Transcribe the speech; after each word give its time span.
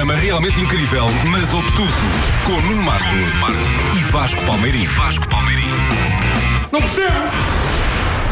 programa 0.00 0.14
realmente 0.14 0.58
incrível, 0.58 1.04
mas 1.30 1.52
obtuso. 1.52 1.92
Com 2.46 2.58
Nuno 2.62 2.82
Marco, 2.82 3.04
e 3.94 4.02
Vasco 4.10 4.42
Palmeirim. 4.46 4.86
Vasco 4.86 5.28
Palmeirim. 5.28 5.68
Não 6.72 6.80
percebo! 6.80 7.49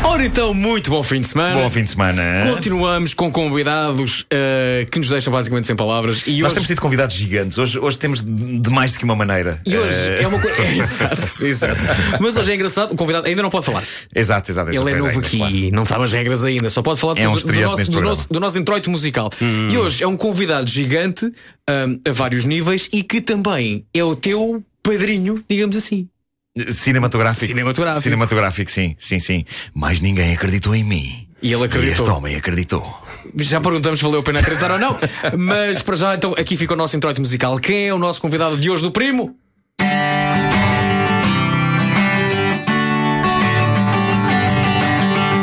Ora 0.04 0.24
então, 0.24 0.54
muito 0.54 0.90
bom 0.90 1.02
fim 1.02 1.20
de 1.20 1.28
semana. 1.28 1.60
Bom 1.60 1.70
fim 1.70 1.84
de 1.84 1.90
semana. 1.90 2.22
Continuamos 2.54 3.14
com 3.14 3.30
convidados 3.30 4.22
uh, 4.22 4.88
que 4.90 4.98
nos 4.98 5.08
deixam 5.08 5.32
basicamente 5.32 5.66
sem 5.66 5.76
palavras. 5.76 6.26
E 6.26 6.38
Nós 6.40 6.46
hoje... 6.46 6.54
temos 6.54 6.66
tido 6.68 6.80
convidados 6.80 7.14
gigantes. 7.14 7.58
Hoje, 7.58 7.78
hoje 7.78 7.98
temos 7.98 8.22
de 8.24 8.70
mais 8.70 8.92
do 8.92 8.98
que 8.98 9.04
uma 9.04 9.14
maneira. 9.14 9.60
E 9.66 9.76
hoje 9.76 9.94
Eh, 9.94 10.22
é 10.22 10.26
uma 10.26 10.40
coisa. 10.40 10.56
É, 10.68 10.76
exato, 10.78 11.44
exato. 11.44 11.80
Mas 12.20 12.36
hoje 12.36 12.50
é 12.50 12.54
engraçado, 12.54 12.92
o 12.92 12.96
convidado 12.96 13.26
ainda 13.26 13.42
não 13.42 13.50
pode 13.50 13.64
falar. 13.66 13.82
Exato, 14.14 14.50
exato. 14.50 14.70
Ele 14.70 14.90
é 14.90 14.96
novo 14.96 15.20
aqui, 15.20 15.70
não 15.70 15.84
sabe 15.84 16.04
as 16.04 16.12
regras 16.12 16.44
ainda, 16.44 16.68
só 16.70 16.82
pode 16.82 16.98
falar 16.98 17.18
É 17.18 17.28
um 17.28 17.34
do, 17.34 17.40
do, 17.42 17.52
nosso, 17.60 17.90
do, 17.92 18.00
nosso, 18.00 18.28
do 18.32 18.40
nosso 18.40 18.58
introito 18.58 18.90
musical. 18.90 19.30
E 19.70 19.76
hoje 19.76 20.02
é 20.02 20.06
um 20.06 20.16
convidado 20.16 20.68
gigante 20.68 21.26
um, 21.26 22.00
a 22.08 22.12
vários 22.12 22.44
níveis 22.44 22.88
e 22.92 23.02
que 23.02 23.20
também 23.20 23.84
é 23.94 24.02
o 24.02 24.16
teu 24.16 24.62
padrinho, 24.82 25.44
digamos 25.48 25.76
assim. 25.76 26.08
Cinematográfico. 26.70 27.46
Cinematográfico. 27.46 28.02
Cinematográfico, 28.02 28.70
sim, 28.70 28.96
sim, 28.98 29.18
sim. 29.18 29.44
Mas 29.74 30.00
ninguém 30.00 30.32
acreditou 30.34 30.74
em 30.74 30.82
mim. 30.84 31.28
E 31.40 31.52
ele 31.52 31.62
E 31.62 31.66
acreditou. 31.66 32.06
este 32.06 32.10
homem 32.16 32.34
acreditou. 32.36 33.00
Já 33.36 33.60
perguntamos 33.60 33.98
se 34.00 34.04
valeu 34.04 34.20
a 34.20 34.22
pena 34.22 34.40
acreditar 34.40 34.72
ou 34.72 34.78
não. 34.78 34.98
Mas 35.38 35.82
para 35.82 35.96
já, 35.96 36.14
então, 36.14 36.34
aqui 36.36 36.56
fica 36.56 36.74
o 36.74 36.76
nosso 36.76 36.96
introito 36.96 37.20
musical. 37.20 37.58
Quem 37.60 37.88
é 37.88 37.94
o 37.94 37.98
nosso 37.98 38.20
convidado 38.20 38.56
de 38.56 38.68
hoje 38.70 38.82
do 38.82 38.90
primo? 38.90 39.36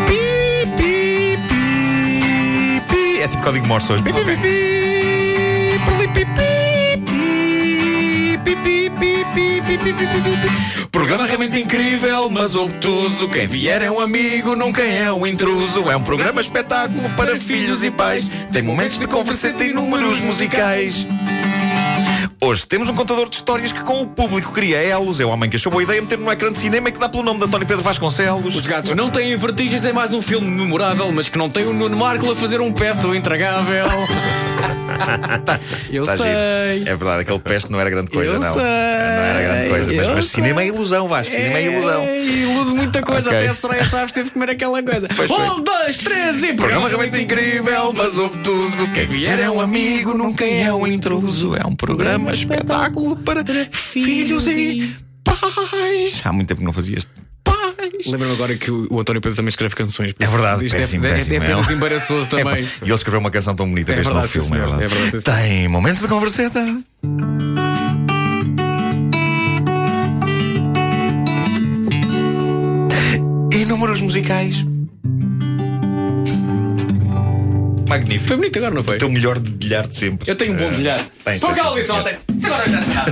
Pi, 0.07 0.67
pi, 0.77 1.37
pi, 1.47 2.81
pi. 2.89 3.21
É 3.21 3.27
tipo 3.27 3.43
código 3.43 3.67
Morse 3.67 3.91
hoje. 3.93 4.03
Pi, 4.03 4.11
pi, 4.13 4.23
pi, 4.23 4.35
pi. 6.25 6.64
Programa 10.91 11.25
realmente 11.25 11.59
incrível, 11.59 12.29
mas 12.29 12.55
obtuso. 12.55 13.27
Quem 13.29 13.47
vier 13.47 13.81
é 13.81 13.91
um 13.91 13.99
amigo, 13.99 14.55
nunca 14.55 14.81
é 14.81 15.11
um 15.11 15.25
intruso. 15.27 15.89
É 15.89 15.95
um 15.95 16.03
programa 16.03 16.41
espetáculo 16.41 17.09
para 17.11 17.37
filhos 17.37 17.83
e 17.83 17.91
pais. 17.91 18.29
Tem 18.51 18.61
momentos 18.61 18.97
de 18.97 19.07
converseta 19.07 19.63
e 19.63 19.73
números 19.73 20.19
musicais. 20.21 21.05
Hoje 22.39 22.67
temos 22.67 22.87
um 22.89 22.93
contador 22.93 23.27
de 23.27 23.37
histórias 23.37 23.71
que 23.71 23.81
com 23.81 24.01
o 24.01 24.07
público 24.07 24.51
cria 24.51 24.77
elos. 24.77 25.19
É 25.19 25.25
o 25.25 25.29
homem 25.29 25.49
que 25.49 25.55
achou 25.55 25.71
boa 25.71 25.83
ideia 25.83 26.01
meter 26.01 26.17
no 26.17 26.31
ecrã 26.31 26.51
de 26.51 26.59
cinema 26.59 26.91
que 26.91 26.99
dá 26.99 27.09
pelo 27.09 27.23
nome 27.23 27.39
de 27.39 27.45
António 27.45 27.65
Pedro 27.65 27.83
Vasconcelos. 27.83 28.55
Os 28.55 28.65
gatos 28.65 28.93
não 28.93 29.09
têm 29.09 29.35
vertigens, 29.35 29.83
é 29.83 29.91
mais 29.91 30.13
um 30.13 30.21
filme 30.21 30.47
memorável, 30.47 31.11
mas 31.11 31.27
que 31.27 31.37
não 31.37 31.49
tem 31.49 31.65
o 31.65 31.73
Nuno 31.73 31.97
Marco 31.97 32.31
a 32.31 32.35
fazer 32.35 32.61
um 32.61 32.71
pesto 32.71 33.15
intragável. 33.15 33.85
Eu 35.91 36.03
Tá 36.05 36.17
sei. 36.17 36.79
giro. 36.79 36.89
É 36.89 36.95
verdade, 36.95 37.21
aquele 37.21 37.39
peste 37.39 37.71
não 37.71 37.79
era 37.79 37.89
grande 37.89 38.11
coisa, 38.11 38.33
Eu 38.33 38.39
não. 38.39 38.53
sei, 38.53 38.61
Não 38.61 38.67
era 38.69 39.41
grande 39.41 39.69
coisa. 39.69 39.93
Mas, 39.93 40.09
mas 40.09 40.25
cinema 40.25 40.61
é 40.61 40.67
ilusão, 40.67 41.07
Vasco. 41.07 41.33
Cinema 41.33 41.57
é 41.57 41.65
ilusão. 41.65 42.03
É, 42.03 42.19
ilude 42.23 42.75
muita 42.75 43.01
coisa, 43.01 43.29
Ok. 43.29 43.39
até 43.39 43.47
a 43.49 43.53
Soraya 43.53 43.87
Chaves 43.87 44.11
teve 44.11 44.27
que 44.29 44.33
comer 44.33 44.49
aquela 44.51 44.81
coisa. 44.83 45.07
Pois 45.15 45.29
um, 45.31 45.61
dois, 45.61 45.97
três 45.97 46.43
e 46.43 46.53
Programa 46.53 46.87
realmente 46.87 47.21
incrível, 47.21 47.93
mas 47.93 48.17
obtuso. 48.17 48.87
Quem 48.93 49.05
vier 49.07 49.39
é 49.39 49.49
um 49.49 49.59
amigo, 49.61 50.13
nunca 50.17 50.45
é 50.45 50.73
um 50.73 50.85
intruso. 50.87 51.55
É 51.55 51.65
um 51.65 51.75
programa 51.75 52.33
espetáculo 52.33 53.15
para 53.17 53.43
filhos 53.71 54.47
e 54.47 54.95
pais. 55.23 56.21
Há 56.23 56.31
muito 56.33 56.47
tempo 56.47 56.59
que 56.61 56.65
não 56.65 56.73
fazia 56.73 56.97
este. 56.97 57.11
Pais. 57.95 58.07
Lembro-me 58.07 58.33
agora 58.33 58.55
que 58.55 58.71
o 58.71 58.87
o 58.89 58.99
António 58.99 59.21
Pedro 59.21 59.35
também 59.35 59.49
escreve 59.49 59.75
canções. 59.75 60.13
É 60.19 60.25
verdade, 60.25 60.65
isto 60.65 60.77
péssimo, 60.77 61.05
é, 61.05 61.09
é, 61.09 61.13
péssimo. 61.15 61.33
é 61.33 61.37
apenas 61.37 61.67
É 61.69 61.71
um- 61.71 61.75
embaraçoso 61.75 62.25
É, 62.27 62.43
também. 62.43 62.63
e 62.63 62.83
ele 62.85 62.93
escreveu 62.93 63.19
uma 63.19 63.31
canção 63.31 63.55
tão 63.55 63.67
bonita 63.69 63.91
É 63.93 63.95
verdade, 63.95 64.27
sim, 64.27 64.33
filme, 64.39 64.47
é 64.47 64.51
senhor. 64.53 64.77
verdade. 64.77 64.83
É 64.83 64.87
verdade. 64.99 65.23
Tem 65.23 65.67
momentos 65.67 66.01
de 66.01 66.07
converseta. 66.07 66.63
E 73.51 73.65
números 73.65 74.01
musicais. 74.01 74.65
Magnífico. 77.87 78.27
Foi 78.27 78.37
bonito 78.37 78.57
agora, 78.57 78.73
não 78.75 78.83
foi? 78.83 78.95
O 78.95 78.99
teu 78.99 79.09
melhor 79.09 79.39
dedilhar 79.39 79.87
de 79.87 79.95
sempre. 79.95 80.29
Eu 80.29 80.35
tenho 80.35 80.53
um 80.53 80.57
bom 80.57 80.65
Eh, 80.65 80.71
bilhar. 80.71 81.05
tens, 81.23 81.39
Foi 81.39 81.51
o 81.51 81.53
que 81.53 81.59
ela 81.59 81.75
disse 81.75 81.91
ontem. 81.91 82.17
Se 82.37 82.47
agora 82.47 82.69
já 82.69 82.81
sabe. 82.81 83.11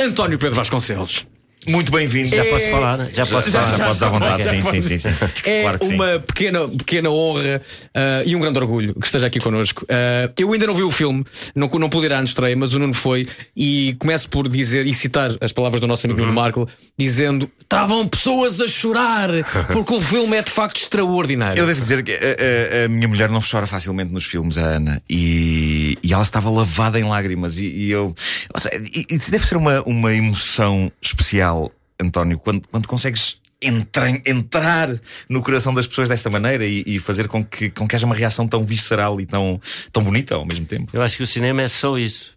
António 0.00 0.38
Pedro 0.38 0.56
Vasconcelos. 0.56 1.26
Muito 1.68 1.92
bem-vindo. 1.92 2.28
Já 2.28 2.44
Posso 2.46 2.68
falar? 2.70 3.08
Já 3.12 3.24
posso 3.26 3.50
Já, 3.50 3.62
falar? 3.66 3.78
já 3.78 3.84
podes 3.86 4.02
à 4.02 4.08
vontade, 4.08 4.42
já 4.42 4.50
sim, 4.50 4.62
sim, 4.62 4.80
sim, 4.80 4.98
sim. 4.98 5.08
É 5.44 5.62
Claro 5.62 5.78
que 5.78 5.86
sim. 5.86 5.94
uma 5.94 6.18
pequena, 6.20 6.68
pequena 6.68 7.10
honra 7.10 7.62
ah, 7.94 8.22
e 8.26 8.34
um 8.34 8.40
grande 8.40 8.58
orgulho 8.58 8.94
que 8.94 9.06
esteja 9.06 9.26
aqui 9.26 9.38
connosco. 9.38 9.86
Ah, 9.88 10.30
eu 10.38 10.52
ainda 10.52 10.66
não 10.66 10.74
vi 10.74 10.82
o 10.82 10.90
filme, 10.90 11.24
não, 11.54 11.68
não 11.68 11.88
pude 11.88 12.06
ir 12.06 12.12
à 12.12 12.22
estreia, 12.22 12.56
mas 12.56 12.74
o 12.74 12.78
Nuno 12.78 12.94
foi. 12.94 13.26
E 13.56 13.94
começo 13.98 14.28
por 14.28 14.48
dizer 14.48 14.86
e 14.86 14.94
citar 14.94 15.30
as 15.40 15.52
palavras 15.52 15.80
do 15.80 15.86
nosso 15.86 16.06
amigo 16.06 16.20
Uhum. 16.20 16.26
Nuno 16.26 16.40
Marco, 16.40 16.68
dizendo: 16.98 17.48
estavam 17.60 18.06
pessoas 18.08 18.60
a 18.60 18.66
chorar, 18.68 19.28
porque 19.72 19.94
o 19.94 20.00
filme 20.00 20.36
é 20.36 20.42
de 20.42 20.50
facto 20.50 20.76
extraordinário. 20.78 21.60
Eu 21.60 21.66
devo 21.66 21.80
dizer 21.80 22.02
que 22.02 22.12
a, 22.12 22.16
a- 22.16 22.84
a 22.84 22.88
minha 22.88 23.06
mulher 23.08 23.28
não 23.30 23.40
chora 23.40 23.66
facilmente 23.66 24.12
nos 24.12 24.24
filmes, 24.24 24.58
a 24.58 24.62
Ana, 24.62 25.02
e, 25.08 25.96
e 26.02 26.12
ela 26.12 26.22
estava 26.22 26.50
lavada 26.50 26.98
em 26.98 27.04
lágrimas. 27.04 27.58
E, 27.58 27.66
e 27.66 27.90
eu. 27.90 28.14
ou 28.52 28.60
seja, 28.60 28.76
e- 28.94 29.06
e 29.08 29.18
deve 29.18 29.46
ser 29.46 29.56
uma, 29.56 29.80
uma 29.82 30.12
emoção 30.14 30.90
especial, 31.00 31.51
António, 32.00 32.38
quando, 32.38 32.66
quando 32.68 32.86
consegues 32.88 33.40
entra- 33.60 34.10
entrar 34.26 34.88
no 35.28 35.42
coração 35.42 35.72
das 35.72 35.86
pessoas 35.86 36.08
desta 36.08 36.28
maneira 36.28 36.66
e, 36.66 36.82
e 36.86 36.98
fazer 36.98 37.28
com 37.28 37.44
que, 37.44 37.70
com 37.70 37.86
que 37.86 37.94
haja 37.94 38.06
uma 38.06 38.14
reação 38.14 38.46
tão 38.48 38.62
visceral 38.64 39.20
e 39.20 39.26
tão, 39.26 39.60
tão 39.92 40.02
bonita 40.02 40.34
ao 40.34 40.44
mesmo 40.44 40.66
tempo. 40.66 40.90
Eu 40.92 41.02
acho 41.02 41.16
que 41.16 41.22
o 41.22 41.26
cinema 41.26 41.62
é 41.62 41.68
só 41.68 41.96
isso. 41.96 42.36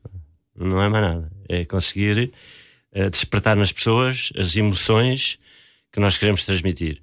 Não 0.56 0.81
é 0.81 0.88
mais 0.88 1.03
nada. 1.03 1.31
É 1.50 1.66
conseguir 1.66 2.31
eh, 2.94 3.09
despertar 3.09 3.56
nas 3.56 3.72
pessoas 3.72 4.31
as 4.38 4.56
emoções 4.56 5.40
que 5.92 6.00
nós 6.00 6.18
queremos 6.18 6.46
transmitir. 6.46 7.02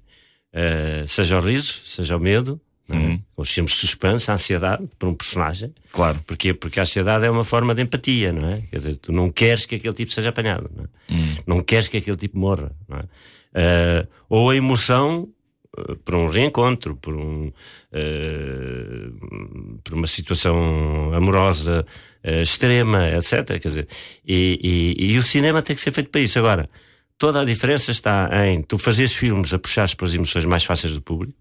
Eh, 0.53 1.03
seja 1.05 1.37
o 1.37 1.41
riso, 1.41 1.81
seja 1.85 2.15
o 2.15 2.19
medo? 2.19 2.59
Uhum. 2.95 3.19
os 3.37 3.49
filmes 3.49 3.71
de 3.73 3.77
suspense, 3.79 4.29
a 4.29 4.33
ansiedade 4.35 4.87
por 4.99 5.09
um 5.09 5.13
personagem. 5.13 5.73
Claro. 5.91 6.19
Porquê? 6.27 6.53
Porque 6.53 6.79
a 6.79 6.83
ansiedade 6.83 7.25
é 7.25 7.29
uma 7.29 7.43
forma 7.43 7.73
de 7.75 7.81
empatia, 7.81 8.31
não 8.31 8.47
é? 8.49 8.61
Quer 8.69 8.77
dizer, 8.77 8.95
tu 8.97 9.11
não 9.11 9.29
queres 9.31 9.65
que 9.65 9.75
aquele 9.75 9.93
tipo 9.93 10.11
seja 10.11 10.29
apanhado, 10.29 10.69
não, 10.75 10.83
é? 10.85 10.87
não 11.47 11.63
queres 11.63 11.87
que 11.87 11.97
aquele 11.97 12.17
tipo 12.17 12.37
morra, 12.37 12.71
não 12.87 12.97
é? 12.99 13.03
Eh, 13.55 14.07
ou 14.29 14.49
a 14.49 14.55
emoção 14.55 15.29
eh, 15.77 15.95
por 16.03 16.15
um 16.15 16.27
reencontro, 16.27 16.95
por, 16.95 17.15
um, 17.15 17.51
eh, 17.91 19.09
por 19.83 19.93
uma 19.95 20.07
situação 20.07 21.13
amorosa 21.13 21.85
extrema, 22.41 23.09
etc. 23.09 23.45
Quer 23.45 23.67
dizer, 23.67 23.87
e, 24.25 24.95
e- 24.97 25.13
e 25.13 25.17
o 25.17 25.23
cinema 25.23 25.61
tem 25.61 25.75
que 25.75 25.81
ser 25.81 25.91
feito 25.91 26.09
para 26.09 26.21
isso. 26.21 26.39
Agora, 26.39 26.69
toda 27.17 27.41
a 27.41 27.45
diferença 27.45 27.91
está 27.91 28.29
em 28.47 28.61
tu 28.61 28.77
fazeres 28.77 29.13
filmes 29.13 29.53
a 29.53 29.59
puxares 29.59 29.93
pelas 29.93 30.15
emoções 30.15 30.45
mais 30.45 30.63
fáceis 30.63 30.93
do 30.93 31.01
público, 31.01 31.37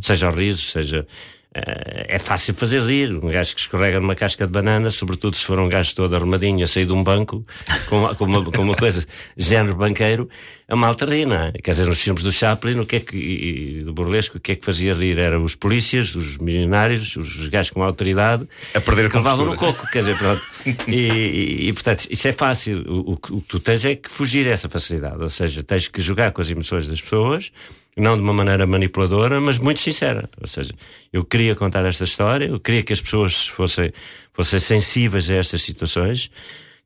seja 0.00 0.28
o 0.28 0.34
riso, 0.34 0.62
seja. 0.62 1.06
eh, 1.54 2.16
é 2.16 2.18
fácil 2.18 2.52
fazer 2.54 2.82
rir. 2.82 3.12
Um 3.16 3.28
gajo 3.28 3.54
que 3.54 3.60
escorrega 3.60 3.98
numa 3.98 4.14
casca 4.14 4.46
de 4.46 4.52
banana, 4.52 4.90
sobretudo 4.90 5.36
se 5.36 5.44
for 5.44 5.58
um 5.58 5.68
gajo 5.68 5.94
todo 5.94 6.14
arrumadinho 6.14 6.62
a 6.62 6.66
sair 6.66 6.84
de 6.86 6.92
um 6.92 7.02
banco 7.02 7.44
com, 7.88 8.14
com, 8.14 8.24
uma, 8.26 8.44
com 8.44 8.62
uma 8.62 8.74
coisa 8.76 9.06
género 9.36 9.74
banqueiro, 9.74 10.28
a 10.68 10.74
malta 10.74 11.04
ri, 11.06 11.24
não 11.24 11.36
é? 11.36 11.52
Quer 11.52 11.70
dizer, 11.70 11.86
nos 11.86 12.00
filmes 12.00 12.22
do 12.24 12.32
Chaplin, 12.32 12.80
o 12.80 12.86
que 12.86 12.96
é 12.96 13.00
que, 13.00 13.16
e- 13.16 13.78
e 13.80 13.84
do 13.84 13.92
burlesco, 13.92 14.38
o 14.38 14.40
que 14.40 14.52
é 14.52 14.56
que 14.56 14.64
fazia 14.64 14.92
rir? 14.94 15.16
Eram 15.18 15.44
os 15.44 15.54
polícias, 15.54 16.14
os 16.16 16.36
milionários, 16.38 17.14
os 17.16 17.46
gajos 17.48 17.70
com 17.70 17.82
autoridade 17.84 18.48
A 18.74 18.80
perder 18.80 19.06
a 19.06 19.10
que 19.10 19.16
levavam 19.16 19.46
no 19.46 19.56
coco, 19.56 19.86
quer 19.90 20.00
dizer, 20.00 20.18
pronto. 20.18 20.42
E, 20.88 21.68
e, 21.68 21.72
portanto, 21.72 22.08
isso 22.10 22.26
é 22.26 22.32
fácil. 22.32 22.84
O, 22.88 23.12
o 23.12 23.16
que 23.16 23.32
o 23.32 23.40
que 23.40 23.46
tu 23.46 23.60
tens 23.60 23.84
é 23.84 23.94
que 23.94 24.10
fugir 24.10 24.48
a 24.48 24.50
essa 24.50 24.68
facilidade. 24.68 25.22
Ou 25.22 25.28
seja, 25.28 25.62
tens 25.62 25.86
que 25.86 26.00
jogar 26.00 26.32
com 26.32 26.40
as 26.40 26.50
emoções 26.50 26.88
das 26.88 27.00
pessoas, 27.00 27.52
não 27.96 28.16
de 28.16 28.22
uma 28.22 28.32
maneira 28.32 28.66
manipuladora, 28.66 29.40
mas 29.40 29.58
muito 29.58 29.78
sincera. 29.78 30.28
Ou 30.40 30.48
seja, 30.48 30.72
eu 31.12 31.24
queria 31.24 31.54
contar 31.54 31.84
esta 31.86 32.02
história, 32.02 32.46
eu 32.46 32.58
queria 32.58 32.82
que 32.82 32.92
as 32.92 33.00
pessoas 33.00 33.46
fossem, 33.46 33.92
fossem 34.32 34.58
sensíveis 34.58 35.30
a 35.30 35.36
estas 35.36 35.62
situações. 35.62 36.28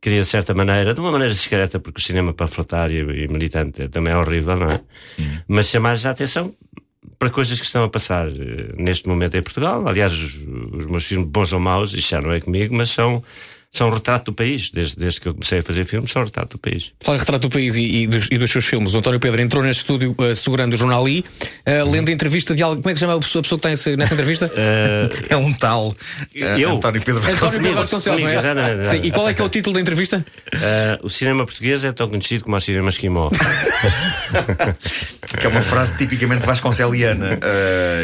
Queria, 0.00 0.22
de 0.22 0.26
certa 0.26 0.54
maneira, 0.54 0.94
de 0.94 1.00
uma 1.00 1.12
maneira 1.12 1.32
discreta, 1.32 1.78
porque 1.78 2.00
o 2.00 2.02
cinema 2.02 2.32
panfletário 2.32 3.14
e 3.14 3.28
militante 3.28 3.86
também 3.88 4.14
é 4.14 4.16
horrível, 4.16 4.56
não 4.56 4.68
é? 4.68 4.80
Mas 5.46 5.68
chamar-lhes 5.68 6.06
a 6.06 6.10
atenção 6.10 6.54
para 7.18 7.28
coisas 7.28 7.60
que 7.60 7.66
estão 7.66 7.84
a 7.84 7.88
passar 7.88 8.28
eh, 8.28 8.72
neste 8.76 9.06
momento 9.06 9.36
em 9.36 9.42
Portugal. 9.42 9.86
Aliás, 9.86 10.12
os, 10.12 10.36
os 10.72 10.86
meus 10.86 11.04
filmes, 11.04 11.28
bons 11.28 11.52
ou 11.52 11.60
maus, 11.60 11.92
isto 11.92 12.10
já 12.10 12.20
não 12.20 12.32
é 12.32 12.40
comigo, 12.40 12.74
mas 12.74 12.88
são, 12.90 13.22
são 13.72 13.88
retrato 13.88 14.26
do 14.26 14.32
país. 14.34 14.70
Desde, 14.72 14.96
desde 14.96 15.20
que 15.20 15.28
eu 15.28 15.34
comecei 15.34 15.60
a 15.60 15.62
fazer 15.62 15.84
filmes, 15.84 16.10
são 16.10 16.24
retrato 16.24 16.56
do 16.56 16.58
país. 16.58 16.92
Fala 17.00 17.16
em 17.16 17.20
retrato 17.20 17.42
do 17.42 17.50
país 17.50 17.76
e, 17.76 17.82
e 18.02 18.06
dos, 18.06 18.28
e 18.30 18.36
dos 18.38 18.50
seus 18.50 18.66
filmes. 18.66 18.94
O 18.94 18.98
António 18.98 19.20
Pedro 19.20 19.40
entrou 19.40 19.62
neste 19.62 19.80
estúdio 19.82 20.14
uh, 20.18 20.34
segurando 20.34 20.74
o 20.74 20.76
jornal 20.76 21.08
I, 21.08 21.20
uh, 21.20 21.88
lendo 21.90 22.08
a 22.08 22.12
entrevista 22.12 22.54
de 22.54 22.62
algo. 22.62 22.82
Como 22.82 22.90
é 22.90 22.92
que 22.94 22.98
se 22.98 23.04
chama 23.04 23.14
a 23.16 23.20
pessoa, 23.20 23.40
a 23.40 23.42
pessoa 23.42 23.58
que 23.58 23.66
está 23.66 23.68
nesse- 23.70 23.96
nessa 23.96 24.14
entrevista? 24.14 24.50
É 25.30 25.36
um 25.36 25.52
tal 25.52 25.94
eh, 26.34 26.56
Eu? 26.60 26.72
António 26.76 27.00
Pedro 27.02 27.22
António 27.22 27.74
Vasconcelos. 27.74 28.20
É? 28.22 28.96
E 29.02 29.10
qual 29.10 29.28
é 29.28 29.34
que 29.34 29.40
é 29.40 29.44
o 29.44 29.48
título 29.48 29.74
da 29.74 29.80
entrevista? 29.80 30.24
O 31.02 31.08
cinema 31.08 31.44
português 31.44 31.84
é 31.84 31.92
tão 31.92 32.08
conhecido 32.08 32.44
como 32.44 32.56
o 32.56 32.60
cinema 32.60 32.88
esquimó. 32.88 33.30
Que 35.40 35.46
é 35.46 35.48
uma 35.48 35.62
frase 35.62 35.96
tipicamente 35.96 36.44
vasconceliana 36.46 37.38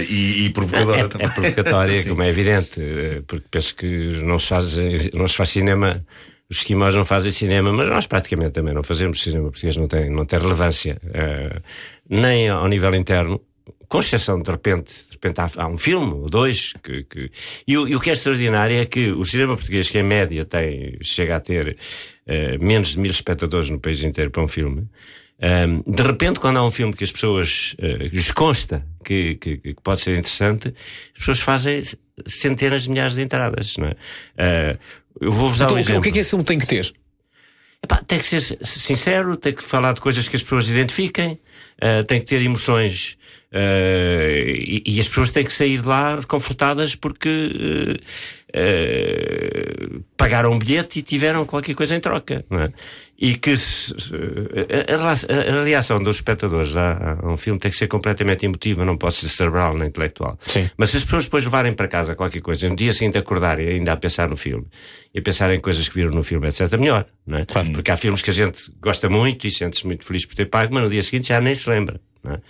e, 0.09 0.45
e 0.47 0.51
provocadora 0.51 1.01
É, 1.03 1.09
também. 1.09 1.27
é 1.27 1.31
provocatória, 1.31 2.05
como 2.09 2.23
é 2.23 2.29
evidente, 2.29 2.81
porque 3.27 3.47
penso 3.51 3.75
que 3.75 3.87
não 4.23 4.39
se 4.39 4.47
faz, 4.49 4.77
não 5.13 5.27
se 5.27 5.35
faz 5.35 5.49
cinema. 5.57 6.05
Os 6.49 6.59
esquimós 6.59 6.95
não 6.95 7.05
fazem 7.05 7.33
cinema, 7.33 7.73
mas 7.73 7.89
nós 7.89 8.07
praticamente 8.07 8.53
também 8.53 8.73
não 8.73 8.83
fazemos 8.83 9.21
cinema 9.21 9.51
português, 9.51 9.77
não 9.77 9.89
tem, 9.89 10.09
não 10.09 10.25
tem 10.25 10.39
relevância, 10.39 11.01
uh, 11.05 11.61
nem 12.09 12.49
ao 12.49 12.69
nível 12.69 12.95
interno, 12.95 13.41
com 13.89 13.99
exceção 13.99 14.41
de 14.41 14.51
repente, 14.51 14.93
de 15.07 15.13
repente 15.13 15.41
há, 15.41 15.49
há 15.57 15.67
um 15.67 15.77
filme 15.77 16.13
ou 16.13 16.29
dois 16.29 16.73
que, 16.83 17.03
que... 17.05 17.31
E, 17.67 17.77
o, 17.77 17.89
e, 17.89 17.97
o, 17.97 18.01
que 18.01 18.11
é 18.11 18.13
extraordinário 18.13 18.79
é 18.79 18.87
que 18.87 19.11
o 19.11 19.25
cinema 19.25 19.57
português, 19.57 19.91
que 19.91 19.99
em 19.99 20.05
média 20.05 20.45
tem, 20.45 20.97
chega 21.03 21.37
a 21.37 21.41
ter 21.41 21.77
uh, 22.27 22.65
menos 22.65 22.91
de 22.91 23.01
mil 23.01 23.11
espectadores 23.11 23.69
no 23.69 23.81
país 23.81 24.05
inteiro 24.05 24.31
para 24.31 24.43
um 24.43 24.49
filme, 24.49 24.89
ehm, 25.41 25.83
de 25.85 26.03
repente, 26.03 26.39
quando 26.39 26.59
há 26.59 26.65
um 26.65 26.71
filme 26.71 26.93
que 26.93 27.03
as 27.03 27.11
pessoas 27.11 27.75
uh, 27.81 28.05
lhes 28.05 28.31
consta 28.31 28.87
que, 29.05 29.35
que, 29.35 29.57
que, 29.59 29.83
pode 29.83 30.01
ser 30.01 30.13
interessante, 30.17 30.69
as 30.69 31.19
pessoas 31.19 31.41
fazem 31.41 31.81
centenas 32.25 32.85
de 32.85 32.91
milhares 32.91 33.15
de 33.15 33.23
entradas, 33.23 33.77
não 33.77 33.89
é? 33.89 33.93
Uh, 33.93 34.79
eu 35.21 35.33
vou-vos 35.33 35.59
dar 35.59 35.67
então, 35.67 35.77
um 35.77 35.81
exemplo. 35.81 36.01
O 36.01 36.03
que 36.03 36.09
é 36.11 36.13
que 36.13 36.19
esse 36.19 36.31
filme 36.31 36.45
tem 36.45 36.59
que 36.59 36.67
ter? 36.67 36.93
Epá, 37.83 38.03
tem 38.07 38.19
que 38.19 38.25
ser 38.25 38.41
sincero, 38.41 39.37
tem 39.37 39.53
que 39.53 39.63
falar 39.63 39.93
de 39.93 40.01
coisas 40.01 40.27
que 40.27 40.37
as 40.37 40.43
pessoas 40.43 40.69
identifiquem, 40.69 41.39
uh, 41.83 42.05
tem 42.07 42.21
que 42.21 42.27
ter 42.27 42.43
emoções 42.43 43.17
uh, 43.53 44.37
e, 44.37 44.83
e, 44.87 45.01
as 45.01 45.07
pessoas 45.07 45.31
têm 45.31 45.45
que 45.45 45.53
sair 45.53 45.81
de 45.81 45.87
lá 45.87 46.21
confortadas 46.27 46.95
porque 46.95 47.29
uh, 47.29 48.03
pagaram 50.17 50.53
um 50.53 50.59
bilhete 50.59 51.01
e 51.01 51.03
tiveram 51.03 51.45
qualquer 51.45 51.75
coisa 51.75 51.95
em 51.95 52.01
troca. 52.01 52.45
Não 52.49 52.61
é? 52.61 52.73
E 53.19 53.35
que 53.37 53.57
se, 53.57 53.95
a, 53.95 55.61
a, 55.61 55.65
reação 55.65 56.03
dos 56.03 56.17
espectadores 56.17 56.77
a, 56.77 57.19
a, 57.23 57.33
um 57.33 57.37
filme 57.37 57.59
tem 57.59 57.71
que 57.71 57.77
ser 57.77 57.87
completamente 57.87 58.45
emotiva, 58.45 58.85
não 58.85 58.97
pode 58.97 59.15
ser 59.15 59.29
cerebral 59.29 59.77
nem 59.77 59.89
intelectual. 59.89 60.39
Sim. 60.47 60.69
Mas 60.77 60.91
se 60.91 60.99
as 60.99 61.05
pessoas 61.05 61.25
depois 61.25 61.45
levarem 61.45 61.73
para 61.73 61.89
casa 61.89 62.15
qualquer 62.15 62.41
coisa, 62.41 62.69
no 62.69 62.77
dia 62.77 62.93
seguinte 62.93 63.17
acordarem 63.17 63.69
ainda 63.69 63.93
a 63.93 63.97
pensar 63.97 64.29
no 64.29 64.37
filme 64.37 64.67
e 65.15 65.19
a 65.19 65.23
pensar 65.23 65.53
em 65.55 65.61
coisas 65.61 65.89
que 65.89 65.95
viram 65.95 66.11
no 66.11 66.23
filme, 66.23 66.47
etc., 66.49 66.79
melhor. 66.79 67.07
Não 67.27 67.39
é? 67.39 67.47
Claro. 67.47 67.71
Porque 67.73 67.91
há 67.91 67.97
filmes 67.97 68.21
que 68.21 68.31
a 68.31 68.35
gente 68.35 68.71
gosta 68.81 69.09
muito 69.09 69.47
e 69.47 69.51
sente-se 69.51 69.87
muito 69.87 70.05
feliz 70.05 70.27
por 70.27 70.35
ter 70.35 70.47
pago, 70.47 70.75
mas 70.75 70.83
no 70.83 70.91
dia 70.91 71.03
seguinte 71.03 71.29
já 71.29 71.41
nem 71.41 71.55
se 71.55 71.69
lembra. 71.71 72.01
Não 72.23 72.35
é? 72.35 72.41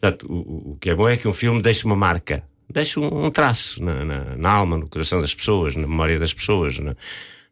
Portanto, 0.00 0.26
o, 0.28 0.72
o 0.72 0.76
que 0.80 0.90
é 0.90 0.94
bom 0.94 1.08
é 1.08 1.16
que 1.16 1.26
um 1.26 1.32
filme 1.32 1.62
deixe 1.62 1.84
uma 1.84 1.96
marca 1.96 2.42
deixa 2.72 3.00
um, 3.00 3.30
traço 3.30 3.82
na, 3.82 4.04
na, 4.04 4.36
na, 4.36 4.50
alma, 4.50 4.76
no 4.76 4.88
coração 4.88 5.20
das 5.20 5.34
pessoas, 5.34 5.76
na 5.76 5.86
memória 5.86 6.18
das 6.18 6.32
pessoas, 6.32 6.78
na, 6.78 6.96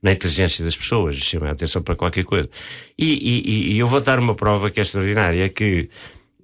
na 0.03 0.13
inteligência 0.13 0.65
das 0.65 0.77
pessoas, 0.77 1.17
chama 1.17 1.49
a 1.49 1.53
atenção 1.53 1.83
para 1.83 1.95
qualquer 1.95 2.25
coisa. 2.25 2.49
E, 2.99 3.13
e, 3.13 3.73
e, 3.75 3.79
eu 3.79 3.87
vou 3.87 4.01
dar 4.01 4.19
uma 4.19 4.35
prova 4.35 4.71
que 4.71 4.81
é 4.81 4.83
extraordinária, 4.83 5.49
que 5.49 5.89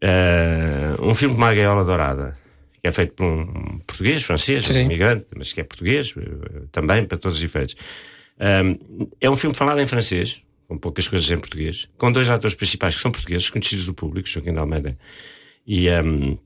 uh, 0.02 1.02
um 1.05 1.14
filme 1.14 1.34
como 1.34 1.46
A 1.46 1.55
Gaiola 1.55 1.84
Dourada, 1.84 2.38
que 2.82 2.88
é 2.88 2.93
feito 2.93 3.14
por 3.14 3.25
um 3.25 3.78
português, 3.87 4.23
francês, 4.23 4.69
um 4.70 4.81
imigrante, 4.81 5.26
mas 5.37 5.52
que 5.52 5.61
é 5.61 5.64
português, 5.64 6.14
eh, 6.17 6.67
também, 6.70 7.05
para 7.05 7.19
todos 7.19 7.38
os 7.38 7.43
efeitos, 7.43 7.75
um, 8.38 9.08
é 9.20 9.28
um 9.28 9.37
filme 9.37 9.56
falado 9.56 9.81
em 9.81 9.87
francês, 9.87 10.43
com 10.69 10.78
poucas 10.78 11.08
coisas 11.08 11.28
em 11.31 11.38
português, 11.38 11.88
com 11.96 12.12
dois 12.12 12.28
atores 12.28 12.55
principais 12.55 12.94
que 12.94 13.00
são 13.00 13.11
portugueses, 13.11 13.50
conhecidos 13.50 13.87
do 13.87 13.94
público, 13.94 14.28
Joaquim 14.28 14.52
de 14.52 14.58
Almeida 14.58 14.96
e, 15.67 15.90
um, 15.90 16.38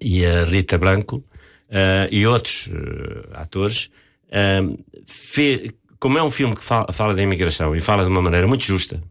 e 0.00 0.26
a 0.26 0.44
Rita 0.44 0.76
Branco, 0.76 1.22
uh, 1.70 2.08
e 2.10 2.26
outros 2.26 2.66
uh, 2.66 3.28
atores, 3.32 3.90
uh, 4.26 4.78
fe, 5.06 5.72
como 5.98 6.18
é 6.18 6.22
um 6.22 6.30
filme 6.30 6.54
que 6.54 6.64
fala, 6.64 6.92
fala 6.92 7.14
da 7.14 7.22
imigração 7.22 7.74
e 7.74 7.80
fala 7.80 8.04
de 8.04 8.10
uma 8.10 8.22
maneira 8.22 8.46
muito 8.46 8.64
justa 8.64 9.02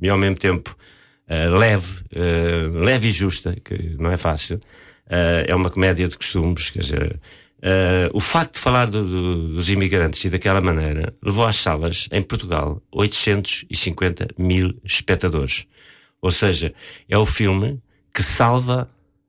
e 0.00 0.08
ao 0.08 0.18
mesmo 0.18 0.36
tempo 0.36 0.76
leve, 1.28 2.04
leve 2.72 3.08
e 3.08 3.10
justa, 3.10 3.54
que 3.62 3.96
não 3.98 4.10
é 4.10 4.16
fácil, 4.16 4.58
é 5.06 5.54
uma 5.54 5.68
comédia 5.68 6.08
de 6.08 6.16
costumes, 6.16 6.70
quer 6.70 6.78
dizer, 6.78 7.20
o 8.14 8.20
facto 8.20 8.54
de 8.54 8.60
falar 8.60 8.86
do, 8.86 9.04
do, 9.04 9.48
dos 9.54 9.68
imigrantes 9.68 10.24
e 10.24 10.30
daquela 10.30 10.62
maneira 10.62 11.12
levou 11.22 11.44
às 11.44 11.56
salas, 11.56 12.08
em 12.12 12.22
Portugal, 12.22 12.80
850 12.90 14.28
mil 14.38 14.74
espectadores. 14.82 15.66
Ou 16.22 16.30
seja, 16.30 16.72
é 17.06 17.18
o 17.18 17.26
filme 17.26 17.78
que 18.14 18.22
salva 18.22 18.88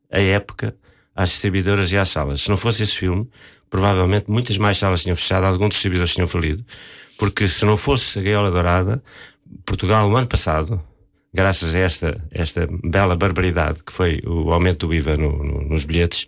a 0.10 0.20
época 0.20 0.76
às 1.20 1.32
distribuidoras 1.32 1.92
e 1.92 1.98
às 1.98 2.08
salas. 2.08 2.42
Se 2.42 2.50
não 2.50 2.56
fosse 2.56 2.84
esse 2.84 2.96
filme, 2.96 3.28
provavelmente 3.70 4.32
muitas 4.32 4.58
mais 4.58 4.78
salas 4.78 5.04
tinham 5.04 5.18
fechado, 5.18 5.46
alguns 5.46 5.74
distribuidores 5.74 6.14
tinham 6.14 6.30
falido, 6.30 6.66
porque 7.18 7.46
se 7.46 7.66
não 7.66 7.76
fosse 7.76 8.18
a 8.18 8.22
Gaiola 8.22 8.50
Dourada, 8.50 9.04
Portugal, 9.66 10.10
no 10.10 10.16
ano 10.16 10.28
passado, 10.28 10.82
graças 11.34 11.76
a 11.76 11.80
esta, 11.80 12.26
esta 12.32 12.70
bela 12.86 13.18
barbaridade 13.18 13.84
que 13.84 13.92
foi 13.92 14.22
o 14.26 14.54
aumento 14.54 14.88
do 14.88 14.94
IVA 14.94 15.18
no, 15.18 15.44
no, 15.44 15.62
nos 15.62 15.84
bilhetes, 15.84 16.26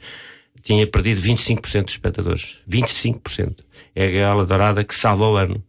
tinha 0.61 0.85
perdido 0.85 1.21
25% 1.21 1.85
dos 1.85 1.93
espectadores. 1.93 2.57
25%. 2.69 3.59
É 3.95 4.05
a 4.05 4.11
Gaiola 4.11 4.45
Dourada 4.45 4.83
que 4.83 4.93
salva 4.93 5.25
o 5.25 5.37
ano. 5.37 5.63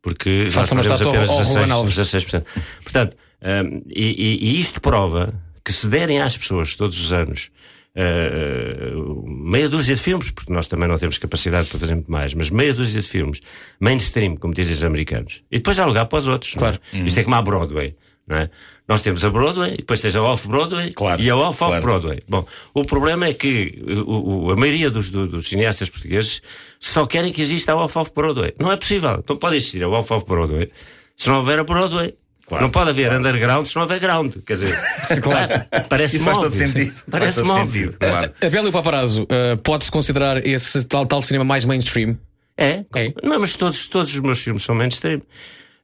Porque 0.00 0.48
nós 0.54 0.68
perdemos 0.68 1.02
apenas 1.02 1.70
ao, 1.70 1.84
16%. 1.84 2.42
16%. 2.42 2.44
Portanto, 2.82 3.16
um, 3.42 3.82
e, 3.86 4.40
e, 4.40 4.48
e 4.48 4.60
isto 4.60 4.80
prova 4.80 5.34
que 5.62 5.72
se 5.74 5.86
derem 5.86 6.22
às 6.22 6.38
pessoas 6.38 6.74
todos 6.74 6.98
os 6.98 7.12
anos 7.12 7.50
uh, 7.96 9.24
meia 9.26 9.68
dúzia 9.68 9.94
de 9.94 10.00
filmes, 10.00 10.30
porque 10.30 10.52
nós 10.52 10.66
também 10.68 10.88
não 10.88 10.98
temos 10.98 11.18
capacidade 11.18 11.68
para 11.68 11.78
fazer 11.78 11.94
muito 11.94 12.10
mais, 12.10 12.34
mas 12.34 12.50
meia 12.50 12.72
dúzia 12.74 13.00
de 13.00 13.08
filmes, 13.08 13.40
mainstream, 13.80 14.36
como 14.36 14.54
dizem 14.54 14.74
os 14.74 14.84
americanos, 14.84 15.42
e 15.50 15.58
depois 15.58 15.78
há 15.78 15.84
lugar 15.84 16.06
para 16.06 16.18
os 16.18 16.28
outros. 16.28 16.54
Claro. 16.54 16.78
É? 16.92 16.98
Isto 16.98 17.20
é 17.20 17.24
como 17.24 17.36
a 17.36 17.42
Broadway. 17.42 17.96
Não 18.26 18.36
é? 18.36 18.50
Nós 18.86 19.02
temos 19.02 19.24
a 19.24 19.30
Broadway, 19.30 19.76
depois 19.76 20.00
tens 20.00 20.14
a 20.14 20.22
Off-Broadway 20.22 20.92
claro, 20.92 21.20
e 21.20 21.28
a 21.28 21.36
Off-Off-Broadway. 21.36 22.20
Claro. 22.20 22.46
Bom, 22.46 22.46
o 22.72 22.84
problema 22.84 23.26
é 23.26 23.34
que 23.34 23.82
o, 24.06 24.46
o, 24.46 24.50
a 24.52 24.56
maioria 24.56 24.90
dos, 24.90 25.10
do, 25.10 25.26
dos, 25.26 25.48
cineastas 25.48 25.88
portugueses 25.88 26.40
só 26.78 27.04
querem 27.04 27.32
que 27.32 27.42
exista 27.42 27.72
a 27.72 27.76
Off-Off-Broadway. 27.76 28.54
Não 28.60 28.70
é 28.70 28.76
possível. 28.76 29.24
Não 29.28 29.36
pode 29.36 29.56
existir 29.56 29.82
a 29.82 29.88
Off-Off-Broadway 29.88 30.70
se 31.16 31.28
não 31.28 31.36
houver 31.36 31.58
a 31.58 31.64
Broadway. 31.64 32.14
Claro, 32.52 32.64
não 32.64 32.70
pode 32.70 32.90
haver 32.90 33.06
claro. 33.06 33.18
underground 33.18 33.66
se 33.66 33.74
não 33.76 33.82
houver 33.82 33.98
ground. 33.98 34.34
Quer 34.46 34.52
dizer, 34.52 34.78
claro. 35.22 35.64
parece 35.88 36.16
Isso 36.16 36.24
faz 36.26 36.38
todo 36.38 36.52
sentido. 36.52 36.92
Parece 37.10 37.40
faz 37.40 37.46
todo 37.46 37.70
sentido, 37.70 37.96
claro. 37.98 38.32
A, 38.42 38.46
a 38.46 38.50
Bela 38.50 38.66
e 38.66 38.68
o 38.68 38.72
Paparazzo 38.72 39.22
uh, 39.22 39.56
pode-se 39.62 39.90
considerar 39.90 40.46
esse 40.46 40.84
tal, 40.84 41.06
tal 41.06 41.22
cinema 41.22 41.46
mais 41.46 41.64
mainstream? 41.64 42.18
É, 42.54 42.84
é. 42.94 43.14
Não, 43.22 43.40
mas 43.40 43.56
todos, 43.56 43.88
todos 43.88 44.14
os 44.14 44.20
meus 44.20 44.38
filmes 44.38 44.62
são 44.62 44.74
mainstream. 44.74 45.22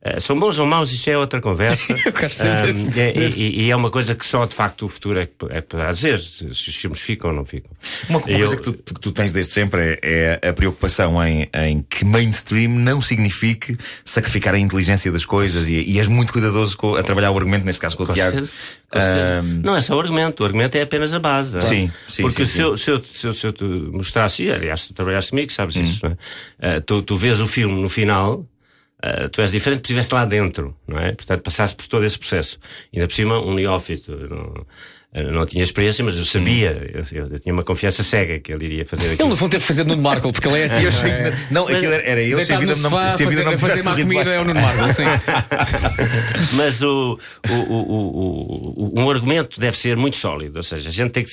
Uh, 0.00 0.20
são 0.20 0.38
bons 0.38 0.56
ou 0.60 0.66
maus, 0.66 0.92
isso 0.92 1.10
é 1.10 1.18
outra 1.18 1.40
conversa. 1.40 1.92
Eu 2.06 2.12
um, 2.12 3.00
é, 3.00 3.28
e, 3.36 3.64
e, 3.64 3.70
é 3.70 3.74
uma 3.74 3.90
coisa 3.90 4.14
que 4.14 4.24
só 4.24 4.46
de 4.46 4.54
facto 4.54 4.84
o 4.84 4.88
futuro 4.88 5.18
é, 5.18 5.28
é 5.50 5.60
para 5.60 5.90
dizer 5.90 6.20
se, 6.20 6.46
os 6.46 6.76
filmes 6.76 7.00
ficam 7.00 7.30
ou 7.30 7.36
não 7.36 7.44
ficam. 7.44 7.72
Uma, 8.08 8.20
uma 8.20 8.38
coisa 8.38 8.56
que 8.56 8.62
tu, 8.62 8.72
que 8.74 9.00
tu, 9.00 9.10
tens 9.10 9.32
desde 9.32 9.52
sempre 9.52 9.98
é, 10.00 10.38
é 10.40 10.48
a 10.50 10.52
preocupação 10.52 11.20
em, 11.24 11.48
em, 11.52 11.82
que 11.82 12.04
mainstream 12.04 12.70
não 12.70 13.00
signifique 13.00 13.76
sacrificar 14.05 14.55
a 14.55 14.58
inteligência 14.58 15.10
das 15.10 15.24
coisas 15.24 15.69
e, 15.69 15.74
e 15.74 15.98
és 15.98 16.06
muito 16.06 16.32
cuidadoso 16.32 16.76
com, 16.76 16.94
a 16.94 17.02
trabalhar 17.02 17.32
o 17.32 17.36
argumento, 17.36 17.64
neste 17.64 17.81
caso 17.81 17.96
com, 17.96 18.06
com 18.06 18.12
o 18.12 18.14
Tiago. 18.14 18.38
Um... 18.38 19.62
Não 19.64 19.74
é 19.74 19.81
só 19.81 19.96
o 19.96 20.00
argumento, 20.00 20.44
o 20.44 20.46
argumento 20.46 20.76
é 20.76 20.82
apenas 20.82 21.12
a 21.12 21.19
base. 21.19 21.60
Sim, 21.60 21.90
sim 22.06 22.22
Porque 22.22 22.46
sim, 22.46 22.52
se, 22.52 22.60
Eu, 22.60 22.76
se, 22.76 22.90
eu, 22.93 23.02
se, 23.02 23.26
eu, 23.26 23.32
se 23.32 23.46
eu 23.48 23.52
te 23.52 23.64
mostrasse, 23.64 24.48
aliás, 24.48 24.86
tu 24.86 24.94
trabalhaste 24.94 25.31
comigo, 25.31 25.52
sabes 25.52 25.74
hum. 25.74 25.82
isso, 25.82 26.06
é? 26.06 26.78
uh, 26.78 26.81
tu, 26.82 27.02
tu 27.02 27.17
vês 27.17 27.40
o 27.40 27.48
filme 27.48 27.82
no 27.82 27.88
final 27.88 28.46
Uh, 29.05 29.28
tu 29.28 29.40
és 29.40 29.52
diferente 29.52 29.81
porque 29.81 29.93
estiveste 29.93 30.14
lá 30.14 30.24
dentro, 30.24 30.76
não 30.86 30.98
é? 30.98 31.12
Portanto, 31.12 31.43
passaste 31.43 31.76
por 31.76 31.86
todo 31.86 32.05
esse 32.05 32.19
processo. 32.19 32.58
Ainda 32.93 33.06
por 33.06 33.14
cima, 33.14 33.38
um 33.38 33.55
neófito. 33.55 34.12
Não, 34.28 34.67
não 35.10 35.46
tinha 35.46 35.62
experiência, 35.62 36.05
mas 36.05 36.17
eu 36.17 36.24
sabia, 36.24 36.70
eu, 36.93 37.03
eu, 37.12 37.29
eu, 37.29 37.38
tinha 37.38 37.53
uma 37.53 37.65
confiança 37.65 38.03
cega 38.03 38.38
que 38.38 38.53
ele 38.53 38.67
iria 38.67 38.86
fazer 38.86 39.05
aquilo. 39.05 39.22
Ele 39.22 39.29
não 39.31 39.36
vão 39.36 39.48
ter 39.48 39.58
que 39.58 39.65
fazer 39.65 39.84
Nuno 39.84 40.03
Marco, 40.03 40.31
porque 40.31 40.46
ele 40.46 40.60
é 40.60 40.65
assim. 40.65 40.82
eu 40.82 40.88
achei 40.88 41.10
que, 41.10 41.53
não, 41.53 41.67
aquilo 41.67 41.93
era, 41.93 42.03
era 42.03 42.22
eu, 42.22 42.44
se 42.44 42.53
a 42.53 42.58
vida 42.58 42.77
não, 42.77 42.91
se 43.12 43.24
a 43.24 43.29
vida 43.29 43.43
não 43.43 43.56
fazer 43.56 43.82
má 43.82 43.96
comida 43.96 44.31
é 44.31 44.38
o 44.38 44.44
Nuno 44.44 44.60
Marco, 44.60 44.93
sim. 44.93 45.05
mas 46.56 46.82
o, 46.82 47.19
o, 47.48 47.55
o, 47.55 48.94
o, 48.94 49.00
um 49.00 49.10
argumento 49.10 49.58
deve 49.58 49.79
ser 49.79 49.96
muito 49.96 50.19
sólido, 50.19 50.56
ou 50.56 50.62
seja, 50.62 50.91
a 50.91 50.93
gente 50.93 51.10
tem 51.10 51.24
que 51.24 51.32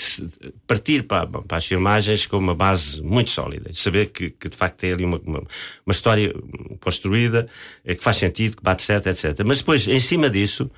partir 0.65 1.03
para, 1.03 1.27
para 1.27 1.57
as 1.57 1.65
filmagens 1.65 2.25
com 2.25 2.37
uma 2.37 2.55
base 2.55 3.01
muito 3.01 3.29
sólida, 3.31 3.71
saber 3.73 4.07
que, 4.07 4.29
que 4.29 4.47
de 4.47 4.55
facto 4.55 4.77
tem 4.77 4.93
ali 4.93 5.03
uma, 5.03 5.19
uma, 5.25 5.39
uma 5.85 5.91
história 5.91 6.33
construída, 6.79 7.45
eh, 7.83 7.93
que 7.93 8.03
faz 8.03 8.15
sentido, 8.15 8.55
que 8.55 8.63
bate 8.63 8.83
certo, 8.83 9.09
etc. 9.09 9.41
Mas 9.45 9.57
depois, 9.57 9.85
em 9.85 9.99
cima 9.99 10.29
disso, 10.29 10.71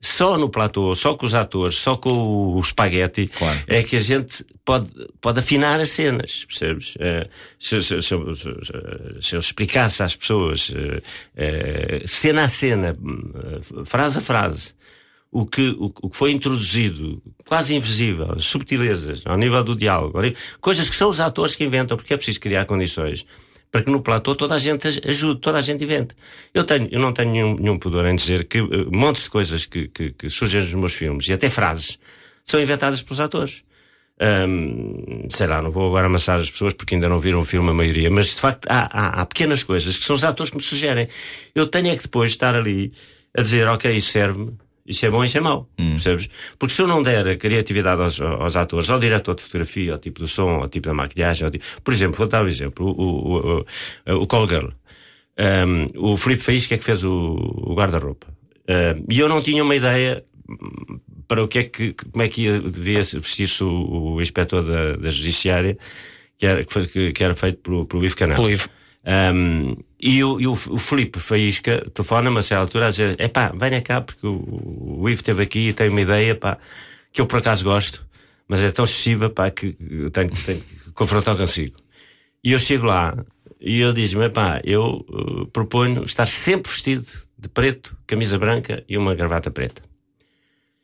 só 0.00 0.38
no 0.38 0.48
platô, 0.48 0.94
só 0.94 1.14
com 1.14 1.26
os 1.26 1.34
atores, 1.34 1.76
só 1.76 1.96
com 1.96 2.10
o 2.54 2.60
espaguete, 2.60 3.26
claro. 3.26 3.60
é 3.66 3.82
que 3.82 3.96
a 3.96 4.00
gente 4.00 4.44
pode, 4.64 4.88
pode 5.20 5.40
afinar 5.40 5.80
as 5.80 5.90
cenas, 5.90 6.44
percebes? 6.44 6.94
Uh, 6.96 7.28
se, 7.58 7.82
se, 7.82 8.00
se, 8.02 8.14
se, 9.20 9.34
eu 9.34 9.38
explicasse 9.38 10.02
às 10.02 10.14
pessoas, 10.14 10.70
uh, 10.70 10.74
uh, 10.74 12.06
cena 12.06 12.44
a 12.44 12.48
cena, 12.48 12.96
frase 13.84 14.18
a 14.18 14.22
frase, 14.22 14.74
o 15.32 15.44
que, 15.44 15.70
o, 15.70 15.92
o, 16.00 16.10
que 16.10 16.16
foi 16.16 16.30
introduzido, 16.30 17.20
quase 17.46 17.74
invisível, 17.74 18.32
as 18.32 18.44
subtilezas, 18.44 19.22
ao 19.26 19.36
nível 19.36 19.62
do 19.64 19.76
diálogo, 19.76 20.18
coisas 20.60 20.88
que 20.88 20.96
são 20.96 21.10
os 21.10 21.20
atores 21.20 21.56
que 21.56 21.64
inventam, 21.64 21.96
porque 21.96 22.14
é 22.14 22.16
preciso 22.16 22.40
criar 22.40 22.64
condições 22.66 23.26
para 23.70 23.82
que 23.82 23.90
no 23.90 24.00
platô 24.00 24.34
toda 24.34 24.54
a 24.54 24.58
gente 24.58 24.88
ajude, 24.88 25.40
toda 25.40 25.58
a 25.58 25.60
gente 25.60 25.84
invente. 25.84 26.14
Eu, 26.54 26.64
tenho, 26.64 26.88
eu 26.90 26.98
não 26.98 27.12
tenho 27.12 27.30
nenhum, 27.30 27.54
nenhum 27.54 27.78
pudor 27.78 28.06
em 28.06 28.14
dizer 28.14 28.44
que 28.44 28.60
uh, 28.60 28.90
montes 28.90 29.24
de 29.24 29.30
coisas 29.30 29.66
que, 29.66 29.88
que, 29.88 30.12
que, 30.12 30.30
surgem 30.30 30.62
nos 30.62 30.74
meus 30.74 30.94
filmes, 30.94 31.28
e 31.28 31.32
até 31.32 31.50
frases, 31.50 31.98
são 32.44 32.60
inventadas 32.60 33.02
pelos 33.02 33.20
atores. 33.20 33.62
Hum, 34.20 35.26
sei 35.28 35.46
lá, 35.46 35.62
não 35.62 35.70
vou 35.70 35.86
agora 35.86 36.06
amassar 36.06 36.40
as 36.40 36.50
pessoas 36.50 36.74
porque 36.74 36.96
ainda 36.96 37.08
não 37.08 37.20
viram 37.20 37.40
o 37.40 37.44
filme 37.44 37.70
a 37.70 37.74
maioria, 37.74 38.10
mas 38.10 38.34
de 38.34 38.40
facto 38.40 38.66
há, 38.68 38.88
há, 38.90 39.20
há 39.20 39.26
pequenas 39.26 39.62
coisas 39.62 39.96
que 39.96 40.04
são 40.04 40.16
os 40.16 40.24
atores 40.24 40.50
que 40.50 40.56
me 40.56 40.62
sugerem. 40.62 41.06
Eu 41.54 41.68
tenho 41.68 41.88
é 41.88 41.96
que 41.96 42.02
depois 42.02 42.32
estar 42.32 42.54
ali 42.54 42.92
a 43.36 43.42
dizer, 43.42 43.68
ok, 43.68 43.94
isso 43.96 44.10
serve-me, 44.10 44.58
isso 44.88 45.04
é 45.04 45.10
bom, 45.10 45.22
isso 45.22 45.36
é 45.36 45.40
mau, 45.40 45.68
percebes? 45.76 46.28
Porque 46.58 46.74
se 46.74 46.80
eu 46.80 46.86
não 46.86 47.02
der 47.02 47.28
a 47.28 47.36
criatividade 47.36 48.00
aos, 48.00 48.20
aos 48.20 48.56
atores, 48.56 48.88
ao 48.88 48.98
diretor 48.98 49.34
de 49.34 49.42
fotografia, 49.42 49.92
ao 49.92 49.98
tipo 49.98 50.20
do 50.20 50.26
som, 50.26 50.56
ao 50.62 50.68
tipo 50.68 50.88
da 50.88 50.94
maquilhagem, 50.94 51.44
ao 51.44 51.50
tipo... 51.50 51.64
por 51.82 51.92
exemplo, 51.92 52.16
vou 52.16 52.26
dar 52.26 52.44
um 52.44 52.48
exemplo, 52.48 52.86
o, 52.86 53.02
o, 53.02 53.64
o, 54.06 54.22
o 54.22 54.26
Call 54.26 54.48
Girl. 54.48 54.68
Um, 55.38 56.10
o 56.12 56.16
Filipe 56.16 56.42
Faísca 56.42 56.74
é 56.74 56.78
que 56.78 56.84
fez 56.84 57.04
o, 57.04 57.12
o 57.12 57.74
guarda-roupa. 57.74 58.26
Um, 58.68 59.04
e 59.08 59.18
eu 59.20 59.28
não 59.28 59.40
tinha 59.40 59.62
uma 59.62 59.74
ideia 59.74 60.24
hum, 60.48 60.98
para 61.28 61.44
o 61.44 61.48
que 61.48 61.58
é 61.58 61.64
que, 61.64 61.92
como 61.92 62.24
é 62.24 62.28
que 62.28 62.44
ia, 62.44 62.58
devia 62.58 63.02
vestir-se 63.02 63.62
o, 63.62 64.14
o 64.14 64.20
inspetor 64.22 64.64
da, 64.64 64.96
da 64.96 65.10
Judiciária, 65.10 65.76
que 66.38 66.46
era, 66.46 66.64
que, 66.64 66.72
foi, 66.72 66.86
que, 66.86 67.12
que 67.12 67.22
era 67.22 67.34
feito 67.34 67.58
pelo, 67.58 67.86
pelo 67.86 68.04
Ivo 68.04 68.16
Canal. 68.16 68.36
Pelo 68.36 68.50
Ivo. 68.50 68.68
Um, 69.04 69.76
e 70.00 70.22
o, 70.22 70.40
e 70.40 70.46
o, 70.46 70.52
o 70.52 70.78
Filipe 70.78 71.18
Faísca 71.18 71.88
telefona-me 71.92 72.38
a 72.38 72.42
certa 72.42 72.62
altura 72.62 72.86
a 72.86 72.90
dizer: 72.90 73.16
é 73.18 73.30
venha 73.56 73.80
cá, 73.80 74.00
porque 74.00 74.26
o, 74.26 75.00
o 75.00 75.08
Ivo 75.08 75.20
esteve 75.20 75.42
aqui 75.42 75.68
e 75.68 75.72
tem 75.72 75.88
uma 75.88 76.00
ideia 76.00 76.34
pá, 76.34 76.58
que 77.12 77.20
eu 77.20 77.26
por 77.26 77.38
acaso 77.38 77.64
gosto, 77.64 78.06
mas 78.46 78.62
é 78.62 78.70
tão 78.70 78.84
excessiva 78.84 79.30
pá, 79.30 79.50
que 79.50 79.76
eu 79.80 80.10
tenho, 80.10 80.30
tenho 80.30 80.60
que 80.60 80.92
confrontar 80.92 81.36
consigo. 81.36 81.76
E 82.42 82.52
eu 82.52 82.58
chego 82.58 82.86
lá 82.86 83.16
e 83.60 83.80
ele 83.80 83.92
diz-me: 83.92 84.28
pá, 84.28 84.60
eu 84.64 85.04
uh, 85.08 85.46
proponho 85.46 86.04
estar 86.04 86.26
sempre 86.26 86.70
vestido 86.70 87.06
de 87.36 87.48
preto, 87.48 87.96
camisa 88.06 88.38
branca 88.38 88.84
e 88.88 88.96
uma 88.98 89.14
gravata 89.14 89.50
preta. 89.50 89.82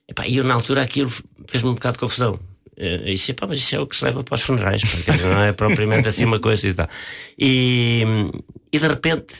Epá, 0.09 0.27
e 0.27 0.37
eu, 0.37 0.45
na 0.45 0.55
altura, 0.55 0.83
aquilo 0.83 1.11
fez-me 1.49 1.71
um 1.71 1.75
bocado 1.75 1.95
de 1.95 2.01
confusão. 2.01 2.39
Uh, 2.77 3.07
e 3.07 3.15
disse, 3.15 3.33
pá, 3.35 3.47
mas 3.47 3.59
isso 3.59 3.77
é 3.77 3.81
o 3.81 3.87
que 3.87 3.97
se 3.97 4.05
leva 4.05 4.25
para 4.25 4.35
os 4.35 4.43
funerais, 4.43 4.83
porque 4.83 5.11
não 5.23 5.43
é 5.43 5.53
propriamente 5.53 6.09
assim 6.09 6.25
uma 6.25 6.41
coisa 6.41 6.67
e 6.67 6.75
tal. 6.75 6.89
E, 7.39 8.05
e 8.73 8.79
de 8.79 8.87
repente, 8.87 9.35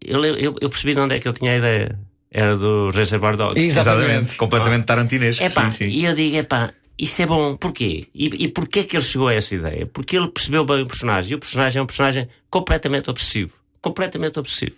eu, 0.00 0.22
eu, 0.24 0.54
eu 0.60 0.68
percebi 0.70 0.94
de 0.94 1.00
onde 1.00 1.14
é 1.14 1.18
que 1.18 1.26
ele 1.26 1.36
tinha 1.36 1.52
a 1.52 1.56
ideia. 1.56 1.98
Era 2.30 2.56
do 2.56 2.90
Reservoir 2.90 3.36
Dogs. 3.36 3.58
Exatamente. 3.58 4.36
Completamente 4.36 4.84
tarantinesco. 4.84 5.42
É 5.42 5.48
pá, 5.48 5.70
sim, 5.70 5.84
sim. 5.84 5.90
e 5.90 6.04
eu 6.04 6.14
digo, 6.14 6.36
é 6.36 6.42
pá, 6.42 6.72
isto 6.98 7.22
é 7.22 7.26
bom, 7.26 7.56
porquê? 7.56 8.08
E, 8.14 8.26
e 8.44 8.48
porquê 8.48 8.84
que 8.84 8.96
ele 8.96 9.04
chegou 9.04 9.28
a 9.28 9.34
essa 9.34 9.54
ideia? 9.54 9.86
Porque 9.86 10.16
ele 10.16 10.28
percebeu 10.28 10.64
bem 10.64 10.82
o 10.82 10.86
personagem, 10.86 11.32
e 11.32 11.34
o 11.34 11.38
personagem 11.38 11.80
é 11.80 11.82
um 11.82 11.86
personagem 11.86 12.28
completamente 12.50 13.08
obsessivo. 13.08 13.54
Completamente 13.80 14.38
obsessivo. 14.38 14.76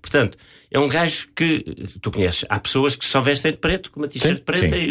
Portanto, 0.00 0.36
é 0.72 0.78
um 0.78 0.88
gajo 0.88 1.28
que 1.34 1.64
tu 2.00 2.10
conheces. 2.10 2.44
Há 2.48 2.58
pessoas 2.60 2.94
que 2.96 3.04
só 3.04 3.20
vestem 3.20 3.52
de 3.52 3.58
preto, 3.58 3.90
com 3.90 4.00
uma 4.00 4.08
t-shirt 4.08 4.42
preta, 4.44 4.76
sim. 4.76 4.90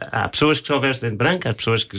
há 0.00 0.28
pessoas 0.28 0.58
que 0.60 0.66
só 0.66 0.78
vestem 0.78 1.10
de 1.10 1.16
branco, 1.16 1.48
há 1.48 1.52
pessoas 1.54 1.84
que. 1.84 1.96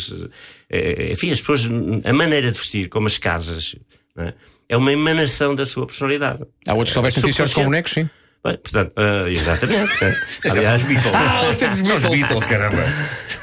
eh, 0.69 1.11
Enfim, 1.11 1.31
as 1.31 1.39
pessoas, 1.39 1.61
a 2.03 2.13
maneira 2.13 2.51
de 2.51 2.57
vestir, 2.57 2.89
como 2.89 3.07
as 3.07 3.17
casas, 3.17 3.75
é? 4.17 4.33
é 4.69 4.77
uma 4.77 4.91
emanação 4.91 5.55
da 5.55 5.65
sua 5.65 5.85
personalidade. 5.85 6.43
Há 6.67 6.73
outros 6.73 6.89
que 6.89 6.95
só 6.95 7.01
vestem 7.01 7.23
t-shirts 7.23 7.53
com 7.53 7.63
bonecos, 7.65 7.91
sim. 7.93 8.09
Bem, 8.43 8.57
portanto, 8.57 8.93
ah, 8.95 9.29
exatamente. 9.29 10.03
é. 10.03 10.11
São 10.63 10.75
os 10.75 10.83
Beatles. 10.83 11.13
Ah, 11.15 11.41
os 11.51 11.57
Beatles. 11.57 11.89
Os 12.03 12.09
Beatles, 12.09 12.45
caramba. 12.47 12.83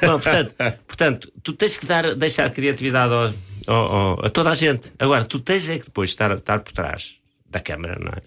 Bom, 0.03 0.19
portanto, 0.21 0.55
portanto, 0.87 1.33
tu 1.43 1.53
tens 1.53 1.77
que 1.77 1.87
dar, 1.87 2.15
deixar 2.17 2.51
criatividade 2.51 3.15
ao- 3.15 3.33
ao- 3.75 3.95
ao- 3.95 4.27
a 4.27 4.29
toda 4.29 4.51
a 4.51 4.55
gente. 4.55 4.93
Agora, 4.99 5.25
tu 5.25 5.39
tens 5.39 5.71
é 5.71 5.79
que 5.79 5.85
depois 5.85 6.11
estar, 6.11 6.33
estar 6.37 6.59
por 6.61 6.73
trás 6.73 7.15
da 7.49 7.61
câmara, 7.61 7.97
não 8.01 8.11
é? 8.11 8.21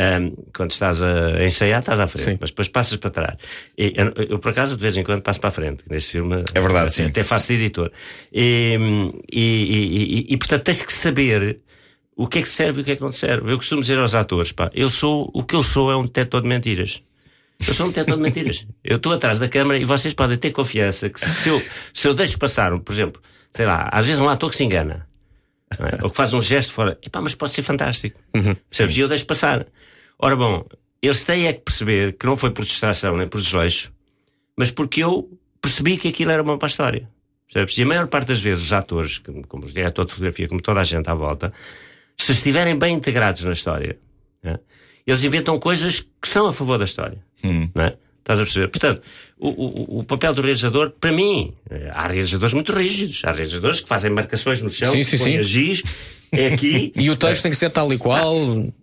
Ahm, 0.00 0.32
quando 0.54 0.70
estás 0.70 1.02
a 1.02 1.44
ensaiar, 1.44 1.80
estás 1.80 1.98
à 1.98 2.06
frente, 2.06 2.24
Sim. 2.26 2.38
mas 2.40 2.50
depois 2.50 2.68
passas 2.68 2.96
para 2.98 3.10
trás. 3.10 3.36
E, 3.76 3.92
eu, 3.96 4.12
eu, 4.30 4.38
por 4.38 4.52
acaso, 4.52 4.76
de 4.76 4.82
vez 4.82 4.96
em 4.96 5.02
quando 5.02 5.22
passo 5.22 5.40
para 5.40 5.48
a 5.48 5.50
frente. 5.50 5.82
Neste 5.90 6.12
filme, 6.12 6.44
É 6.54 6.60
verdade, 6.60 6.92
sim. 6.94 7.06
até 7.06 7.24
faço 7.24 7.48
de 7.48 7.54
editor. 7.54 7.90
E, 8.32 8.78
e, 9.32 9.40
e- 9.40 10.20
e- 10.20 10.26
e, 10.34 10.36
portanto, 10.36 10.62
tens 10.62 10.82
que 10.82 10.92
saber 10.92 11.58
o 12.16 12.28
que 12.28 12.38
é 12.38 12.42
que 12.42 12.48
serve 12.48 12.78
e 12.78 12.82
o 12.82 12.84
que 12.84 12.92
é 12.92 12.96
que 12.96 13.02
não 13.02 13.10
serve. 13.10 13.50
Eu 13.50 13.56
costumo 13.56 13.80
dizer 13.80 13.98
aos 13.98 14.14
atores, 14.14 14.52
pá, 14.52 14.70
eu 14.72 14.88
sou, 14.88 15.30
o 15.34 15.42
que 15.42 15.56
eu 15.56 15.64
sou 15.64 15.90
é 15.90 15.96
um 15.96 16.04
detector 16.04 16.42
de 16.42 16.48
mentiras. 16.48 17.02
Eu 17.66 17.74
sou 17.74 17.86
um 17.86 17.88
detector 17.88 18.14
de 18.16 18.22
mentiras. 18.22 18.66
Eu 18.84 18.98
estou 18.98 19.12
atrás 19.12 19.40
da 19.40 19.48
câmara 19.48 19.80
e 19.80 19.84
vocês 19.84 20.14
podem 20.14 20.36
ter 20.36 20.52
confiança 20.52 21.08
que 21.10 21.18
se 21.18 21.48
eu, 21.48 21.60
se 21.92 22.06
eu 22.06 22.14
deixo 22.14 22.38
passar, 22.38 22.72
um, 22.72 22.78
por 22.78 22.92
exemplo, 22.92 23.20
sei 23.50 23.66
lá, 23.66 23.88
às 23.90 24.06
vezes 24.06 24.20
um 24.20 24.28
ator 24.28 24.48
que 24.50 24.54
se 24.56 24.62
engana, 24.62 25.08
é? 25.72 26.04
ou 26.04 26.08
que 26.10 26.16
faz 26.16 26.32
um 26.34 26.40
gesto 26.40 26.72
fora, 26.72 26.96
epá, 27.04 27.20
mas 27.20 27.34
pode 27.34 27.50
ser 27.52 27.62
fantástico. 27.62 28.16
Sabes? 28.70 28.96
E 28.96 29.00
eu 29.00 29.08
deixo 29.08 29.26
passar. 29.26 29.66
Ora 30.18 30.34
bom, 30.34 30.66
eles 31.00 31.22
têm 31.24 31.46
é 31.46 31.52
que 31.52 31.60
perceber 31.60 32.16
que 32.16 32.26
não 32.26 32.36
foi 32.36 32.50
por 32.50 32.64
distração 32.64 33.16
nem 33.16 33.28
por 33.28 33.40
desleixo, 33.40 33.92
mas 34.56 34.70
porque 34.70 35.02
eu 35.02 35.30
percebi 35.60 35.96
que 35.96 36.08
aquilo 36.08 36.30
era 36.30 36.42
bom 36.42 36.58
para 36.58 36.66
a 36.66 36.70
história. 36.70 37.08
Percebes? 37.46 37.78
E 37.78 37.82
a 37.82 37.86
maior 37.86 38.06
parte 38.08 38.28
das 38.28 38.40
vezes 38.40 38.64
os 38.64 38.72
atores, 38.72 39.18
como 39.18 39.64
os 39.64 39.72
diretores 39.72 40.08
de 40.08 40.14
fotografia, 40.14 40.48
como 40.48 40.60
toda 40.60 40.80
a 40.80 40.84
gente 40.84 41.08
à 41.08 41.14
volta, 41.14 41.52
se 42.16 42.32
estiverem 42.32 42.76
bem 42.76 42.94
integrados 42.94 43.42
na 43.44 43.52
história, 43.52 43.98
né, 44.42 44.58
eles 45.06 45.22
inventam 45.22 45.58
coisas 45.58 46.00
que 46.00 46.28
são 46.28 46.46
a 46.46 46.52
favor 46.52 46.76
da 46.78 46.84
história. 46.84 47.24
Não 47.74 47.84
é? 47.84 47.96
Estás 48.28 48.40
a 48.40 48.42
perceber? 48.42 48.68
Portanto, 48.68 49.00
o, 49.38 49.48
o, 49.48 49.98
o 50.00 50.04
papel 50.04 50.34
do 50.34 50.42
realizador, 50.42 50.90
para 50.90 51.10
mim, 51.10 51.54
eh, 51.70 51.90
há 51.90 52.08
realizadores 52.08 52.52
muito 52.52 52.74
rígidos. 52.74 53.24
Há 53.24 53.32
realizadores 53.32 53.80
que 53.80 53.88
fazem 53.88 54.10
marcações 54.10 54.60
no 54.60 54.70
chão, 54.70 54.92
Sim, 54.92 55.02
sim, 55.02 55.16
sim. 55.16 55.42
giz, 55.42 55.82
é 56.30 56.48
aqui. 56.48 56.92
E 56.98 57.08
o 57.08 57.16
texto 57.16 57.44
tem 57.44 57.50
que 57.50 57.56
ser 57.56 57.70
tal 57.70 57.90
e 57.90 57.96
qual. 57.96 58.36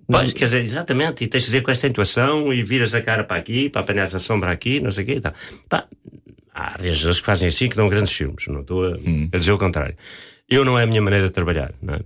Pois, 0.07 0.33
quer 0.33 0.45
dizer, 0.45 0.61
exatamente, 0.61 1.23
e 1.23 1.27
tens 1.27 1.41
de 1.41 1.45
dizer 1.45 1.61
com 1.61 1.69
esta 1.69 1.85
intuação 1.87 2.51
e 2.51 2.63
viras 2.63 2.95
a 2.95 3.01
cara 3.03 3.23
para 3.23 3.37
aqui, 3.37 3.69
para 3.69 3.81
apanhar 3.81 4.05
a 4.05 4.17
sombra 4.17 4.49
aqui, 4.49 4.79
não 4.79 4.89
sei 4.89 5.03
o 5.03 5.07
quê. 5.07 5.13
e 5.13 5.21
tal. 5.21 5.33
Pá, 5.69 5.85
há 6.51 6.77
realizadores 6.81 7.19
que 7.19 7.25
fazem 7.27 7.47
assim 7.47 7.69
que 7.69 7.75
dão 7.75 7.87
grandes 7.87 8.13
filmes, 8.13 8.47
não 8.47 8.61
estou 8.61 8.83
a, 8.83 8.95
a 9.31 9.37
dizer 9.37 9.51
o 9.51 9.59
contrário. 9.59 9.95
Eu 10.49 10.65
não 10.65 10.79
é 10.79 10.83
a 10.83 10.87
minha 10.87 11.03
maneira 11.03 11.27
de 11.27 11.31
trabalhar, 11.31 11.71
não 11.83 11.93
é? 11.93 11.99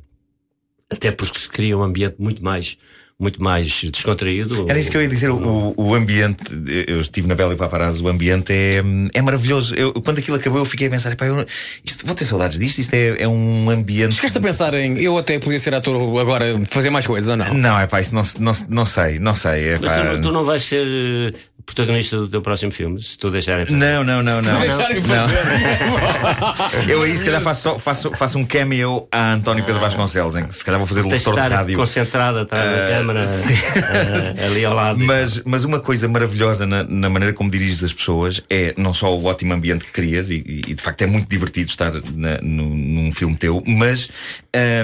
Até 0.91 1.09
porque 1.11 1.39
se 1.39 1.47
cria 1.47 1.77
um 1.77 1.83
ambiente 1.83 2.15
muito 2.19 2.43
mais, 2.43 2.77
muito 3.19 3.43
mais 3.43 3.67
descontraído. 3.67 4.65
Era 4.69 4.79
isso 4.79 4.89
que 4.89 4.95
eu 4.95 5.01
ia 5.01 5.07
dizer. 5.09 5.29
O, 5.29 5.73
o 5.75 5.93
ambiente, 5.93 6.43
eu 6.87 7.01
estive 7.01 7.27
na 7.27 7.35
Bela 7.35 7.53
e 7.53 7.57
Paparazzo, 7.57 8.05
o 8.05 8.07
ambiente 8.07 8.53
é, 8.53 8.81
é 9.13 9.21
maravilhoso. 9.21 9.75
Eu, 9.75 9.91
quando 9.93 10.19
aquilo 10.19 10.37
acabou, 10.37 10.59
eu 10.59 10.65
fiquei 10.65 10.87
a 10.87 10.89
pensar: 10.89 11.11
"Epá, 11.11 11.25
eu, 11.27 11.45
isto, 11.83 12.05
vou 12.05 12.15
ter 12.15 12.23
saudades 12.23 12.57
disto. 12.57 12.79
Isto 12.79 12.93
é, 12.93 13.23
é 13.23 13.27
um 13.27 13.69
ambiente. 13.69 14.15
Chegaste 14.15 14.37
a 14.37 14.41
pensar 14.41 14.73
em 14.73 14.97
eu 14.99 15.17
até 15.17 15.37
podia 15.37 15.59
ser 15.59 15.75
ator 15.75 16.17
agora, 16.17 16.45
fazer 16.69 16.89
mais 16.89 17.05
coisas 17.05 17.29
ou 17.29 17.35
não? 17.35 17.53
Não, 17.53 17.77
é 17.77 17.87
pá, 17.87 17.99
isso 17.99 18.15
não, 18.15 18.23
não, 18.39 18.53
não 18.69 18.85
sei, 18.85 19.19
não 19.19 19.33
sei. 19.33 19.77
Mas 19.81 19.91
epá. 19.91 19.99
tu, 19.99 20.05
não- 20.13 20.21
tu 20.21 20.31
não 20.31 20.43
vais 20.45 20.63
ser 20.63 21.35
protagonista 21.73 22.17
do 22.17 22.27
teu 22.27 22.41
próximo 22.41 22.71
filme, 22.71 23.01
se 23.01 23.17
tu 23.17 23.29
deixarem 23.29 23.65
fazer. 23.65 23.77
Não, 23.77 24.03
não, 24.03 24.21
não, 24.23 24.41
não. 24.41 24.59
Deixarem 24.59 25.01
Não. 25.01 25.07
fazer. 25.07 26.91
Eu 26.91 27.01
aí 27.03 27.17
se 27.17 27.23
calhar 27.25 27.41
faço, 27.41 27.77
faço, 27.79 28.11
faço 28.15 28.37
um 28.37 28.45
cameo 28.45 29.07
a 29.11 29.33
António 29.33 29.63
Pedro 29.65 29.79
Vasconcelos, 29.81 30.35
em 30.35 30.45
que 30.45 30.55
se 30.55 30.63
calhar 30.65 30.79
vou 30.79 30.87
fazer 30.87 31.03
de 31.03 31.09
locutor 31.09 31.33
de 31.35 31.39
rádio. 31.39 31.77
concentrado 31.77 32.39
atrás 32.39 32.69
da 32.69 32.87
câmara, 32.97 33.23
eh, 33.23 34.45
ali 34.45 34.65
ao 34.65 34.73
lado. 34.73 34.99
Mas, 34.99 35.41
mas 35.45 35.63
uma 35.63 35.79
coisa 35.79 36.07
maravilhosa 36.07 36.65
na, 36.65 36.83
na 36.83 37.09
maneira 37.09 37.33
como 37.33 37.49
diriges 37.49 37.83
as 37.83 37.93
pessoas 37.93 38.41
é 38.49 38.73
não 38.77 38.93
só 38.93 39.15
o 39.15 39.25
ótimo 39.25 39.53
ambiente 39.53 39.85
que 39.85 39.91
crias, 39.91 40.29
e, 40.31 40.43
e 40.45 40.73
de 40.73 40.81
facto 40.81 41.01
é 41.01 41.07
muito 41.07 41.27
divertido 41.29 41.69
estar 41.69 41.91
na- 42.13 42.39
no- 42.41 42.75
num 42.75 43.11
filme 43.11 43.35
teu, 43.35 43.63
mas 43.65 44.09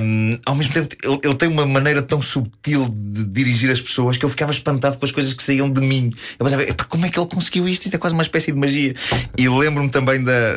hum, 0.02 0.38
ao 0.46 0.56
mesmo 0.56 0.74
tempo 0.74 0.96
ele, 1.04 1.20
ele 1.24 1.36
tem 1.36 1.50
uma 1.50 1.66
maneira 1.66 2.02
tão 2.02 2.22
subtil 2.22 2.88
de 2.90 3.24
dirigir 3.26 3.72
as 3.72 3.82
pessoas 3.82 4.18
que 4.18 4.26
eu 4.26 4.30
ficava 4.30 4.52
espantado 4.52 4.98
com 4.98 5.06
as 5.06 5.12
coisas 5.12 5.34
que 5.34 5.44
saíam 5.44 5.70
de 5.70 5.82
mim. 5.82 6.12
Eu 6.40 6.46
pensava, 6.46 6.64
"Epá, 6.76 6.84
como 6.86 7.06
é 7.06 7.10
que 7.10 7.20
ele 7.20 7.28
conseguiu 7.28 7.68
isto? 7.68 7.86
Isto 7.86 7.96
é 7.96 7.98
quase 7.98 8.14
uma 8.14 8.24
espécie 8.24 8.52
de 8.52 8.58
magia. 8.58 8.94
E 9.38 9.48
lembro-me 9.50 9.90
também 9.90 10.24
da. 10.24 10.56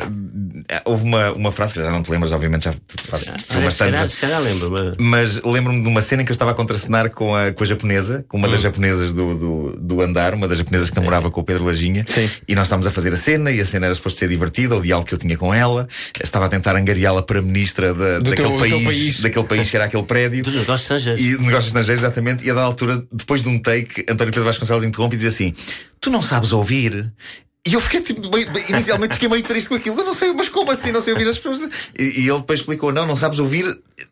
Houve 0.85 1.03
uma, 1.03 1.31
uma 1.31 1.51
frase 1.51 1.73
que 1.75 1.81
já 1.81 1.89
não 1.89 2.03
te 2.03 2.11
lembras, 2.11 2.31
obviamente, 2.31 2.65
já 2.65 2.73
foi 2.73 3.19
se, 3.19 3.31
bastante. 3.61 3.75
calhar, 3.77 4.01
mas- 4.01 4.11
se 4.11 4.17
calhar 4.17 4.41
lembro, 4.41 4.69
mas 4.71 4.95
mas 4.97 5.41
lembro-me 5.43 5.81
de 5.81 5.87
uma 5.87 6.01
cena 6.01 6.21
em 6.21 6.25
que 6.25 6.31
eu 6.31 6.33
estava 6.33 6.51
a 6.51 6.53
contracenar 6.53 7.09
com 7.09 7.35
a, 7.35 7.51
com 7.51 7.63
a 7.63 7.67
japonesa, 7.67 8.25
com 8.27 8.37
uma 8.37 8.47
Hum. 8.47 8.51
das 8.51 8.61
japonesas 8.61 9.11
do, 9.11 9.35
do, 9.37 9.77
do 9.79 10.01
andar, 10.01 10.33
uma 10.33 10.47
das 10.47 10.57
japonesas 10.57 10.89
que 10.89 10.95
namorava 10.95 11.29
com 11.31 11.41
o 11.41 11.43
Pedro 11.43 11.65
Lajinha. 11.65 12.05
Sim. 12.07 12.29
E 12.47 12.55
nós 12.55 12.67
estávamos 12.67 12.85
a 12.87 12.91
fazer 12.91 13.13
a 13.13 13.17
cena 13.17 13.51
e 13.51 13.59
a 13.61 13.65
cena 13.65 13.85
era 13.87 13.95
suposto 13.95 14.19
ser 14.19 14.29
divertida, 14.29 14.75
o 14.75 14.81
diálogo 14.81 15.07
que 15.07 15.13
eu 15.13 15.17
tinha 15.17 15.37
com 15.37 15.53
ela. 15.53 15.87
Estava 16.23 16.45
a 16.45 16.49
tentar 16.49 16.75
angariá-la 16.75 17.21
para 17.21 17.41
ministra 17.41 17.93
da, 17.93 18.19
daquele, 18.19 18.35
teu- 18.35 18.57
país, 18.57 18.83
país. 18.83 19.19
daquele 19.21 19.45
país 19.45 19.69
que 19.69 19.75
era 19.75 19.85
aquele 19.85 20.03
prédio. 20.03 20.43
dos 20.43 20.53
negócios 20.55 20.81
estrangeiros. 20.81 21.19
E 21.21 21.31
negócios 21.41 21.67
estrangeiros, 21.67 22.03
exatamente. 22.03 22.45
E 22.45 22.51
a 22.51 22.53
dada 22.53 22.65
altura, 22.67 23.03
depois 23.11 23.41
de 23.43 23.49
um 23.49 23.59
take, 23.59 24.01
António 24.09 24.33
Pedro 24.33 24.45
Vasconcelos 24.45 24.83
interrompe 24.83 25.15
e 25.15 25.17
diz 25.19 25.27
assim: 25.33 25.53
Tu 26.01 26.09
não 26.09 26.21
sabes 26.21 26.51
ouvir? 26.53 27.11
E 27.67 27.73
eu 27.73 27.81
fiquei 27.81 27.99
tipo, 28.01 28.27
bem- 28.29 28.47
inicialmente 28.69 29.15
fiquei 29.15 29.27
meio 29.27 29.43
triste 29.43 29.67
com 29.67 29.75
aquilo. 29.75 29.99
Eu 29.99 30.05
não 30.05 30.13
sei, 30.13 30.31
mas 30.33 30.47
como 30.47 30.71
assim? 30.71 30.93
Não 30.93 31.01
sei 31.01 31.11
ouvir 31.13 31.27
as 31.27 31.37
pessoas. 31.37 31.69
E, 31.99 32.21
e 32.21 32.29
ele 32.29 32.37
depois 32.39 32.61
explicou: 32.61 32.89
Não, 32.93 33.05
não 33.05 33.17
sabes 33.17 33.37
ouvir. 33.37 33.65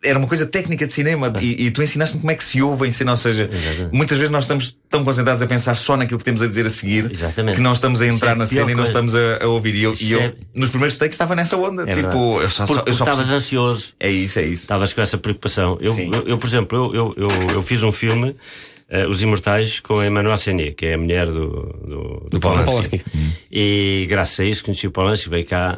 Era 0.03 0.19
uma 0.19 0.27
coisa 0.27 0.45
técnica 0.45 0.85
de 0.85 0.91
cinema. 0.91 1.33
E, 1.39 1.65
e 1.67 1.71
tu 1.71 1.81
ensinaste-me 1.81 2.19
como 2.19 2.29
é 2.29 2.35
que 2.35 2.43
se 2.43 2.61
ouve 2.61 2.85
em 2.85 2.91
cena. 2.91 3.11
Ou 3.11 3.17
seja, 3.17 3.49
muitas 3.89 4.17
vezes 4.17 4.29
nós 4.31 4.43
estamos 4.43 4.77
tão 4.89 5.03
concentrados 5.05 5.41
a 5.41 5.47
pensar 5.47 5.75
só 5.75 5.95
naquilo 5.95 6.17
que 6.19 6.25
temos 6.25 6.41
a 6.41 6.47
dizer 6.47 6.65
a 6.65 6.69
seguir 6.69 7.09
Exatamente. 7.09 7.55
que 7.55 7.61
não 7.61 7.71
estamos 7.71 8.01
a 8.01 8.05
entrar 8.07 8.31
é 8.31 8.35
na 8.35 8.45
cena 8.45 8.63
e 8.69 8.75
não 8.75 8.83
coisa. 8.83 8.91
estamos 8.91 9.15
a, 9.15 9.41
a 9.41 9.47
ouvir. 9.47 9.75
E 9.75 9.83
eu, 9.83 9.93
e 9.99 10.11
eu 10.11 10.19
é- 10.19 10.33
nos 10.53 10.69
primeiros 10.69 10.97
takes, 10.97 11.15
estava 11.15 11.33
nessa 11.33 11.55
onda. 11.55 11.89
É 11.89 11.95
tipo, 11.95 12.41
eu 12.41 12.49
só, 12.49 12.65
Porque 12.65 12.91
só 12.91 13.05
estavas 13.05 13.31
ansioso. 13.31 13.93
É 13.97 14.09
isso, 14.11 14.37
é 14.39 14.43
isso. 14.43 14.63
Estavas 14.63 14.91
com 14.91 14.99
essa 15.01 15.17
preocupação. 15.17 15.77
Eu, 15.81 15.97
eu, 15.97 16.27
eu, 16.27 16.37
por 16.37 16.47
exemplo, 16.47 16.77
eu, 16.93 17.13
eu, 17.17 17.29
eu, 17.29 17.51
eu 17.51 17.63
fiz 17.63 17.81
um 17.81 17.93
filme, 17.93 18.35
eh, 18.89 19.07
Os 19.07 19.21
Imortais, 19.21 19.79
com 19.79 19.99
a 19.99 20.07
Emmanuel 20.07 20.37
Senier, 20.37 20.73
que 20.75 20.85
é 20.85 20.93
a 20.93 20.97
mulher 20.97 21.25
do, 21.27 21.49
do, 21.85 22.27
do, 22.29 22.39
Polanski. 22.39 22.99
Polanski. 22.99 23.03
E 23.51 24.05
graças 24.09 24.39
a 24.39 24.45
isso 24.45 24.63
conheci 24.63 24.87
o 24.87 24.91
Polanski, 24.91 25.29
veio 25.29 25.45
cá. 25.45 25.77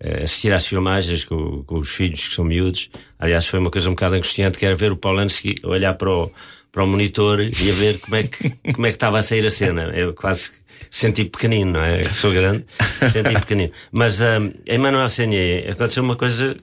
eh, 0.00 0.22
assistir 0.22 0.52
às 0.52 0.66
filmagens 0.66 1.24
com, 1.24 1.62
com, 1.64 1.78
os 1.78 1.90
filhos 1.90 2.28
que 2.28 2.34
são 2.34 2.44
miúdos. 2.44 2.90
Aliás, 3.18 3.46
foi 3.46 3.58
uma 3.58 3.70
coisa 3.70 3.88
um 3.88 3.94
bocado 3.94 4.14
angustiante, 4.14 4.58
que 4.58 4.64
era 4.64 4.74
ver 4.74 4.92
o 4.92 4.96
Polanski 4.96 5.56
olhar 5.64 5.94
para 5.94 6.10
o, 6.10 6.30
para 6.70 6.84
o 6.84 6.86
monitor 6.86 7.40
e 7.40 7.70
a 7.70 7.74
ver 7.74 7.98
como 7.98 8.16
é 8.16 8.22
que, 8.22 8.50
como 8.72 8.86
é 8.86 8.90
que 8.90 8.96
estava 8.96 9.18
a 9.18 9.22
sair 9.22 9.44
a 9.46 9.50
cena. 9.50 9.90
Eu 9.94 10.14
quase 10.14 10.52
senti 10.90 11.24
pequenino, 11.24 11.72
não 11.72 11.80
é? 11.82 12.02
Sou 12.02 12.32
grande, 12.32 12.64
senti 13.10 13.34
pequenino. 13.34 13.72
Mas 13.90 14.20
um, 14.20 14.52
em 14.66 14.78
Manuel 14.78 15.08
Senhé 15.08 15.68
aconteceu 15.70 16.02
uma 16.02 16.16
coisa 16.16 16.56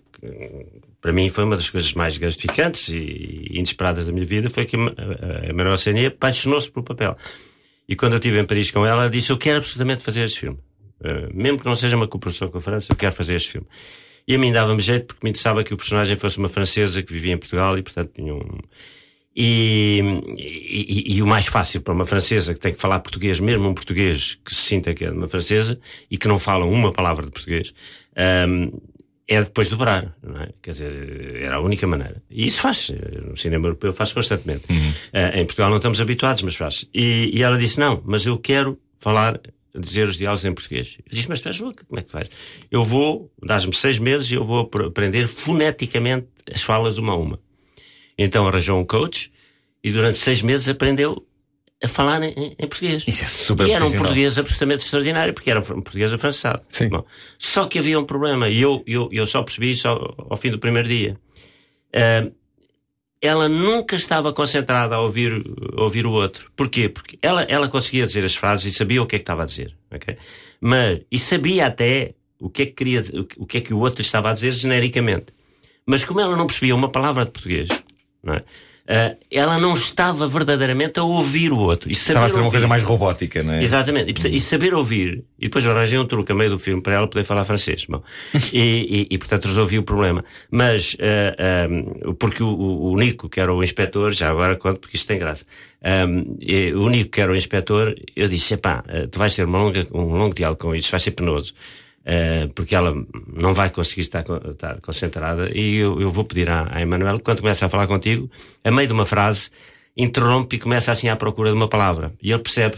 para 1.05 1.13
mim 1.13 1.29
foi 1.29 1.43
uma 1.43 1.55
das 1.55 1.69
coisas 1.69 1.93
mais 1.93 2.17
gratificantes 2.17 2.89
e 2.89 3.45
inesperadas 3.51 4.07
da 4.07 4.11
minha 4.11 4.25
vida 4.25 4.49
foi 4.49 4.65
que 4.65 4.75
a 4.75 5.53
Manuel 5.53 5.77
Senhé 5.77 6.07
apaixonou-se 6.07 6.71
pelo 6.71 6.83
papel. 6.83 7.15
E 7.87 7.95
quando 7.95 8.13
eu 8.13 8.17
estive 8.17 8.39
em 8.39 8.43
Paris 8.43 8.71
com 8.71 8.83
ela, 8.83 9.03
ela 9.03 9.09
disse: 9.11 9.31
Eu 9.31 9.37
quero 9.37 9.57
absolutamente 9.57 10.01
fazer 10.01 10.23
este 10.23 10.39
filme. 10.39 10.57
Uh, 10.99 11.29
mesmo 11.31 11.59
que 11.59 11.65
não 11.67 11.75
seja 11.75 11.95
uma 11.95 12.07
cooperação 12.07 12.47
com 12.47 12.57
a 12.57 12.61
França, 12.61 12.91
eu 12.91 12.95
quero 12.95 13.13
fazer 13.13 13.35
este 13.35 13.51
filme. 13.51 13.67
E 14.27 14.33
a 14.33 14.39
mim 14.39 14.51
dava-me 14.51 14.79
jeito 14.81 15.05
porque 15.05 15.19
me 15.23 15.29
interessava 15.29 15.63
que 15.63 15.75
o 15.75 15.77
personagem 15.77 16.17
fosse 16.17 16.39
uma 16.39 16.49
francesa 16.49 17.03
que 17.03 17.13
vivia 17.13 17.33
em 17.33 17.37
Portugal 17.37 17.77
e, 17.77 17.83
portanto, 17.83 18.11
tinha 18.15 18.33
um. 18.33 18.57
E, 19.35 20.01
e, 20.35 21.17
e, 21.17 21.21
o 21.21 21.27
mais 21.27 21.45
fácil 21.45 21.81
para 21.81 21.93
uma 21.93 22.07
francesa 22.07 22.55
que 22.55 22.59
tem 22.59 22.73
que 22.73 22.81
falar 22.81 22.99
português, 23.01 23.39
mesmo 23.39 23.69
um 23.69 23.75
português 23.75 24.39
que 24.43 24.55
se 24.55 24.61
sinta 24.61 24.91
que 24.95 25.05
é 25.05 25.11
uma 25.11 25.27
francesa 25.27 25.79
e 26.09 26.17
que 26.17 26.27
não 26.27 26.39
fala 26.39 26.65
uma 26.65 26.91
palavra 26.91 27.27
de 27.27 27.31
português, 27.31 27.73
um, 28.47 28.71
é 29.27 29.41
depois 29.41 29.69
dobrar, 29.69 30.15
não 30.21 30.41
é? 30.41 30.49
Quer 30.61 30.71
dizer, 30.71 31.35
era 31.41 31.55
a 31.55 31.59
única 31.59 31.87
maneira. 31.87 32.21
E 32.29 32.45
isso 32.45 32.59
faz, 32.59 32.91
no 33.27 33.35
cinema 33.35 33.67
europeu 33.67 33.91
faz 33.91 34.13
constantemente. 34.13 34.65
Uhum. 34.69 34.89
Uh, 34.89 35.37
em 35.39 35.45
Portugal 35.45 35.69
não 35.69 35.77
estamos 35.77 35.99
habituados, 35.99 36.41
mas 36.43 36.55
faz. 36.55 36.87
E, 36.93 37.31
e, 37.33 37.41
ela 37.41 37.57
disse: 37.57 37.79
Não, 37.79 38.01
mas 38.05 38.25
eu 38.25 38.37
quero 38.37 38.79
falar, 38.99 39.39
dizer 39.75 40.07
os 40.07 40.17
diálogos 40.17 40.45
em 40.45 40.53
português. 40.53 40.97
Eu 40.99 41.11
disse: 41.11 41.27
Mas 41.27 41.39
tu 41.39 41.47
és 41.47 41.59
louca, 41.59 41.83
como 41.85 41.99
é 41.99 42.03
que 42.03 42.11
faz? 42.11 42.29
Eu 42.69 42.83
vou, 42.83 43.31
dás-me 43.43 43.73
seis 43.73 43.97
meses 43.97 44.29
e 44.29 44.35
eu 44.35 44.45
vou 44.45 44.59
aprender 44.59 45.27
foneticamente 45.27 46.27
as 46.51 46.61
falas 46.61 46.99
uma 46.99 47.13
a 47.13 47.17
uma. 47.17 47.39
Então 48.17 48.47
arranjou 48.47 48.79
um 48.79 48.85
coach 48.85 49.31
e 49.83 49.91
durante 49.91 50.17
seis 50.19 50.41
meses 50.41 50.69
aprendeu 50.69 51.25
a 51.83 51.87
falar 51.87 52.23
em, 52.23 52.55
em, 52.57 52.67
português. 52.67 53.03
Isso 53.07 53.23
é 53.23 53.27
super 53.27 53.67
E 53.67 53.71
era 53.71 53.85
um 53.85 53.91
português 53.91 54.37
absolutamente 54.37 54.83
extraordinário, 54.83 55.33
porque 55.33 55.51
era 55.51 55.59
um 55.59 55.81
português 55.81 56.11
afrancesado. 56.13 56.61
Sim. 56.69 56.89
Bom, 56.89 57.05
só 57.37 57.65
que 57.65 57.79
havia 57.79 57.99
um 57.99 58.05
problema, 58.05 58.47
e 58.49 58.61
eu, 58.61 58.83
eu, 58.87 59.09
eu 59.11 59.27
só 59.27 59.43
percebi 59.43 59.71
isso 59.71 59.87
ao, 59.87 60.27
ao 60.29 60.37
fim 60.37 60.51
do 60.51 60.59
primeiro 60.59 60.87
dia. 60.87 61.17
Uh, 61.93 62.33
ela 63.21 63.49
nunca 63.49 63.95
estava 63.95 64.31
concentrada 64.33 64.95
a 64.95 65.01
ouvir, 65.01 65.43
a 65.75 65.81
ouvir 65.81 66.05
o 66.05 66.11
outro. 66.11 66.51
Porquê? 66.55 66.89
Porque 66.89 67.17
ela, 67.21 67.43
ela 67.43 67.67
conseguia 67.67 68.05
dizer 68.05 68.23
as 68.23 68.35
frases 68.35 68.73
e 68.73 68.77
sabia 68.77 69.01
o 69.01 69.05
que 69.05 69.15
é 69.15 69.19
que 69.19 69.23
estava 69.23 69.43
a 69.43 69.45
dizer. 69.45 69.75
Okay? 69.93 70.17
Mas, 70.61 71.01
e 71.11 71.17
sabia 71.17 71.65
até 71.65 72.13
o 72.39 72.49
que 72.49 72.63
é 72.63 72.65
que 72.65 72.73
queria, 72.73 73.01
o 73.37 73.45
que 73.45 73.57
é 73.57 73.61
que 73.61 73.73
o 73.73 73.79
outro 73.79 74.01
estava 74.01 74.29
a 74.29 74.33
dizer 74.33 74.51
genericamente. 74.51 75.27
Mas 75.85 76.03
como 76.03 76.19
ela 76.19 76.35
não 76.35 76.47
percebia 76.47 76.75
uma 76.75 76.89
palavra 76.89 77.25
de 77.25 77.31
português, 77.31 77.69
não 78.23 78.33
é? 78.33 78.43
Uh, 78.87 79.17
ela 79.31 79.57
não 79.57 79.73
estava 79.73 80.27
verdadeiramente 80.27 80.99
a 80.99 81.03
ouvir 81.03 81.51
o 81.51 81.57
outro. 81.57 81.89
E 81.89 81.93
estava 81.93 82.27
a 82.27 82.29
ser 82.29 82.39
uma 82.39 82.51
coisa 82.51 82.67
mais 82.67 82.83
robótica, 82.83 83.41
não 83.41 83.53
é? 83.53 83.63
Exatamente. 83.63 84.27
E, 84.27 84.35
e, 84.35 84.39
saber 84.39 84.75
ouvir. 84.75 85.23
E 85.39 85.45
depois 85.45 85.65
arranjei 85.65 85.97
um 85.97 86.05
truque 86.05 86.31
a 86.31 86.35
meio 86.35 86.51
do 86.51 86.59
filme 86.59 86.83
para 86.83 86.93
ela 86.93 87.07
poder 87.07 87.23
falar 87.23 87.45
francês. 87.45 87.85
Bom, 87.89 88.03
e, 88.53 89.07
e, 89.09 89.15
e, 89.15 89.17
portanto 89.17 89.45
resolvi 89.45 89.79
o 89.79 89.83
problema. 89.83 90.23
Mas, 90.51 90.93
uh, 90.93 90.97
ah, 91.39 91.67
um, 91.67 92.13
porque 92.13 92.43
o, 92.43 92.47
o, 92.47 92.95
Nico, 92.95 93.27
que 93.27 93.39
era 93.39 93.51
o 93.51 93.63
inspetor, 93.63 94.13
já 94.13 94.29
agora 94.29 94.55
conto 94.55 94.81
porque 94.81 94.95
isto 94.95 95.07
tem 95.07 95.17
graça. 95.17 95.45
Um, 95.83 96.37
o 96.79 96.89
Nico, 96.89 97.09
que 97.09 97.21
era 97.21 97.31
o 97.31 97.35
inspetor, 97.35 97.95
eu 98.15 98.27
disse: 98.27 98.53
epá, 98.53 98.83
tu 99.09 99.17
vais 99.17 99.35
ter 99.35 99.45
uma 99.45 99.57
longa, 99.57 99.87
um 99.91 100.15
longo 100.15 100.35
diálogo 100.35 100.61
com 100.61 100.75
isto, 100.75 100.91
vai 100.91 100.99
ser 100.99 101.11
penoso. 101.11 101.55
Uh, 102.05 102.47
porque 102.53 102.75
ela 102.75 102.93
não 103.33 103.51
vai 103.51 103.71
conseguir 103.71 104.01
estar, 104.01 104.23
estar 104.51 104.79
concentrada. 104.81 105.49
E 105.51 105.77
eu, 105.77 105.99
eu, 105.99 106.11
vou 106.11 106.23
pedir 106.23 106.47
à, 106.49 106.67
à 106.71 106.79
Emanuel, 106.79 107.19
quando 107.19 107.39
começa 107.39 107.65
a 107.65 107.69
falar 107.69 107.87
contigo, 107.87 108.29
a 108.63 108.69
meio 108.69 108.87
de 108.87 108.93
uma 108.93 109.07
frase, 109.07 109.49
interrompe 109.97 110.57
e 110.57 110.59
começa 110.59 110.91
assim 110.91 111.09
à 111.09 111.15
procura 111.15 111.49
de 111.49 111.55
uma 111.55 111.67
palavra. 111.67 112.13
E 112.21 112.31
ele 112.31 112.43
percebe 112.43 112.77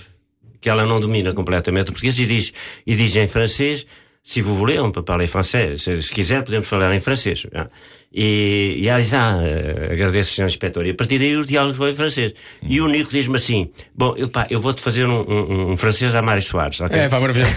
que 0.61 0.69
ela 0.69 0.85
não 0.85 1.01
domina 1.01 1.33
completamente 1.33 1.89
o 1.89 1.91
português 1.91 2.17
e 2.19 2.25
diz, 2.25 2.53
e 2.85 2.95
diz 2.95 3.15
em 3.15 3.27
francês 3.27 3.85
se 4.27 4.41
vous 4.41 4.55
voulez, 4.55 4.77
on 4.77 4.91
peut 4.91 5.05
parler 5.05 5.25
français. 5.25 5.77
Se, 5.77 6.01
se 6.01 6.13
quiser, 6.13 6.43
podemos 6.43 6.67
falar 6.67 6.93
em 6.93 6.99
francês. 6.99 7.47
E, 8.13 8.75
e 8.77 8.89
ela 8.89 8.99
diz, 8.99 9.13
ah, 9.13 9.39
agradeço, 9.89 10.33
Sr. 10.35 10.47
Inspetor. 10.47 10.85
E 10.85 10.89
a 10.89 10.93
partir 10.93 11.17
daí 11.17 11.37
os 11.37 11.47
diálogos 11.47 11.77
vão 11.77 11.87
em 11.87 11.95
francês. 11.95 12.33
Hum. 12.61 12.67
E 12.69 12.81
o 12.81 12.89
Nico 12.89 13.09
diz-me 13.09 13.37
assim, 13.37 13.69
bom, 13.95 14.15
eu, 14.17 14.27
pá, 14.27 14.45
eu 14.49 14.59
vou-te 14.59 14.81
fazer 14.81 15.05
um, 15.05 15.21
um, 15.21 15.71
um, 15.71 15.77
francês 15.77 16.13
a 16.13 16.21
Mário 16.21 16.41
Soares, 16.41 16.81
ok? 16.81 16.99
É, 16.99 17.07
pá, 17.07 17.21
maravilhoso. 17.21 17.53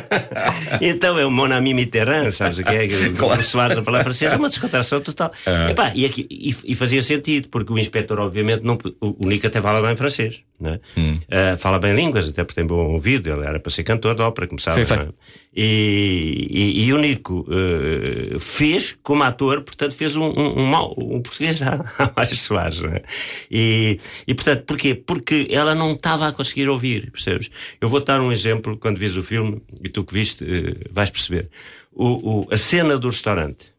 então 0.80 1.18
é 1.18 1.26
o 1.26 1.30
Mon 1.30 1.52
Ami 1.52 1.74
Mitterrand, 1.74 2.30
sabes 2.30 2.60
o 2.60 2.64
que 2.64 2.74
é? 2.74 2.88
claro. 3.14 3.42
O 3.42 3.44
Soares 3.44 3.76
a 3.76 3.82
falar 3.82 4.02
francês 4.02 4.32
é 4.32 4.36
uma 4.36 4.48
descontração 4.48 5.02
total. 5.02 5.32
Uhum. 5.46 5.68
Epá, 5.68 5.92
e, 5.94 6.06
aqui, 6.06 6.26
e, 6.30 6.48
e, 6.64 6.74
fazia 6.74 7.02
sentido, 7.02 7.48
porque 7.50 7.70
o 7.70 7.78
Inspetor, 7.78 8.20
obviamente, 8.20 8.62
não, 8.62 8.78
o, 9.02 9.22
o 9.22 9.28
Nico 9.28 9.46
até 9.46 9.60
fala 9.60 9.86
bem 9.86 9.94
francês. 9.94 10.40
Né? 10.64 10.80
Hum. 10.96 11.18
Uh, 11.28 11.56
fala 11.58 11.78
bem 11.78 11.94
línguas, 11.94 12.26
até 12.26 12.42
porque 12.42 12.58
tem 12.58 12.66
bom 12.66 12.92
ouvido. 12.92 13.30
Ele 13.30 13.46
era 13.46 13.60
para 13.60 13.70
ser 13.70 13.84
cantor 13.84 14.14
de 14.14 14.22
ópera, 14.22 14.46
começava. 14.46 14.82
Sim, 14.82 14.84
sim. 14.84 15.08
E, 15.54 16.48
e, 16.50 16.84
e, 16.86 16.92
o 16.92 16.98
Nico 16.98 17.46
uh, 17.46 18.40
fez 18.40 18.98
como 19.02 19.22
ator, 19.22 19.60
portanto, 19.60 19.94
fez 19.94 20.16
um, 20.16 20.24
um, 20.24 20.60
um, 20.60 20.66
mal, 20.66 20.94
um 20.96 21.20
português 21.20 21.62
a 21.62 21.84
mais 22.16 22.30
Soares. 22.30 22.80
Né? 22.80 23.02
E, 23.50 24.00
e, 24.26 24.34
portanto, 24.34 24.64
porquê? 24.64 24.94
Porque 24.94 25.46
ela 25.50 25.74
não 25.74 25.92
estava 25.92 26.26
a 26.28 26.32
conseguir 26.32 26.68
ouvir, 26.68 27.10
percebes? 27.10 27.50
Eu 27.78 27.88
vou 27.88 28.02
dar 28.02 28.20
um 28.20 28.32
exemplo 28.32 28.78
quando 28.78 28.98
vis 28.98 29.16
o 29.16 29.22
filme, 29.22 29.60
e 29.82 29.88
tu 29.90 30.02
que 30.02 30.14
viste, 30.14 30.44
uh, 30.44 30.90
vais 30.90 31.10
perceber. 31.10 31.50
O, 31.92 32.40
o, 32.40 32.48
a 32.50 32.56
cena 32.56 32.96
do 32.98 33.08
restaurante 33.08 33.73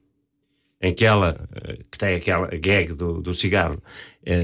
em 0.85 0.93
que 0.93 1.05
ela, 1.05 1.39
que 1.91 1.97
tem 1.97 2.15
aquela 2.15 2.47
gag 2.47 2.93
do, 2.93 3.21
do 3.21 3.33
cigarro. 3.33 3.81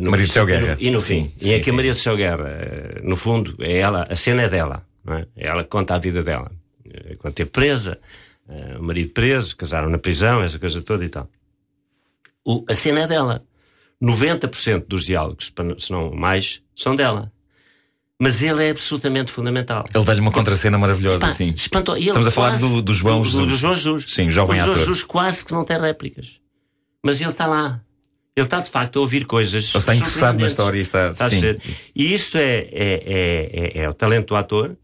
No, 0.02 0.12
Maria 0.12 0.26
do 0.26 0.32
Céu 0.32 0.46
Guerra. 0.46 0.78
E 0.80 0.90
no 0.90 1.00
sim, 1.00 1.26
fim. 1.26 1.32
Sim, 1.36 1.50
e 1.50 1.54
é 1.54 1.60
que 1.60 1.70
a 1.70 1.74
Maria 1.74 1.94
do 1.94 2.00
Céu 2.00 2.16
Guerra, 2.16 3.02
no 3.04 3.16
fundo, 3.16 3.56
é 3.60 3.78
ela, 3.78 4.08
a 4.10 4.16
cena 4.16 4.44
é 4.44 4.50
dela. 4.50 4.86
Não 5.04 5.16
é? 5.16 5.28
Ela 5.36 5.64
conta 5.64 5.96
a 5.96 6.00
vida 6.00 6.24
dela. 6.24 6.52
Eh, 6.86 7.16
quando 7.18 7.32
esteve 7.32 7.50
presa, 7.50 8.00
o 8.80 8.84
marido 8.84 9.12
preso, 9.12 9.56
casaram 9.56 9.90
na 9.90 9.98
prisão, 9.98 10.42
essa 10.42 10.60
coisa 10.60 10.82
toda 10.82 11.06
e 11.06 11.10
tal. 11.10 11.30
O, 12.46 12.66
a 12.68 12.74
cena 12.74 13.02
é 13.02 13.08
dela. 13.08 13.44
90% 14.02 14.86
dos 14.88 15.06
diálogos, 15.06 15.54
se 15.78 15.92
não 15.92 16.12
mais, 16.12 16.62
são 16.76 16.96
dela. 16.96 17.32
Mas 18.24 18.44
ele 18.44 18.64
é 18.64 18.70
absolutamente 18.70 19.32
fundamental. 19.32 19.84
Ele 19.92 20.06
dá-lhe 20.06 20.22
uma 20.22 20.32
contracena 20.32 20.78
maravilhosa, 20.78 21.26
Epá, 21.26 21.34
sim. 21.34 21.54
Espantou. 21.56 21.98
Estamos 21.98 22.28
a 22.28 22.30
falar 22.30 22.56
do, 22.60 22.80
do 22.80 22.94
João 22.94 23.24
Jesus. 23.24 23.46
Do, 23.46 23.50
do 23.50 23.56
João 23.56 23.74
Jesus. 23.74 24.06
Sim, 24.10 24.30
jovem 24.30 24.58
o 24.58 24.60
João 24.60 24.72
ator. 24.74 24.78
Jesus 24.78 25.04
quase 25.04 25.44
que 25.44 25.52
não 25.52 25.66
tem 25.66 25.80
réplicas. 25.80 26.40
Mas 27.04 27.20
ele 27.20 27.32
está 27.32 27.48
lá. 27.48 27.82
Ele 28.36 28.46
está 28.46 28.60
de 28.60 28.70
facto 28.70 29.00
a 29.00 29.02
ouvir 29.02 29.26
coisas. 29.26 29.68
Ele 29.74 29.78
está 29.80 29.96
interessado 29.96 30.40
na 30.40 30.46
história 30.46 30.78
e 30.78 30.82
está. 30.82 31.10
está 31.10 31.30
sim. 31.30 31.42
E 31.96 32.14
isso 32.14 32.38
é, 32.38 32.44
é, 32.44 32.70
é, 32.72 33.80
é, 33.80 33.84
é 33.86 33.90
o 33.90 33.94
talento 33.96 34.28
do 34.28 34.36
ator. 34.36 34.78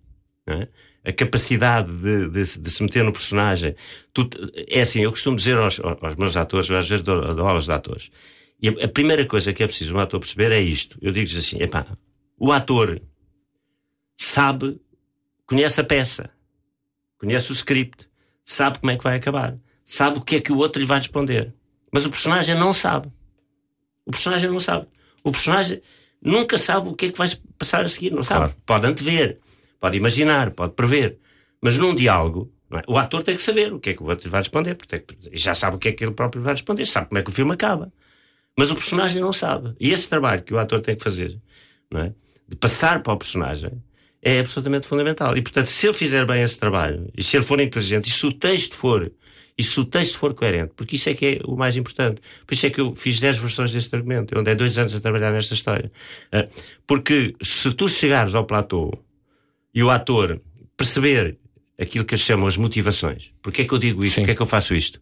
É? 0.48 0.68
a 1.06 1.14
capacidade 1.14 1.92
de, 1.92 2.30
de, 2.30 2.60
de, 2.60 2.72
se 2.72 2.82
meter 2.82 3.04
no 3.04 3.14
personagem. 3.14 3.76
Tu, 4.14 4.28
é 4.68 4.82
assim, 4.82 5.02
eu 5.02 5.12
costumo 5.12 5.36
dizer 5.36 5.58
aos, 5.58 5.80
aos 5.80 6.16
meus 6.16 6.36
atores, 6.36 6.70
às 6.72 6.90
vezes 6.90 7.04
dou, 7.04 7.36
dou 7.36 7.48
aulas 7.48 7.66
de 7.66 7.72
atores, 7.72 8.10
e 8.62 8.68
a, 8.68 8.72
a, 8.86 8.88
primeira 8.88 9.26
coisa 9.26 9.54
que 9.54 9.64
é 9.64 9.68
preciso 9.68 9.96
um 9.96 10.00
ator 10.00 10.20
perceber 10.20 10.52
é 10.52 10.60
isto. 10.60 10.98
Eu 11.02 11.14
digo-lhes 11.14 11.38
assim: 11.38 11.62
epá, 11.62 11.86
o 12.38 12.52
ator 12.52 13.00
sabe, 14.18 14.82
conhece 15.46 15.80
a 15.80 15.84
peça, 15.84 16.30
conhece 17.18 17.52
o 17.52 17.54
script, 17.54 18.10
sabe 18.44 18.80
como 18.80 18.92
é 18.92 18.98
que 18.98 19.04
vai 19.04 19.16
acabar, 19.16 19.58
sabe 19.86 20.18
o 20.18 20.22
que 20.22 20.36
é 20.36 20.42
que 20.42 20.52
o 20.52 20.58
outro 20.58 20.82
lhe 20.82 20.88
vai 20.88 20.98
responder. 20.98 21.54
Mas 21.94 22.06
o 22.06 22.10
personagem 22.10 22.56
não 22.56 22.74
sabe. 22.74 23.10
O 24.06 24.12
personagem 24.12 24.50
não 24.50 24.60
sabe. 24.60 24.88
O 25.24 25.32
personagem 25.32 25.82
nunca 26.22 26.58
sabe 26.58 26.90
o 26.90 26.94
que 26.94 27.06
é 27.06 27.12
que 27.12 27.18
vai 27.18 27.28
passar 27.58 27.86
a 27.86 27.88
seguir, 27.88 28.12
não 28.12 28.24
sabe. 28.24 28.40
Claro. 28.40 28.56
Pode 28.66 28.88
antever 28.88 29.40
pode 29.80 29.98
imaginar, 29.98 30.52
pode 30.52 30.74
prever. 30.74 31.18
Mas 31.62 31.78
num 31.78 31.96
diálogo, 31.96 32.52
é? 32.72 32.84
o 32.88 32.98
ator 32.98 33.24
tem 33.24 33.36
que 33.36 33.42
saber 33.42 33.74
o 33.74 33.80
que 33.80 33.92
é 33.92 33.94
que 33.94 34.04
o 34.04 34.08
outro 34.08 34.30
vai 34.30 34.42
responder, 34.42 34.76
porque 34.76 35.04
já 35.34 35.54
sabe 35.54 35.76
o 35.76 35.80
que 35.80 35.90
é 35.90 35.92
que 35.92 36.04
ele 36.04 36.14
próprio 36.14 36.42
vai 36.42 36.54
responder, 36.54 36.86
sabe 36.86 37.08
como 37.08 37.20
é 37.20 37.24
que 37.24 37.30
o 37.30 37.34
filme 37.34 37.54
acaba. 37.54 37.92
Mas 38.58 38.72
o 38.72 38.76
personagem 38.76 39.22
não 39.22 39.32
sabe. 39.32 39.76
E 39.80 39.92
esse 39.92 40.10
trabalho 40.10 40.44
que 40.44 40.54
o 40.54 40.60
ator 40.60 40.82
tem 40.82 40.96
que 40.96 41.04
fazer, 41.04 41.40
é? 41.94 42.12
de 42.48 42.56
passar 42.56 43.04
para 43.04 43.14
o 43.14 43.18
personagem, 43.18 43.82
é 44.22 44.40
absolutamente 44.40 44.88
fundamental. 44.88 45.38
E 45.38 45.42
portanto, 45.42 45.68
se 45.68 45.88
ele 45.88 45.94
fizer 45.94 46.26
bem 46.26 46.42
esse 46.42 46.60
trabalho, 46.60 47.10
e 47.16 47.24
se 47.24 47.38
ele 47.38 47.46
for 47.46 47.60
inteligente, 47.60 48.08
e 48.08 48.12
se 48.12 48.26
o 48.26 48.34
texto 48.34 48.76
for, 48.76 49.12
e 49.58 49.64
se 49.64 49.80
o 49.80 49.86
texto 49.86 50.18
for 50.18 50.34
coerente, 50.34 50.74
porque 50.76 50.96
isso 50.96 51.10
é 51.10 51.14
que 51.14 51.26
é 51.26 51.40
o 51.46 51.56
mais 51.56 51.76
importante. 51.76 52.22
Por 52.46 52.54
isso 52.54 52.68
é 52.68 52.70
que 52.70 52.80
eu 52.80 52.94
fiz 52.94 53.20
10 53.20 53.40
versões 53.40 53.74
deste 53.74 53.96
argumento. 53.96 54.34
Eu 54.34 54.42
andei 54.42 54.54
dois 54.54 54.78
anos 54.78 54.94
a 54.96 55.00
trabalhar 55.00 55.32
nesta 55.32 55.56
história. 55.56 55.92
Ah, 56.32 56.48
porque 56.86 57.36
se 57.42 57.74
tu 57.74 57.90
chegares 57.90 58.36
ao 58.36 58.46
platô 58.46 58.92
e 59.74 59.82
o 59.82 59.90
ator 59.90 60.40
perceber 60.76 61.38
aquilo 61.80 62.06
que 62.06 62.14
eles 62.14 62.24
chamam 62.24 62.48
as 62.48 62.56
motivações. 62.56 63.32
Porquê 63.42 63.64
é 63.64 63.66
que 63.66 63.74
eu 63.74 63.80
digo 63.80 64.04
isto? 64.04 64.16
Porquê 64.16 64.32
é 64.32 64.36
que 64.36 64.42
eu 64.42 64.46
faço 64.46 64.76
isto? 64.76 65.02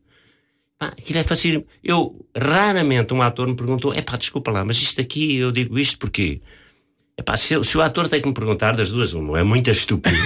Pá, 0.78 0.88
aquilo 0.88 1.20
é 1.20 1.24
fácil. 1.24 1.66
Eu, 1.84 2.26
raramente, 2.36 3.14
um 3.14 3.22
ator 3.22 3.48
me 3.48 3.56
perguntou: 3.56 3.94
é 3.94 4.02
pá, 4.02 4.18
desculpa 4.18 4.52
lá, 4.52 4.64
mas 4.64 4.78
isto 4.78 5.00
aqui 5.02 5.38
eu 5.38 5.52
digo 5.52 5.80
isto 5.80 5.98
porquê? 5.98 6.42
Epá, 7.18 7.38
se, 7.38 7.64
se 7.64 7.78
o 7.78 7.82
ator 7.82 8.10
tem 8.10 8.22
que 8.22 8.28
me 8.28 8.34
perguntar 8.34 8.76
das 8.76 8.92
duas, 8.92 9.14
uma, 9.14 9.32
ou 9.32 9.38
é 9.38 9.44
muito 9.44 9.72
estúpido, 9.72 10.18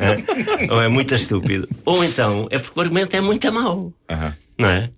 hã? 0.00 0.16
ou 0.72 0.80
é 0.80 0.88
muito 0.88 1.14
estúpido, 1.14 1.68
ou 1.84 2.02
então 2.02 2.48
é 2.50 2.58
porque 2.58 2.78
o 2.78 2.82
argumento 2.82 3.14
é 3.14 3.20
muito 3.20 3.52
mau, 3.52 3.92
não 4.58 4.68
é? 4.68 4.90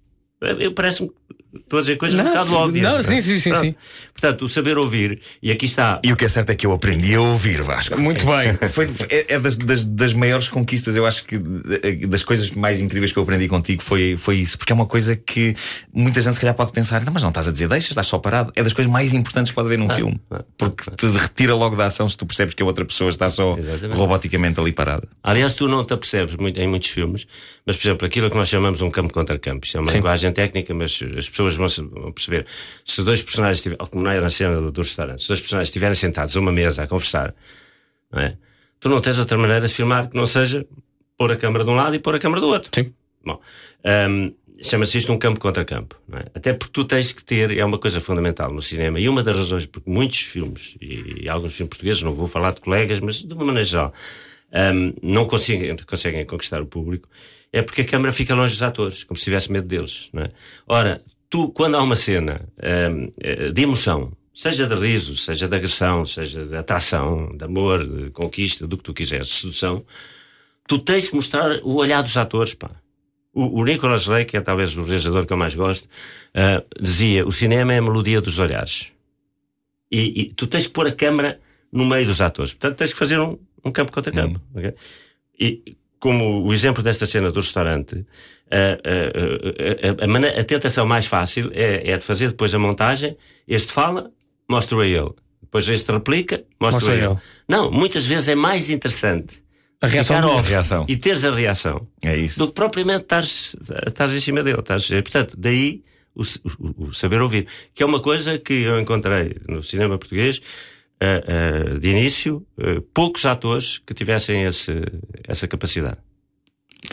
Eu 0.60 0.72
parece-me 0.72 1.10
estou 1.54 1.78
a 1.78 1.80
dizer 1.80 1.96
coisas 1.96 2.18
um 2.20 2.24
bocado 2.24 2.54
óbvias. 2.54 2.86
não, 2.86 3.02
sim, 3.02 3.20
sim, 3.20 3.38
sim, 3.38 3.54
sim. 3.54 3.74
Portanto, 4.18 4.44
o 4.44 4.48
saber 4.48 4.78
ouvir, 4.78 5.20
e 5.42 5.52
aqui 5.52 5.66
está. 5.66 6.00
E 6.02 6.12
o 6.12 6.16
que 6.16 6.24
é 6.24 6.28
certo 6.28 6.50
é 6.50 6.54
que 6.54 6.66
eu 6.66 6.72
aprendi 6.72 7.14
a 7.14 7.20
ouvir, 7.20 7.62
Vasco. 7.62 8.00
Muito 8.00 8.24
bem. 8.26 8.56
Foi, 8.70 8.88
é 9.10 9.36
é 9.36 9.38
das, 9.38 9.56
das, 9.56 9.84
das 9.84 10.12
maiores 10.12 10.48
conquistas, 10.48 10.96
eu 10.96 11.06
acho 11.06 11.24
que 11.24 11.36
eh, 11.82 12.06
das 12.06 12.22
coisas 12.22 12.50
mais 12.50 12.80
incríveis 12.80 13.12
que 13.12 13.18
eu 13.18 13.22
aprendi 13.22 13.46
contigo 13.48 13.82
foi, 13.82 14.16
foi 14.16 14.36
isso, 14.36 14.58
porque 14.58 14.72
é 14.72 14.74
uma 14.74 14.86
coisa 14.86 15.14
que 15.14 15.54
muita 15.92 16.20
gente 16.20 16.34
se 16.34 16.40
calhar 16.40 16.54
pode 16.54 16.72
pensar, 16.72 17.04
"Não, 17.04 17.12
mas 17.12 17.22
não 17.22 17.30
estás 17.30 17.46
a 17.48 17.52
dizer 17.52 17.68
deixa, 17.68 17.90
estás 17.90 18.06
só 18.06 18.18
parado. 18.18 18.52
É 18.56 18.62
das 18.62 18.72
coisas 18.72 18.92
mais 18.92 19.12
importantes 19.12 19.50
que 19.50 19.54
pode 19.54 19.66
haver 19.66 19.78
num 19.78 19.90
filme, 19.90 20.20
ah, 20.30 20.42
porque 20.56 20.90
te 20.90 21.06
retira 21.06 21.54
logo 21.54 21.76
da 21.76 21.86
ação 21.86 22.08
se 22.08 22.16
tu 22.16 22.26
percebes 22.26 22.54
que 22.54 22.62
a 22.62 22.66
outra 22.66 22.84
pessoa 22.84 23.10
está 23.10 23.28
só 23.28 23.56
Exatamente. 23.58 23.96
roboticamente 23.96 24.60
ali 24.60 24.72
parada. 24.72 25.06
Aliás, 25.22 25.54
tu 25.54 25.68
não 25.68 25.84
te 25.84 25.92
apercebes 25.92 26.36
em 26.56 26.68
muitos 26.68 26.88
filmes, 26.88 27.26
mas, 27.66 27.76
por 27.76 27.88
exemplo, 27.88 28.06
aquilo 28.06 28.30
que 28.30 28.36
nós 28.36 28.48
chamamos 28.48 28.80
um 28.80 28.90
campo 28.90 29.12
contra 29.12 29.38
campo. 29.38 29.66
Isto 29.66 29.78
é 29.78 29.80
uma 29.80 29.92
linguagem 29.92 30.32
técnica, 30.32 30.72
mas 30.72 31.00
as 31.16 31.28
pessoas 31.28 31.56
vão, 31.56 31.66
perceber. 32.12 32.46
Se 32.84 33.02
dois 33.02 33.22
personagens 33.22 33.58
estiverem, 33.58 33.86
como 33.88 34.04
não 34.06 34.12
era 34.12 34.22
na 34.22 34.30
cena 34.30 34.60
do, 34.60 34.70
do 34.70 34.80
restaurante, 34.80 35.22
se 35.22 35.28
dois 35.28 35.40
personagens 35.40 35.68
estiverem 35.68 35.94
sentados 35.94 36.36
a 36.36 36.40
uma 36.40 36.52
mesa 36.52 36.84
a 36.84 36.86
conversar, 36.86 37.34
não 38.10 38.20
é? 38.20 38.36
tu 38.80 38.88
não 38.88 39.00
tens 39.00 39.18
outra 39.18 39.36
maneira 39.36 39.66
de 39.66 39.72
filmar 39.72 40.08
que 40.08 40.16
não 40.16 40.26
seja 40.26 40.66
pôr 41.16 41.32
a 41.32 41.36
câmara 41.36 41.64
de 41.64 41.70
um 41.70 41.74
lado 41.74 41.96
e 41.96 41.98
pôr 41.98 42.14
a 42.14 42.18
câmara 42.18 42.40
do 42.40 42.48
outro. 42.48 42.70
Sim. 42.74 42.92
Bom, 43.24 43.40
hum, 44.08 44.32
chama-se 44.62 44.98
isto 44.98 45.12
um 45.12 45.18
campo 45.18 45.40
contra 45.40 45.64
campo. 45.64 46.00
É? 46.12 46.30
Até 46.34 46.52
porque 46.52 46.72
tu 46.72 46.84
tens 46.84 47.12
que 47.12 47.24
ter, 47.24 47.58
é 47.58 47.64
uma 47.64 47.78
coisa 47.78 48.00
fundamental 48.00 48.52
no 48.52 48.62
cinema, 48.62 49.00
e 49.00 49.08
uma 49.08 49.22
das 49.22 49.36
razões 49.36 49.66
porque 49.66 49.90
muitos 49.90 50.18
filmes, 50.18 50.76
e, 50.80 51.24
e 51.24 51.28
alguns 51.28 51.54
filmes 51.54 51.70
portugueses, 51.70 52.02
não 52.02 52.14
vou 52.14 52.28
falar 52.28 52.52
de 52.52 52.60
colegas, 52.60 53.00
mas 53.00 53.22
de 53.22 53.32
uma 53.32 53.44
maneira 53.44 53.66
geral, 53.66 53.92
hum, 54.52 54.94
não 55.02 55.26
conseguem, 55.26 55.74
conseguem 55.76 56.24
conquistar 56.24 56.60
o 56.60 56.66
público, 56.66 57.08
é 57.52 57.62
porque 57.62 57.82
a 57.82 57.84
câmara 57.84 58.12
fica 58.12 58.34
longe 58.34 58.52
dos 58.52 58.62
atores, 58.62 59.04
como 59.04 59.16
se 59.16 59.24
tivesse 59.24 59.50
medo 59.50 59.66
deles. 59.66 60.10
É? 60.14 60.30
Ora, 60.68 61.02
tu, 61.36 61.50
quando 61.50 61.76
há 61.76 61.82
uma 61.82 61.96
cena 61.96 62.48
hum, 62.90 63.12
eh, 63.20 63.50
de 63.50 63.62
emoção, 63.62 64.10
seja 64.32 64.66
de 64.66 64.74
riso, 64.74 65.14
seja 65.18 65.46
de 65.46 65.54
agressão, 65.54 66.06
seja 66.06 66.46
de 66.46 66.56
atração, 66.56 67.36
de 67.36 67.44
amor, 67.44 67.86
de 67.86 68.10
conquista, 68.10 68.66
do 68.66 68.78
que 68.78 68.84
tu 68.84 68.94
quiseres, 68.94 69.28
sedução, 69.28 69.84
tu 70.66 70.78
tens 70.78 71.10
que 71.10 71.14
mostrar 71.14 71.60
o 71.62 71.74
olhar 71.74 72.00
dos 72.00 72.16
atores, 72.16 72.54
pá. 72.54 72.70
O, 73.34 73.60
o 73.60 73.64
Nicholas 73.64 74.06
Ray, 74.06 74.24
que 74.24 74.38
é 74.38 74.40
talvez 74.40 74.74
o 74.78 74.82
realizador 74.82 75.26
que 75.26 75.32
eu 75.34 75.36
mais 75.36 75.54
gosto, 75.54 75.86
ah, 76.34 76.64
dizia: 76.80 77.26
o 77.26 77.30
cinema 77.30 77.74
é 77.74 77.78
a 77.78 77.82
melodia 77.82 78.22
dos 78.22 78.38
olhares. 78.38 78.90
E, 79.92 80.22
e 80.22 80.32
tu 80.32 80.46
tens 80.46 80.66
que 80.66 80.72
pôr 80.72 80.86
a 80.86 80.92
câmara 80.92 81.38
no 81.70 81.84
meio 81.84 82.06
dos 82.06 82.22
atores. 82.22 82.54
Portanto, 82.54 82.78
tens 82.78 82.94
que 82.94 82.98
fazer 82.98 83.20
um, 83.20 83.38
um 83.62 83.70
campo 83.70 83.92
contra 83.92 84.10
campo. 84.10 84.40
ok? 84.54 84.72
E 85.38 85.76
como 86.00 86.46
o 86.46 86.52
exemplo 86.52 86.82
desta 86.82 87.04
cena 87.04 87.30
do 87.30 87.40
restaurante, 87.40 88.06
a, 88.50 90.36
a, 90.36 90.40
a, 90.40 90.44
tentação 90.44 90.86
mais 90.86 91.06
fácil 91.06 91.50
é, 91.54 91.90
é 91.90 91.96
de 91.96 92.02
fazer 92.04 92.28
depois 92.28 92.54
a 92.54 92.58
montagem. 92.58 93.16
Este 93.46 93.72
fala, 93.72 94.10
mostra 94.48 94.78
a 94.80 94.86
ele. 94.86 95.10
Depois 95.42 95.68
este 95.68 95.90
replica, 95.92 96.44
mostra, 96.60 96.80
Mostra 96.80 96.92
a 96.94 96.96
ele. 96.96 97.06
ele. 97.06 97.18
Não, 97.48 97.70
muitas 97.70 98.04
vezes 98.04 98.28
é 98.28 98.34
mais 98.34 98.68
interessante 98.70 99.42
A 99.80 99.86
reação 99.86 100.16
ficar 100.16 100.28
do- 100.28 100.34
off 100.34 100.48
reação. 100.50 100.84
e 100.88 100.96
teres 100.96 101.24
a 101.24 101.30
reação 101.30 101.86
É 102.04 102.16
isso. 102.16 102.38
do 102.38 102.48
que 102.48 102.54
propriamente 102.54 103.02
estás, 103.02 103.54
em 104.14 104.20
cima 104.20 104.42
dele. 104.42 104.58
Estás, 104.60 104.86
portanto, 104.88 105.34
daí 105.38 105.82
o, 106.14 106.22
o- 106.22 106.84
o 106.88 106.94
saber 106.94 107.20
ouvir, 107.20 107.46
que 107.74 107.82
é 107.82 107.86
uma 107.86 108.00
coisa 108.00 108.38
que 108.38 108.54
eu 108.62 108.78
encontrei 108.80 109.36
no 109.48 109.62
cinema 109.62 109.98
português 109.98 110.40
ah, 111.00 111.22
ah, 111.74 111.78
de 111.78 111.88
início, 111.88 112.44
ah, 112.58 112.82
poucos 112.94 113.24
atores 113.26 113.78
que 113.78 113.92
tivessem 113.94 114.42
esse, 114.44 114.72
essa 115.28 115.46
capacidade. 115.46 115.98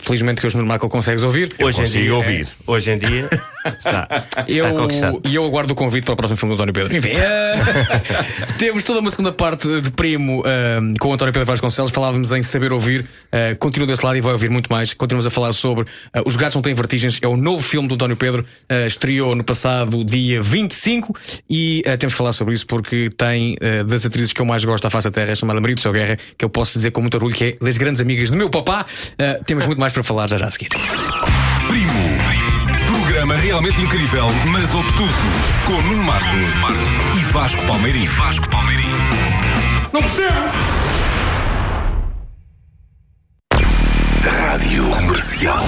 Felizmente 0.02 0.40
que 0.40 0.46
hoje 0.46 0.56
no 0.56 0.66
Marco 0.66 0.88
consegues 0.88 1.22
ouvir. 1.22 1.48
hoje 1.62 1.78
em 1.78 1.82
consigo 1.84 2.04
dia, 2.04 2.14
ouvir. 2.14 2.48
Hoje 2.66 2.90
em 2.92 2.96
dia 2.96 3.28
está, 3.78 4.26
Eu, 4.46 4.66
está 4.66 4.80
conquistado. 4.80 5.22
e 5.24 5.34
eu 5.34 5.44
aguardo 5.44 5.72
o 5.72 5.76
convite 5.76 6.04
para 6.04 6.14
o 6.14 6.16
próximo 6.16 6.36
filme 6.36 6.54
do 6.54 6.62
António 6.62 6.74
Pedro. 6.74 6.96
Enfim, 6.96 7.10
eh, 7.10 7.54
temos 8.58 8.84
toda 8.84 9.00
uma 9.00 9.10
segunda 9.10 9.32
parte 9.32 9.80
de 9.80 9.90
primo 9.92 10.42
eh, 10.44 10.78
com 10.98 11.08
o 11.08 11.12
António 11.12 11.32
Pedro 11.32 11.46
Vasconcelos. 11.46 11.90
Falávamos 11.90 12.32
em 12.32 12.42
saber 12.42 12.72
ouvir. 12.72 13.00
Uh, 13.02 13.56
continua 13.58 13.86
desse 13.86 14.04
lado 14.04 14.16
e 14.16 14.20
vai 14.20 14.32
ouvir 14.32 14.50
muito 14.50 14.70
mais. 14.70 14.92
Continuamos 14.92 15.26
a 15.26 15.30
falar 15.30 15.52
sobre 15.52 15.86
eh, 16.12 16.22
Os 16.26 16.36
Gatos 16.36 16.54
Não 16.56 16.62
Têm 16.62 16.74
Vertigens. 16.74 17.18
É 17.22 17.28
o 17.28 17.36
novo 17.36 17.62
filme 17.62 17.88
do 17.88 17.94
António 17.94 18.16
Pedro. 18.16 18.44
eh, 18.68 18.86
estreou 18.86 19.34
no 19.34 19.44
passado 19.44 20.04
dia 20.04 20.40
25 20.42 21.14
e 21.48 21.82
temos 21.98 22.14
que 22.14 22.18
falar 22.18 22.32
sobre 22.32 22.54
isso 22.54 22.66
porque 22.66 23.08
tem 23.16 23.56
das 23.86 24.04
atrizes 24.04 24.32
que 24.32 24.40
eu 24.40 24.46
mais 24.46 24.64
gosto 24.64 24.86
à 24.86 24.90
face 24.90 25.08
da 25.08 25.12
terra, 25.12 25.32
é 25.32 25.34
chamada 25.34 25.60
Maria 25.60 25.74
do 25.74 25.80
Seu 25.80 25.92
Guerra, 25.92 26.18
que 26.36 26.44
eu 26.44 26.48
posso 26.48 26.74
dizer 26.74 26.90
com 26.90 27.00
muito 27.00 27.14
orgulho 27.14 27.34
que 27.34 27.44
é 27.44 27.64
das 27.64 27.76
grandes 27.76 28.00
amigas 28.00 28.30
do 28.30 28.36
meu 28.36 28.50
papá. 28.50 28.84
Temos 29.46 29.66
muito 29.66 29.73
mais 29.80 29.92
para 29.92 30.02
falar 30.02 30.28
já 30.28 30.38
já 30.38 30.46
a 30.46 30.50
seguir. 30.50 30.68
Primo. 31.68 31.92
Programa 32.86 33.36
realmente 33.36 33.80
incrível, 33.80 34.26
mas 34.46 34.74
obtuso. 34.74 35.14
Com 35.66 35.80
Nuno 35.82 36.02
Marco 36.04 36.36
e 37.16 37.24
Vasco 37.32 37.64
Palmeirim. 37.66 38.06
Vasco 38.06 38.48
Palmeirim. 38.50 38.88
Não 39.92 40.00
percebo! 40.02 40.48
Rádio 44.24 44.90
Comercial. 44.90 45.64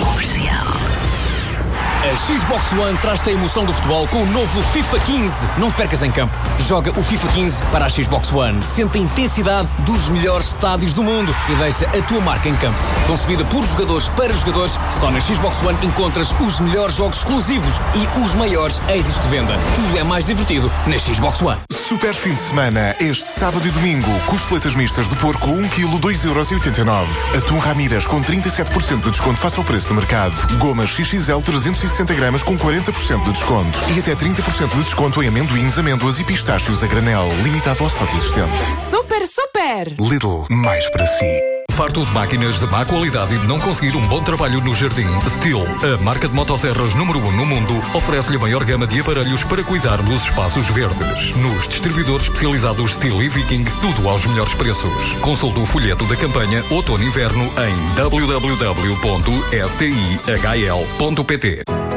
A 2.06 2.16
Xbox 2.16 2.72
One 2.72 2.96
traz-te 2.98 3.30
a 3.30 3.32
emoção 3.32 3.64
do 3.64 3.72
futebol 3.72 4.06
com 4.06 4.22
o 4.22 4.26
novo 4.26 4.62
FIFA 4.70 5.00
15. 5.00 5.48
Não 5.58 5.72
te 5.72 5.76
percas 5.76 6.04
em 6.04 6.10
campo. 6.12 6.32
Joga 6.60 6.92
o 6.92 7.02
FIFA 7.02 7.26
15 7.32 7.62
para 7.64 7.84
a 7.84 7.88
Xbox 7.88 8.32
One. 8.32 8.62
Sente 8.62 8.96
a 8.96 9.00
intensidade 9.00 9.68
dos 9.80 10.08
melhores 10.10 10.46
estádios 10.46 10.92
do 10.92 11.02
mundo 11.02 11.34
e 11.48 11.56
deixa 11.56 11.84
a 11.86 12.02
tua 12.02 12.20
marca 12.20 12.48
em 12.48 12.54
campo. 12.58 12.78
Concebida 13.08 13.44
por 13.46 13.66
jogadores 13.66 14.08
para 14.10 14.32
jogadores, 14.34 14.78
só 15.00 15.10
na 15.10 15.20
Xbox 15.20 15.60
One 15.64 15.84
encontras 15.84 16.32
os 16.38 16.60
melhores 16.60 16.94
jogos 16.94 17.18
exclusivos 17.18 17.80
e 17.96 18.24
os 18.24 18.36
maiores 18.36 18.80
êxitos 18.88 19.20
de 19.22 19.26
venda. 19.26 19.54
Tudo 19.74 19.98
é 19.98 20.04
mais 20.04 20.24
divertido 20.24 20.70
na 20.86 20.96
Xbox 20.96 21.42
One. 21.42 21.58
Super 21.88 22.14
fim 22.14 22.34
de 22.34 22.40
semana, 22.40 22.96
este 22.98 23.30
sábado 23.38 23.66
e 23.66 23.70
domingo. 23.70 24.10
Costeletas 24.26 24.74
mistas 24.74 25.08
de 25.08 25.14
porco, 25.16 25.48
1 25.48 25.68
kg, 25.68 26.00
2,89€. 26.00 27.06
Atum 27.38 27.58
Ramírez 27.58 28.04
com 28.08 28.20
37% 28.20 29.02
de 29.02 29.10
desconto 29.12 29.38
face 29.38 29.56
ao 29.56 29.64
preço 29.64 29.86
do 29.88 29.94
mercado. 29.94 30.34
Gomas 30.58 30.90
XXL 30.90 31.38
360 31.44 32.12
gramas 32.14 32.42
com 32.42 32.58
40% 32.58 33.22
de 33.22 33.32
desconto. 33.32 33.78
E 33.94 34.00
até 34.00 34.16
30% 34.16 34.68
de 34.68 34.82
desconto 34.82 35.22
em 35.22 35.28
amendoins, 35.28 35.78
amêndoas 35.78 36.18
e 36.18 36.24
pistácios 36.24 36.82
a 36.82 36.88
granel. 36.88 37.28
Limitado 37.44 37.84
ao 37.84 37.88
estoque 37.88 38.16
existente. 38.16 38.64
Super, 38.90 39.24
super! 39.28 39.94
Lidl, 40.00 40.44
mais 40.50 40.90
para 40.90 41.06
si. 41.06 41.55
Farto 41.76 42.04
de 42.06 42.10
máquinas 42.12 42.58
de 42.58 42.66
má 42.68 42.86
qualidade 42.86 43.34
e 43.34 43.38
de 43.38 43.46
não 43.46 43.60
conseguir 43.60 43.94
um 43.96 44.08
bom 44.08 44.22
trabalho 44.22 44.62
no 44.62 44.72
jardim, 44.74 45.06
Steel, 45.28 45.62
a 45.82 45.98
marca 46.02 46.26
de 46.26 46.32
motosserras 46.32 46.94
número 46.94 47.18
1 47.18 47.26
um 47.26 47.32
no 47.32 47.44
mundo, 47.44 47.76
oferece-lhe 47.94 48.38
a 48.38 48.40
maior 48.40 48.64
gama 48.64 48.86
de 48.86 48.98
aparelhos 48.98 49.44
para 49.44 49.62
cuidar 49.62 49.98
dos 49.98 50.22
espaços 50.22 50.66
verdes. 50.68 51.36
Nos 51.36 51.68
distribuidores 51.68 52.28
especializados 52.28 52.94
Steel 52.94 53.22
e 53.22 53.28
Viking, 53.28 53.64
tudo 53.82 54.08
aos 54.08 54.24
melhores 54.24 54.54
preços. 54.54 55.12
Consulte 55.20 55.60
o 55.60 55.66
folheto 55.66 56.06
da 56.06 56.16
campanha 56.16 56.64
Outono-Inverno 56.70 57.44
em 57.44 57.94
www.stihl.pt. 57.94 58.54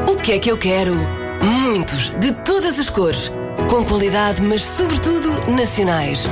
O 0.09 0.17
que 0.17 0.33
é 0.33 0.39
que 0.39 0.51
eu 0.51 0.57
quero? 0.57 0.93
Muitos, 1.41 2.09
de 2.19 2.33
todas 2.33 2.77
as 2.77 2.89
cores. 2.89 3.31
Com 3.69 3.85
qualidade, 3.85 4.41
mas 4.41 4.61
sobretudo 4.61 5.49
nacionais. 5.49 6.29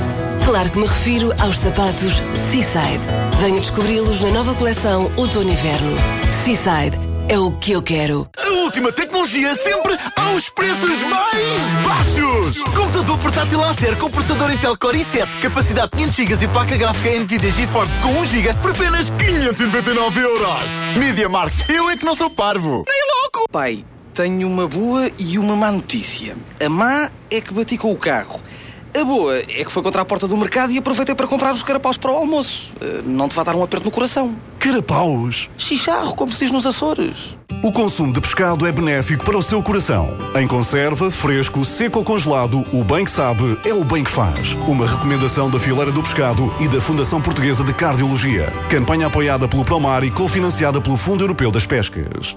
Claro 0.48 0.70
que 0.70 0.80
me 0.80 0.88
refiro 0.88 1.34
aos 1.42 1.60
sapatos 1.60 2.14
Seaside. 2.50 3.04
Venha 3.38 3.60
descobri-los 3.60 4.22
na 4.22 4.30
nova 4.30 4.56
coleção 4.56 5.12
Outono-Inverno. 5.18 5.98
Seaside 6.46 6.98
é 7.28 7.38
o 7.38 7.52
que 7.52 7.74
eu 7.74 7.84
quero. 7.84 8.30
A 8.38 8.48
última 8.64 8.94
tecnologia 8.94 9.54
sempre 9.56 9.98
aos 10.16 10.50
preços 10.50 11.02
mais 11.02 11.64
baixos! 11.84 12.64
Computador 12.64 13.18
portátil 13.18 13.62
Acer 13.62 13.98
com 13.98 14.10
processador 14.10 14.50
Intel 14.50 14.78
Core 14.78 15.00
i7, 15.00 15.28
capacidade 15.42 15.92
500 15.92 16.16
GB 16.16 16.46
e 16.46 16.48
placa 16.48 16.78
gráfica 16.78 17.20
NVIDIA 17.20 17.52
GeForce 17.52 17.92
com 18.02 18.18
1 18.22 18.26
GB 18.28 18.54
por 18.62 18.72
apenas 18.72 19.10
599 19.10 20.22
euros! 20.22 20.72
Media 20.96 21.28
Markt, 21.28 21.70
eu 21.70 21.90
é 21.90 21.98
que 21.98 22.06
não 22.06 22.16
sou 22.16 22.30
parvo! 22.30 22.86
Nem 22.88 23.22
louco! 23.22 23.50
Pai, 23.52 23.84
tenho 24.14 24.48
uma 24.48 24.66
boa 24.66 25.12
e 25.20 25.38
uma 25.38 25.58
má 25.58 25.70
notícia. 25.74 26.38
A 26.66 26.70
má 26.70 27.12
é 27.30 27.42
que 27.42 27.54
bati 27.54 27.78
com 27.78 27.92
o 27.92 27.98
carro. 27.98 28.40
A 29.00 29.06
boa 29.06 29.38
é 29.38 29.64
que 29.64 29.72
foi 29.72 29.84
contra 29.84 30.02
a 30.02 30.06
porta 30.06 30.28
do 30.28 30.36
mercado 30.36 30.72
e 30.72 30.78
aproveitei 30.80 31.14
para 31.14 31.28
comprar 31.28 31.54
os 31.54 31.62
carapaus 31.62 31.98
para 31.98 32.12
o 32.12 32.16
almoço. 32.16 32.72
Eh, 32.82 33.02
Não 33.06 33.30
te 33.30 33.36
vai 33.36 33.46
dar 33.46 33.56
um 33.56 33.62
aperto 33.62 33.86
no 33.86 33.92
coração. 33.92 34.34
Carapaus! 34.58 35.50
Chicharro, 35.56 36.16
como 36.16 36.32
se 36.32 36.46
diz 36.46 36.52
nos 36.52 36.66
Açores. 36.66 37.36
O 37.62 37.72
consumo 37.72 38.12
de 38.12 38.20
pescado 38.20 38.66
é 38.66 38.72
benéfico 38.72 39.24
para 39.24 39.38
o 39.38 39.42
seu 39.44 39.62
coração. 39.62 40.10
Em 40.36 40.48
conserva, 40.48 41.12
fresco, 41.12 41.64
seco 41.64 42.00
ou 42.00 42.06
congelado, 42.06 42.64
o 42.74 42.84
bem 42.84 43.06
que 43.06 43.12
sabe 43.12 43.58
é 43.64 43.74
o 43.74 43.84
bem 43.84 44.04
que 44.04 44.12
faz. 44.12 44.54
Uma 44.68 44.88
recomendação 44.88 45.50
da 45.50 45.60
Fileira 45.60 45.92
do 45.92 46.02
Pescado 46.02 46.52
e 46.60 46.68
da 46.68 46.82
Fundação 46.82 47.22
Portuguesa 47.22 47.64
de 47.64 47.74
Cardiologia. 47.74 48.52
Campanha 48.70 49.08
apoiada 49.08 49.48
pelo 49.48 49.64
Promar 49.64 50.04
e 50.04 50.10
cofinanciada 50.10 50.82
pelo 50.82 50.98
Fundo 50.98 51.24
Europeu 51.24 51.52
das 51.52 51.68
Pescas. 51.68 52.36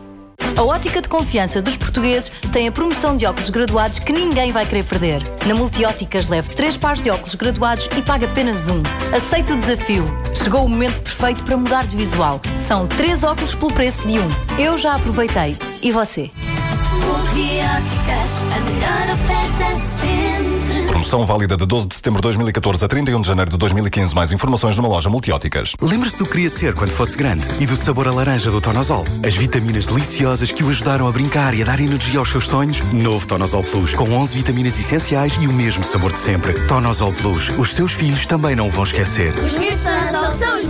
A 0.60 0.62
ótica 0.62 1.00
de 1.00 1.08
confiança 1.08 1.62
dos 1.62 1.74
portugueses 1.78 2.30
tem 2.52 2.68
a 2.68 2.72
promoção 2.72 3.16
de 3.16 3.24
óculos 3.24 3.48
graduados 3.48 3.98
que 3.98 4.12
ninguém 4.12 4.52
vai 4.52 4.66
querer 4.66 4.84
perder. 4.84 5.22
Na 5.46 5.54
Multióticas 5.54 6.28
leve 6.28 6.54
três 6.54 6.76
pares 6.76 7.02
de 7.02 7.08
óculos 7.08 7.34
graduados 7.34 7.88
e 7.96 8.02
paga 8.02 8.26
apenas 8.26 8.68
um. 8.68 8.82
Aceite 9.16 9.54
o 9.54 9.56
desafio. 9.56 10.04
Chegou 10.34 10.66
o 10.66 10.68
momento 10.68 11.00
perfeito 11.00 11.42
para 11.44 11.56
mudar 11.56 11.86
de 11.86 11.96
visual. 11.96 12.42
São 12.58 12.86
três 12.86 13.24
óculos 13.24 13.54
pelo 13.54 13.72
preço 13.72 14.06
de 14.06 14.18
um. 14.18 14.28
Eu 14.58 14.76
já 14.76 14.96
aproveitei. 14.96 15.56
E 15.82 15.90
você? 15.90 16.30
Multióticas, 17.00 18.42
a 18.54 18.60
melhor 18.60 19.14
oferta 19.14 19.80
sempre. 20.00 20.86
Promoção 20.88 21.24
válida 21.24 21.56
de 21.56 21.66
12 21.66 21.88
de 21.88 21.94
setembro 21.94 22.20
de 22.20 22.24
2014 22.24 22.84
a 22.84 22.88
31 22.88 23.20
de 23.20 23.28
janeiro 23.28 23.50
de 23.50 23.56
2015. 23.56 24.14
Mais 24.14 24.32
informações 24.32 24.76
numa 24.76 24.88
loja 24.88 25.08
multióticas. 25.08 25.72
Lembra-se 25.80 26.18
do 26.18 26.24
que 26.24 26.32
queria 26.32 26.50
ser 26.50 26.74
quando 26.74 26.90
fosse 26.90 27.16
grande 27.16 27.44
e 27.58 27.66
do 27.66 27.76
sabor 27.76 28.06
a 28.06 28.12
laranja 28.12 28.50
do 28.50 28.60
Tonosol? 28.60 29.04
As 29.26 29.34
vitaminas 29.34 29.86
deliciosas 29.86 30.50
que 30.50 30.62
o 30.62 30.68
ajudaram 30.68 31.08
a 31.08 31.12
brincar 31.12 31.54
e 31.54 31.62
a 31.62 31.64
dar 31.64 31.80
energia 31.80 32.18
aos 32.18 32.30
seus 32.30 32.46
sonhos? 32.46 32.80
Novo 32.92 33.26
Tonosol 33.26 33.62
Plus, 33.62 33.94
com 33.94 34.10
11 34.10 34.36
vitaminas 34.36 34.78
essenciais 34.78 35.36
e 35.40 35.46
o 35.46 35.52
mesmo 35.52 35.82
sabor 35.84 36.12
de 36.12 36.18
sempre. 36.18 36.52
Tonosol 36.66 37.12
Plus, 37.14 37.48
os 37.58 37.74
seus 37.74 37.92
filhos 37.92 38.26
também 38.26 38.54
não 38.54 38.68
o 38.68 38.70
vão 38.70 38.84
esquecer. 38.84 39.32
Os 39.34 39.54
miúdos 39.54 39.80
são, 39.80 39.92
são 39.92 39.98
os 39.98 39.99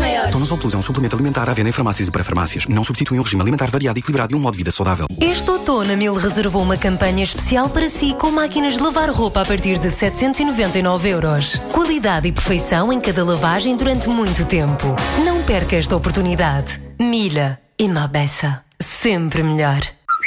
maiores. 0.00 0.32
Tonosol 0.32 0.58
Plus 0.58 0.74
é 0.74 0.76
um 0.76 0.82
suplemento 0.82 1.14
alimentar 1.14 1.48
à 1.48 1.54
venda 1.54 1.68
em 1.68 1.72
farmácias 1.72 2.08
e 2.08 2.10
para-farmácias. 2.10 2.66
Não 2.66 2.82
substitui 2.82 3.18
um 3.18 3.22
regime 3.22 3.42
alimentar 3.42 3.70
variado 3.70 3.98
e 3.98 4.00
equilibrado 4.00 4.34
e 4.34 4.36
um 4.36 4.40
modo 4.40 4.54
de 4.54 4.58
vida 4.58 4.70
saudável. 4.70 5.06
Este 5.20 5.48
outono, 5.50 5.92
a 5.92 5.96
Mil 5.96 6.14
reservou 6.14 6.62
uma 6.62 6.76
campanha 6.76 7.22
especial 7.22 7.68
para 7.68 7.88
si 7.88 8.14
com 8.14 8.30
máquinas 8.30 8.74
de 8.74 8.80
lavar 8.80 9.10
roupa 9.10 9.42
a 9.42 9.44
partir 9.44 9.78
de 9.78 9.90
799 9.90 11.08
euros. 11.08 11.54
Qualidade 11.72 12.26
e 12.26 12.32
perfeição 12.32 12.92
em 12.92 13.00
cada 13.00 13.24
lavagem 13.24 13.76
durante 13.76 14.08
muito 14.08 14.44
tempo. 14.44 14.96
Não 15.24 15.42
perca 15.42 15.76
esta 15.76 15.94
oportunidade. 15.94 16.80
Milha 16.98 17.60
e 17.78 17.88
Mabessa. 17.88 18.64
Sempre 18.80 19.42
melhor. 19.42 19.80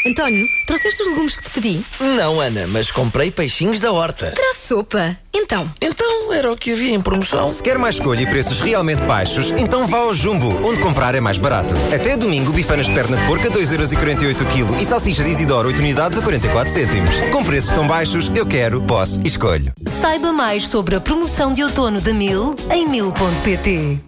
António, 0.05 0.49
trouxeste 0.67 1.01
os 1.01 1.07
legumes 1.09 1.37
que 1.37 1.43
te 1.43 1.49
pedi? 1.49 1.81
Não, 1.99 2.39
Ana, 2.39 2.67
mas 2.67 2.91
comprei 2.91 3.31
peixinhos 3.31 3.79
da 3.79 3.91
horta. 3.91 4.33
Para 4.35 4.53
sopa. 4.53 5.17
Então? 5.33 5.71
Então 5.81 6.33
era 6.33 6.51
o 6.51 6.57
que 6.57 6.73
havia 6.73 6.93
em 6.93 7.01
promoção. 7.01 7.47
Se 7.47 7.63
quer 7.63 7.77
mais 7.77 7.95
escolha 7.95 8.21
e 8.21 8.25
preços 8.25 8.59
realmente 8.59 9.01
baixos, 9.03 9.51
então 9.51 9.87
vá 9.87 9.99
ao 9.99 10.13
Jumbo, 10.13 10.49
onde 10.67 10.81
comprar 10.81 11.15
é 11.15 11.21
mais 11.21 11.37
barato. 11.37 11.73
Até 11.93 12.17
domingo, 12.17 12.51
bifanas 12.51 12.87
de 12.87 12.93
perna 12.93 13.15
de 13.15 13.25
porco 13.25 13.47
a 13.47 13.51
2,48€ 13.51 14.41
o 14.41 14.45
quilo 14.51 14.81
e 14.81 14.85
salsichas 14.85 15.25
Isidoro 15.25 15.69
8 15.69 15.79
unidades 15.79 16.17
a 16.17 16.21
44 16.21 16.73
cêntimos. 16.73 17.15
Com 17.31 17.43
preços 17.43 17.71
tão 17.71 17.87
baixos, 17.87 18.29
eu 18.35 18.45
quero, 18.45 18.81
posso 18.81 19.21
e 19.23 19.27
escolho. 19.27 19.73
Saiba 20.01 20.33
mais 20.33 20.67
sobre 20.67 20.95
a 20.95 21.01
promoção 21.01 21.53
de 21.53 21.63
outono 21.63 22.01
da 22.01 22.13
Mil 22.13 22.55
em 22.69 22.87
mil.pt. 22.87 24.01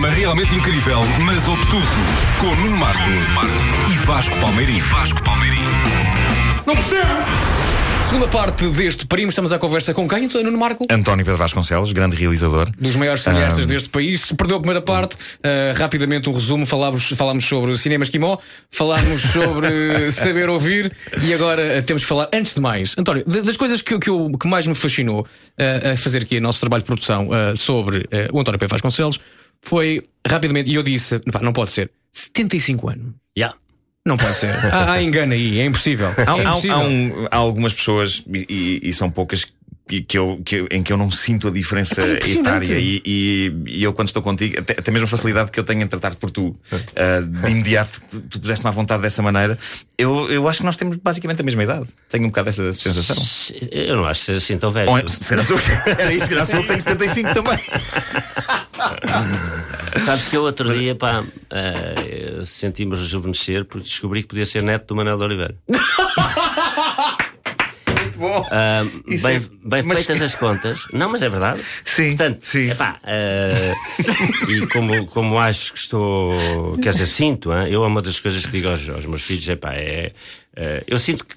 Programa 0.00 0.08
realmente 0.16 0.54
incrível, 0.54 1.00
mas 1.26 1.46
obtuso. 1.46 1.84
Com 2.40 2.54
Nuno 2.56 2.76
Marco 2.78 3.02
e 3.92 3.96
Vasco 4.06 4.34
Palmeirim. 4.40 4.80
Vasco 4.80 5.22
Palmeirim. 5.22 5.60
Não 6.66 6.74
percebo! 6.74 7.20
Segunda 8.04 8.26
parte 8.28 8.66
deste 8.68 9.06
primo, 9.06 9.28
estamos 9.28 9.52
à 9.52 9.58
conversa 9.58 9.92
com 9.92 10.08
quem? 10.08 10.26
Nuno 10.42 10.56
Marco? 10.56 10.86
António 10.90 11.22
Pedro 11.24 11.36
Vasconcelos, 11.38 11.92
grande 11.92 12.16
realizador. 12.16 12.70
Dos 12.78 12.96
maiores 12.96 13.20
cineastas 13.22 13.64
Ah, 13.64 13.68
deste 13.68 13.90
país. 13.90 14.22
Se 14.22 14.34
perdeu 14.34 14.56
a 14.56 14.60
primeira 14.60 14.80
parte, 14.80 15.16
ah, 15.44 15.76
rapidamente 15.78 16.30
um 16.30 16.32
resumo. 16.32 16.64
Falámos, 16.64 17.10
falámos 17.10 17.44
sobre 17.44 17.70
o 17.70 17.76
cinema 17.76 18.02
esquimó, 18.02 18.38
falámos 18.70 19.20
sobre 19.20 20.10
saber 20.12 20.48
ouvir 20.48 20.90
e 21.22 21.34
agora 21.34 21.78
ah, 21.78 21.82
temos 21.82 22.02
que 22.04 22.08
falar, 22.08 22.28
antes 22.32 22.54
de 22.54 22.60
mais, 22.60 22.94
António, 22.96 23.22
da- 23.26 23.40
das 23.42 23.56
coisas 23.58 23.82
que, 23.82 23.98
que, 23.98 24.08
eu- 24.08 24.30
que 24.40 24.48
mais 24.48 24.66
me 24.66 24.74
fascinou 24.74 25.26
ah, 25.58 25.92
a 25.92 25.96
fazer 25.98 26.22
aqui 26.22 26.38
o 26.38 26.40
nosso 26.40 26.58
trabalho 26.60 26.82
de 26.82 26.86
produção 26.86 27.28
sobre 27.54 28.08
o 28.32 28.40
António 28.40 28.58
Pedro 28.58 28.74
Vasconcelos 28.74 29.20
foi 29.62 30.02
rapidamente, 30.26 30.70
e 30.70 30.74
eu 30.74 30.82
disse: 30.82 31.18
"Pá, 31.32 31.40
não 31.40 31.52
pode 31.52 31.70
ser, 31.70 31.90
75 32.12 32.88
anos. 32.90 33.12
Yeah. 33.36 33.56
Não 34.06 34.16
pode 34.16 34.34
ser. 34.34 34.50
Há, 34.72 34.92
há 34.92 35.02
engano 35.02 35.32
aí, 35.34 35.60
é 35.60 35.64
impossível. 35.66 36.08
Há, 36.08 36.38
é 36.38 36.42
impossível. 36.44 36.76
há 36.76 36.78
um- 36.80 37.26
há 37.30 37.36
algumas 37.36 37.72
pessoas, 37.74 38.22
e, 38.48 38.80
e- 38.82 38.92
são 38.94 39.10
poucas, 39.10 39.46
que, 39.86 40.00
que 40.02 40.16
eu, 40.16 40.40
que 40.44 40.56
eu- 40.56 40.68
em 40.70 40.82
que 40.82 40.92
eu 40.92 40.96
não 40.96 41.10
sinto 41.10 41.48
a 41.48 41.50
diferença 41.50 42.00
É 42.00 42.14
impressionante. 42.14 42.64
etária. 42.70 42.78
E, 42.78 43.02
e- 43.04 43.52
e 43.66 43.82
eu, 43.82 43.92
quando 43.92 44.08
estou 44.08 44.22
contigo, 44.22 44.58
até, 44.60 44.72
até 44.74 44.90
mesmo 44.90 45.04
a 45.04 45.08
facilidade 45.08 45.50
que 45.50 45.58
eu 45.60 45.64
tenho 45.64 45.82
em 45.82 45.86
tratar-te 45.86 46.16
por 46.16 46.30
tu, 46.30 46.56
ah, 46.96 47.20
de 47.20 47.50
imediato, 47.50 48.00
tu, 48.08 48.20
tu 48.22 48.40
puseste-me 48.40 48.68
à 48.68 48.70
vontade 48.70 49.02
dessa 49.02 49.20
maneira. 49.20 49.58
Eu, 49.98 50.30
eu 50.30 50.48
acho 50.48 50.60
que 50.60 50.64
nós 50.64 50.76
temos 50.78 50.96
basicamente 50.96 51.40
a 51.42 51.44
mesma 51.44 51.62
idade. 51.64 51.88
Tenho 52.08 52.24
um 52.24 52.28
bocado 52.28 52.48
essa 52.48 52.72
sensação. 52.72 53.16
Eu 53.70 53.96
não 53.96 54.06
acho 54.06 54.20
que 54.20 54.26
seja 54.26 54.38
assim 54.38 54.56
tão 54.58 54.70
velho. 54.72 54.90
Ou 54.90 54.98
é- 54.98 55.06
se 55.06 55.28
calhar 55.28 55.44
sou- 55.44 55.58
Era 55.86 56.12
isso, 56.14 56.28
calhar 56.28 56.46
sou 56.46 56.56
eu 56.56 56.62
que 56.62 56.68
tenho 56.68 56.80
75 56.80 57.34
também. 57.34 57.58
Sabes 60.04 60.28
que 60.28 60.36
eu 60.36 60.42
outro 60.42 60.72
dia, 60.72 60.94
pá, 60.94 61.24
eh, 61.50 62.42
senti-me 62.44 62.94
rejuvenescer 62.96 63.64
porque 63.64 63.84
descobri 63.88 64.22
que 64.22 64.28
podia 64.28 64.46
ser 64.46 64.62
neto 64.62 64.86
do 64.88 64.96
Manuel 64.96 65.18
de 65.18 65.24
Oliveira. 65.24 65.54
bom. 68.16 68.46
Ah, 68.50 68.82
Isso 69.08 69.24
bem 69.26 69.36
é- 69.36 69.40
bem 69.64 69.82
mas- 69.82 69.98
feitas 70.04 70.22
as 70.22 70.34
contas. 70.34 70.86
Não, 70.92 71.08
mas 71.10 71.22
é 71.22 71.28
verdade. 71.28 71.60
Sim. 71.84 72.08
Portanto, 72.16 72.44
epá, 72.54 73.00
ah, 73.02 73.74
e 74.48 74.66
como, 74.68 75.06
como 75.06 75.38
acho 75.38 75.72
que 75.72 75.78
estou. 75.78 76.78
Quer 76.82 76.90
dizer, 76.90 77.06
sinto, 77.06 77.52
hein? 77.52 77.72
eu 77.72 77.82
é 77.82 77.86
uma 77.86 78.02
das 78.02 78.20
coisas 78.20 78.44
que 78.44 78.52
digo 78.52 78.68
aos, 78.68 78.86
aos 78.90 79.06
meus 79.06 79.22
filhos, 79.22 79.48
epá, 79.48 79.72
é. 79.74 80.12
ah, 80.56 80.82
eu 80.86 80.98
sinto 80.98 81.24
que 81.24 81.34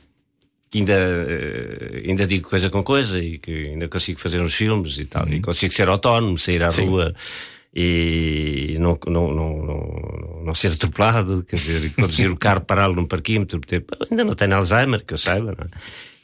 que 0.73 0.79
ainda, 0.79 0.93
eh, 0.93 2.03
ainda 2.07 2.25
digo 2.25 2.49
coisa 2.49 2.67
com 2.67 2.81
coisa 2.81 3.19
e 3.19 3.37
que 3.37 3.69
ainda 3.69 3.87
consigo 3.87 4.19
fazer 4.19 4.41
uns 4.41 4.55
filmes 4.55 4.97
e 4.97 5.05
tal, 5.05 5.29
e 5.29 5.39
consigo 5.39 5.71
ser 5.71 5.87
autónomo, 5.87 6.35
sair 6.35 6.63
à 6.63 6.71
Sim. 6.71 6.87
rua 6.87 7.13
e 7.75 8.75
não, 8.79 8.97
não, 9.05 9.31
não, 9.31 9.65
não, 9.65 10.43
não 10.45 10.53
ser 10.55 10.71
atropelado, 10.73 11.43
quer 11.47 11.57
dizer, 11.57 11.85
e 11.85 11.89
conduzir 11.91 12.31
o 12.31 12.35
carro, 12.35 12.61
pará-lo 12.61 12.95
num 12.95 13.05
parquímetro, 13.05 13.61
ainda 14.09 14.23
não 14.23 14.33
tenho 14.33 14.55
Alzheimer, 14.55 15.05
que 15.05 15.13
eu 15.13 15.17
saiba, 15.17 15.55
não 15.55 15.65
é? 15.65 15.69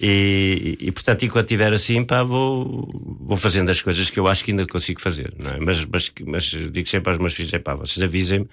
E, 0.01 0.77
e, 0.79 0.91
portanto, 0.93 1.25
enquanto 1.25 1.45
estiver 1.45 1.73
assim, 1.73 2.05
pá, 2.05 2.23
vou, 2.23 2.89
vou 3.19 3.35
fazendo 3.35 3.69
as 3.69 3.81
coisas 3.81 4.09
que 4.09 4.17
eu 4.17 4.27
acho 4.29 4.45
que 4.45 4.51
ainda 4.51 4.65
consigo 4.65 5.01
fazer, 5.01 5.33
não 5.37 5.51
é? 5.51 5.59
Mas, 5.59 5.83
mas, 5.85 6.11
mas 6.25 6.43
digo 6.71 6.87
sempre 6.87 7.09
aos 7.09 7.17
meus 7.19 7.33
filhos, 7.33 7.51
é 7.53 7.59
pá, 7.59 7.75
vocês 7.75 8.01
avisem-me 8.01 8.47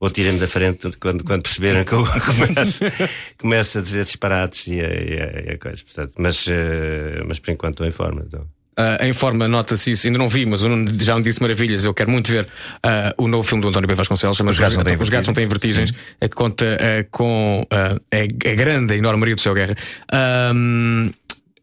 ou 0.00 0.10
tirem-me 0.10 0.38
da 0.38 0.48
frente 0.48 0.88
quando, 0.98 1.22
quando 1.22 1.42
perceberem 1.42 1.84
que 1.84 1.92
eu 1.92 2.02
começo, 2.24 2.84
começo 3.38 3.78
a 3.78 3.82
dizer 3.82 4.04
disparates 4.04 4.66
e 4.68 4.80
a, 4.80 4.84
e 4.88 5.20
a- 5.20 5.42
e 5.50 5.54
a 5.54 5.58
coisa, 5.58 5.82
portanto, 5.84 6.14
mas, 6.18 6.46
eh, 6.48 7.22
mas 7.26 7.38
por 7.38 7.50
enquanto 7.50 7.74
estou 7.74 7.86
em 7.86 7.90
forma, 7.90 8.22
então. 8.26 8.46
Ah, 8.76 8.98
em 9.06 9.12
forma, 9.14 9.48
nota-se 9.48 9.92
isso, 9.92 10.06
ainda 10.06 10.18
não 10.18 10.28
vi, 10.28 10.44
mas 10.44 10.60
já 10.60 11.16
me 11.16 11.22
disse 11.22 11.40
maravilhas. 11.40 11.84
Eu 11.84 11.94
quero 11.94 12.10
muito 12.10 12.30
ver 12.30 12.46
ah, 12.82 13.14
o 13.16 13.26
novo 13.26 13.42
filme 13.46 13.62
do 13.62 13.68
António 13.68 13.88
Pedro 13.88 13.96
Vasconcelos, 13.96 14.36
chama-se 14.36 14.56
Os 14.56 14.60
Gatos 14.60 14.76
Não 14.76 14.84
Têm 14.84 14.96
Os 14.96 15.08
Gatos 15.08 15.26
Não 15.26 15.34
Têm 15.34 15.48
Vertigens, 15.48 15.94
é 16.20 16.28
que 16.28 16.34
conta 16.34 16.76
ah, 16.78 17.06
com 17.10 17.66
a, 17.70 17.96
a 18.12 18.54
grande, 18.54 18.92
a 18.92 18.96
enorme 18.96 19.20
Maria 19.20 19.34
do 19.34 19.40
Céu 19.40 19.54
Guerra. 19.54 19.74
Ahm, 20.12 21.10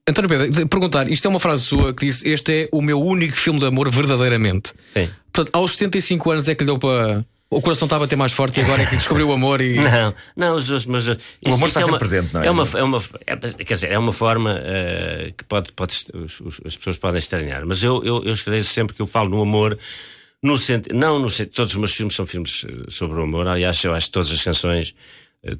António 0.08 0.28
Pedro, 0.28 0.68
perguntar, 0.68 1.10
isto 1.10 1.26
é 1.26 1.30
uma 1.30 1.40
frase 1.40 1.64
sua 1.64 1.94
que 1.94 2.06
disse: 2.08 2.28
Este 2.28 2.64
é 2.64 2.70
o 2.72 2.82
meu 2.82 3.00
único 3.00 3.38
filme 3.38 3.60
de 3.60 3.66
amor, 3.66 3.90
verdadeiramente. 3.90 4.74
Sim. 4.94 5.10
Portanto, 5.32 5.56
aos 5.56 5.72
75 5.74 6.32
anos 6.32 6.50
é 6.50 6.56
que 6.56 6.64
lhe 6.64 6.68
deu 6.68 6.78
para. 6.78 7.26
O 7.58 7.62
coração 7.62 7.86
estava 7.86 8.06
a 8.06 8.08
ter 8.08 8.16
mais 8.16 8.32
forte 8.34 8.60
e 8.60 8.64
agora 8.64 8.82
é 8.84 8.86
que 8.86 8.96
descobriu 8.98 9.28
o 9.30 9.32
amor 9.34 9.62
e. 9.62 9.76
Não, 9.80 10.14
não, 10.36 10.54
mas 10.56 10.70
uh, 10.70 10.76
isso- 10.76 10.90
amor 11.56 11.68
está 11.68 11.80
é 11.80 11.84
sempre 11.84 11.92
uma, 11.92 11.98
presente, 11.98 12.34
não 12.34 12.42
é? 12.42 12.48
É 12.48 12.52
uma, 12.52 12.64
é 12.76 12.84
uma, 12.84 13.02
é, 13.28 13.36
quer 13.64 13.74
dizer, 13.74 13.92
é 13.92 13.98
uma 13.98 14.12
forma 14.14 14.54
uh, 14.56 15.34
que 15.34 15.44
pode, 15.46 15.72
pode 15.74 15.96
os- 16.14 16.40
os- 16.40 16.62
as 16.66 16.76
pessoas 16.76 16.98
podem 16.98 17.18
estranhar, 17.20 17.66
mas 17.66 17.84
eu, 17.84 18.04
eu, 18.04 18.24
eu 18.24 18.34
escrevo 18.34 18.64
sempre 18.64 18.96
que 18.96 19.02
eu 19.02 19.08
falo 19.08 19.30
no 19.30 19.42
amor. 19.42 19.78
No 20.42 20.58
sentido, 20.58 20.94
não 20.94 21.20
no 21.20 21.30
sentido, 21.30 21.54
todos 21.56 21.72
os 21.72 21.78
meus 21.80 21.94
filmes 21.96 22.14
são 22.16 22.26
filmes 22.26 22.64
uh, 22.64 22.90
sobre 22.92 23.18
o 23.18 23.24
amor. 23.24 23.48
Aliás, 23.48 23.82
eu 23.84 23.94
acho 23.94 24.08
que 24.08 24.12
todas 24.12 24.30
as 24.30 24.44
canções, 24.44 24.94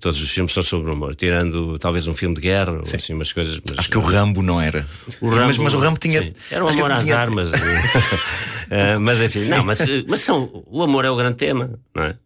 todos 0.02 0.22
os 0.22 0.30
filmes 0.30 0.52
são 0.54 0.62
sobre 0.64 0.90
o 0.90 0.94
amor, 0.94 1.16
tirando 1.16 1.80
talvez 1.80 2.06
um 2.08 2.14
filme 2.14 2.36
de 2.36 2.42
guerra 2.42 2.74
ou 2.74 2.82
assim 2.82 3.14
umas 3.14 3.32
coisas. 3.32 3.62
Mas, 3.66 3.80
Acho 3.80 3.90
que 3.90 3.98
o 3.98 4.02
Rambo 4.02 4.42
não 4.42 4.60
era. 4.60 4.86
o 5.22 5.30
Rambo, 5.30 5.46
mas, 5.48 5.58
mas 5.58 5.74
o 5.74 5.80
Rambo 5.80 6.00
tinha. 6.00 6.22
sim. 6.22 6.34
Era 6.52 6.66
um 6.66 6.68
que 6.68 6.74
amor 6.76 6.92
às 6.92 7.04
tinha- 7.06 7.18
armas. 7.18 7.50
Eh, 8.70 8.98
mas 8.98 9.22
enfim, 9.22 9.40
Sim. 9.40 9.50
não, 9.52 9.64
mas, 9.66 9.80
mas 10.08 10.20
são, 10.22 10.64
o 10.68 10.84
amor 10.84 11.06
é 11.06 11.10
o 11.10 11.16
grande 11.16 11.38
tema, 11.38 11.80
não 11.96 12.04
é? 12.04 12.18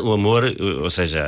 O, 0.00 0.12
amor, 0.12 0.44
ou 0.82 0.90
seja, 0.90 1.26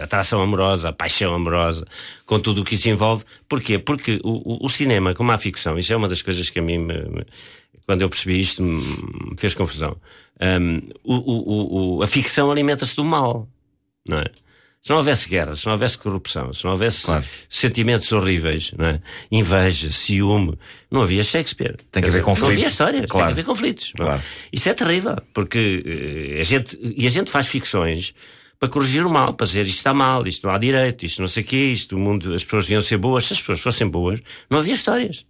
a 0.00 0.04
atração 0.04 0.40
amorosa, 0.42 0.88
a 0.90 0.92
paixão 0.92 1.34
amorosa, 1.34 1.86
com 2.26 2.38
tudo 2.40 2.62
o 2.62 2.64
que 2.64 2.74
isso 2.74 2.88
envolve. 2.88 3.24
Porquê? 3.48 3.78
Porque 3.78 4.20
o, 4.22 4.64
o- 4.64 4.68
cinema, 4.68 5.14
como 5.14 5.32
a 5.32 5.38
ficção, 5.38 5.78
isso 5.78 5.92
é 5.92 5.96
uma 5.96 6.08
das 6.08 6.22
coisas 6.22 6.48
que 6.50 6.58
a 6.58 6.62
mim, 6.62 6.78
me- 6.78 7.04
me- 7.08 7.26
quando 7.86 8.02
eu 8.02 8.08
percebi 8.08 8.38
isto, 8.40 8.62
me 8.62 9.34
fez 9.36 9.54
confusão. 9.54 9.96
Um, 10.40 10.80
o- 11.04 11.96
o- 11.98 12.02
a 12.02 12.06
ficção 12.06 12.50
alimenta-se 12.50 12.94
do 12.96 13.04
mal, 13.04 13.48
não 14.08 14.18
é? 14.18 14.26
Se 14.82 14.88
não 14.90 14.96
houvesse 14.96 15.28
guerra, 15.28 15.54
se 15.56 15.66
não 15.66 15.72
houvesse 15.72 15.98
corrupção, 15.98 16.54
se 16.54 16.64
não 16.64 16.70
houvesse 16.72 17.06
sentimentos 17.50 18.10
horríveis, 18.12 18.72
não 18.78 18.86
é? 18.86 19.00
inveja, 19.30 19.90
ciúme, 19.90 20.58
não 20.90 21.02
havia 21.02 21.22
Shakespeare. 21.22 21.76
Tem 21.92 22.02
que 22.02 22.08
haver 22.08 22.20
dizer, 22.20 22.22
conflito. 22.22 22.46
Não 22.46 22.52
havia 22.54 22.66
histórias, 22.66 23.00
tem 23.00 23.08
Claro. 23.08 23.26
que 23.26 23.32
haver 23.32 23.44
conflitos. 23.44 23.92
Claro. 23.94 24.22
Isso 24.50 24.68
é 24.70 24.74
terrível, 24.74 25.16
porque 25.34 25.82
eh, 26.36 26.40
a 26.40 26.42
gente, 26.42 26.78
e 26.96 27.06
a 27.06 27.10
gente 27.10 27.30
faz 27.30 27.46
ficções 27.46 28.14
para 28.58 28.70
corrigir 28.70 29.04
o 29.06 29.10
mal, 29.10 29.34
para 29.34 29.46
dizer 29.46 29.64
isto 29.66 29.76
está 29.76 29.92
mal, 29.92 30.26
isto 30.26 30.46
não 30.46 30.54
há 30.54 30.58
direito, 30.58 31.04
isto 31.04 31.20
não 31.20 31.28
sei 31.28 31.42
o 31.42 31.46
quê, 31.46 31.56
isto 31.72 31.96
o 31.96 31.98
mundo, 31.98 32.32
as 32.32 32.42
pessoas 32.44 32.64
deviam 32.64 32.80
ser 32.80 32.96
boas. 32.96 33.24
Se 33.26 33.34
as 33.34 33.38
pessoas 33.40 33.60
fossem 33.60 33.86
boas, 33.86 34.20
não 34.48 34.58
havia 34.60 34.72
histórias. 34.74 35.26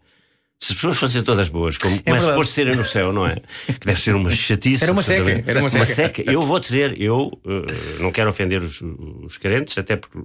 Se 0.63 0.73
as 0.73 0.77
pessoas 0.77 0.99
fossem 0.99 1.23
todas 1.23 1.49
boas, 1.49 1.79
como 1.79 2.03
começa 2.03 2.27
verdade. 2.27 2.37
por 2.37 2.47
serem 2.47 2.77
no 2.77 2.85
céu, 2.85 3.15
não 3.15 3.27
é? 3.27 3.37
Que 3.67 3.87
deve 3.87 3.99
ser 3.99 4.15
uma 4.15 4.31
chatice. 4.31 4.85
Era 4.85 4.93
uma 4.93 5.03
seca, 5.03 5.43
era 5.47 5.59
uma 5.59 5.71
seca. 5.87 6.23
Eu 6.31 6.43
vou 6.43 6.61
dizer, 6.61 7.01
eu 7.01 7.33
eh, 7.47 7.99
não 7.99 8.13
quero 8.13 8.29
ofender 8.29 8.63
os, 8.63 8.83
os 8.83 9.39
crentes, 9.39 9.79
até 9.79 9.97
porque 9.97 10.19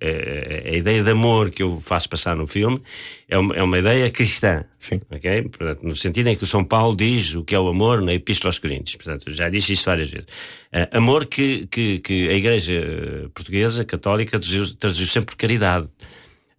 eh, 0.00 0.62
a 0.64 0.76
ideia 0.76 1.04
de 1.04 1.10
amor 1.10 1.50
que 1.50 1.62
eu 1.62 1.78
faço 1.78 2.08
passar 2.08 2.34
no 2.34 2.46
filme 2.46 2.80
é 3.28 3.36
uma, 3.36 3.54
é 3.54 3.62
uma 3.62 3.78
ideia 3.78 4.10
cristã. 4.10 4.64
Sim. 4.78 4.98
ok? 5.10 5.42
Portanto, 5.42 5.80
no 5.82 5.94
sentido 5.94 6.28
em 6.28 6.36
que 6.36 6.44
o 6.44 6.46
São 6.46 6.64
Paulo 6.64 6.96
diz 6.96 7.34
o 7.34 7.44
que 7.44 7.54
é 7.54 7.60
o 7.60 7.68
amor 7.68 8.00
na 8.00 8.14
Epístola 8.14 8.48
aos 8.48 8.58
Coríntios. 8.58 8.96
Portanto, 8.96 9.30
já 9.30 9.50
disse 9.50 9.74
isso 9.74 9.84
várias 9.84 10.10
vezes. 10.10 10.26
Eh, 10.72 10.88
amor 10.92 11.26
que, 11.26 11.66
que, 11.66 11.98
que 11.98 12.30
a 12.30 12.32
Igreja 12.32 13.30
Portuguesa, 13.34 13.84
Católica, 13.84 14.30
traduziu, 14.40 14.74
traduziu 14.74 15.06
sempre 15.06 15.34
por 15.34 15.36
caridade. 15.36 15.86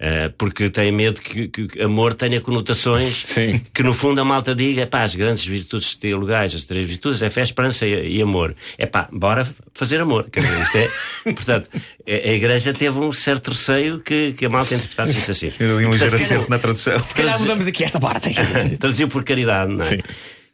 Eh, 0.03 0.29
porque 0.35 0.67
tem 0.67 0.91
medo 0.91 1.21
que, 1.21 1.47
que 1.47 1.79
amor 1.79 2.15
tenha 2.15 2.41
conotações 2.41 3.23
que 3.71 3.83
no 3.83 3.93
fundo 3.93 4.19
a 4.19 4.25
malta 4.25 4.55
diga 4.55 4.87
pá, 4.87 5.03
as 5.03 5.13
grandes 5.13 5.45
virtudes 5.45 5.93
teologais, 5.93 6.55
as 6.55 6.65
três 6.65 6.87
virtudes 6.87 7.21
é 7.21 7.29
fé, 7.29 7.43
esperança 7.43 7.85
e, 7.85 8.17
e 8.17 8.19
amor. 8.19 8.55
É 8.79 8.87
pá, 8.87 9.07
bora 9.11 9.47
fazer 9.75 10.01
amor. 10.01 10.27
Dizer, 10.35 10.59
isto 10.59 10.77
é, 10.77 10.89
portanto, 11.33 11.69
a, 12.07 12.11
a 12.29 12.33
igreja 12.33 12.73
teve 12.73 12.97
um 12.97 13.11
certo 13.11 13.51
receio 13.51 13.99
que, 13.99 14.33
que 14.33 14.43
a 14.47 14.49
malta 14.49 14.73
interpretasse 14.73 15.19
isso 15.19 15.31
assim. 15.33 15.51
Eu 15.59 15.79
li 15.79 15.85
um 15.85 15.91
ligeiro 15.91 16.15
acerto 16.15 16.49
na 16.49 16.57
tradução. 16.57 16.99
Se 16.99 17.13
calhar 17.13 17.39
mudamos 17.39 17.67
aqui 17.67 17.83
esta 17.83 17.99
parte. 17.99 18.31
Traduziu 18.81 19.07
por 19.07 19.23
caridade, 19.23 19.71
não 19.71 19.85
é? 19.85 19.99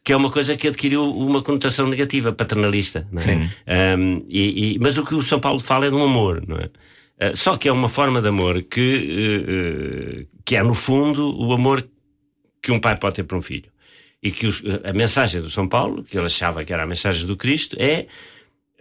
Que 0.04 0.12
é 0.12 0.18
uma 0.18 0.30
coisa 0.30 0.58
que 0.58 0.68
adquiriu 0.68 1.10
uma 1.10 1.42
conotação 1.42 1.88
negativa, 1.88 2.34
paternalista. 2.34 3.08
Não 3.14 3.22
é? 3.22 3.24
Sim. 3.26 3.50
Um, 3.98 4.26
e, 4.28 4.74
e- 4.76 4.80
mas 4.80 4.98
o 4.98 5.06
que 5.06 5.16
o 5.16 5.22
São 5.22 5.40
Paulo 5.40 5.62
fala 5.62 5.86
é 5.86 5.90
de 5.90 5.96
um 5.96 6.04
amor, 6.04 6.44
não 6.46 6.58
é? 6.58 6.70
Uh, 7.20 7.36
só 7.36 7.58
que 7.58 7.68
é 7.68 7.72
uma 7.72 7.90
forma 7.90 8.22
de 8.22 8.28
amor 8.28 8.62
que, 8.64 8.82
uh, 10.22 10.22
uh, 10.22 10.28
que 10.46 10.56
é, 10.56 10.64
no 10.64 10.74
fundo, 10.74 11.36
o 11.36 11.52
amor 11.54 11.88
que 12.62 12.72
um 12.72 12.80
pai 12.80 12.98
pode 12.98 13.16
ter 13.16 13.24
para 13.24 13.38
um 13.38 13.42
filho. 13.42 13.72
E 14.22 14.32
que 14.32 14.48
os- 14.48 14.64
a 14.84 14.94
mensagem 14.94 15.42
do 15.42 15.50
São 15.50 15.68
Paulo, 15.68 16.04
que 16.04 16.18
ele 16.18 16.26
achava 16.26 16.64
que 16.64 16.74
era 16.74 16.84
a 16.84 16.88
mensagem 16.88 17.26
do 17.26 17.36
Cristo, 17.38 17.76
é 17.80 18.08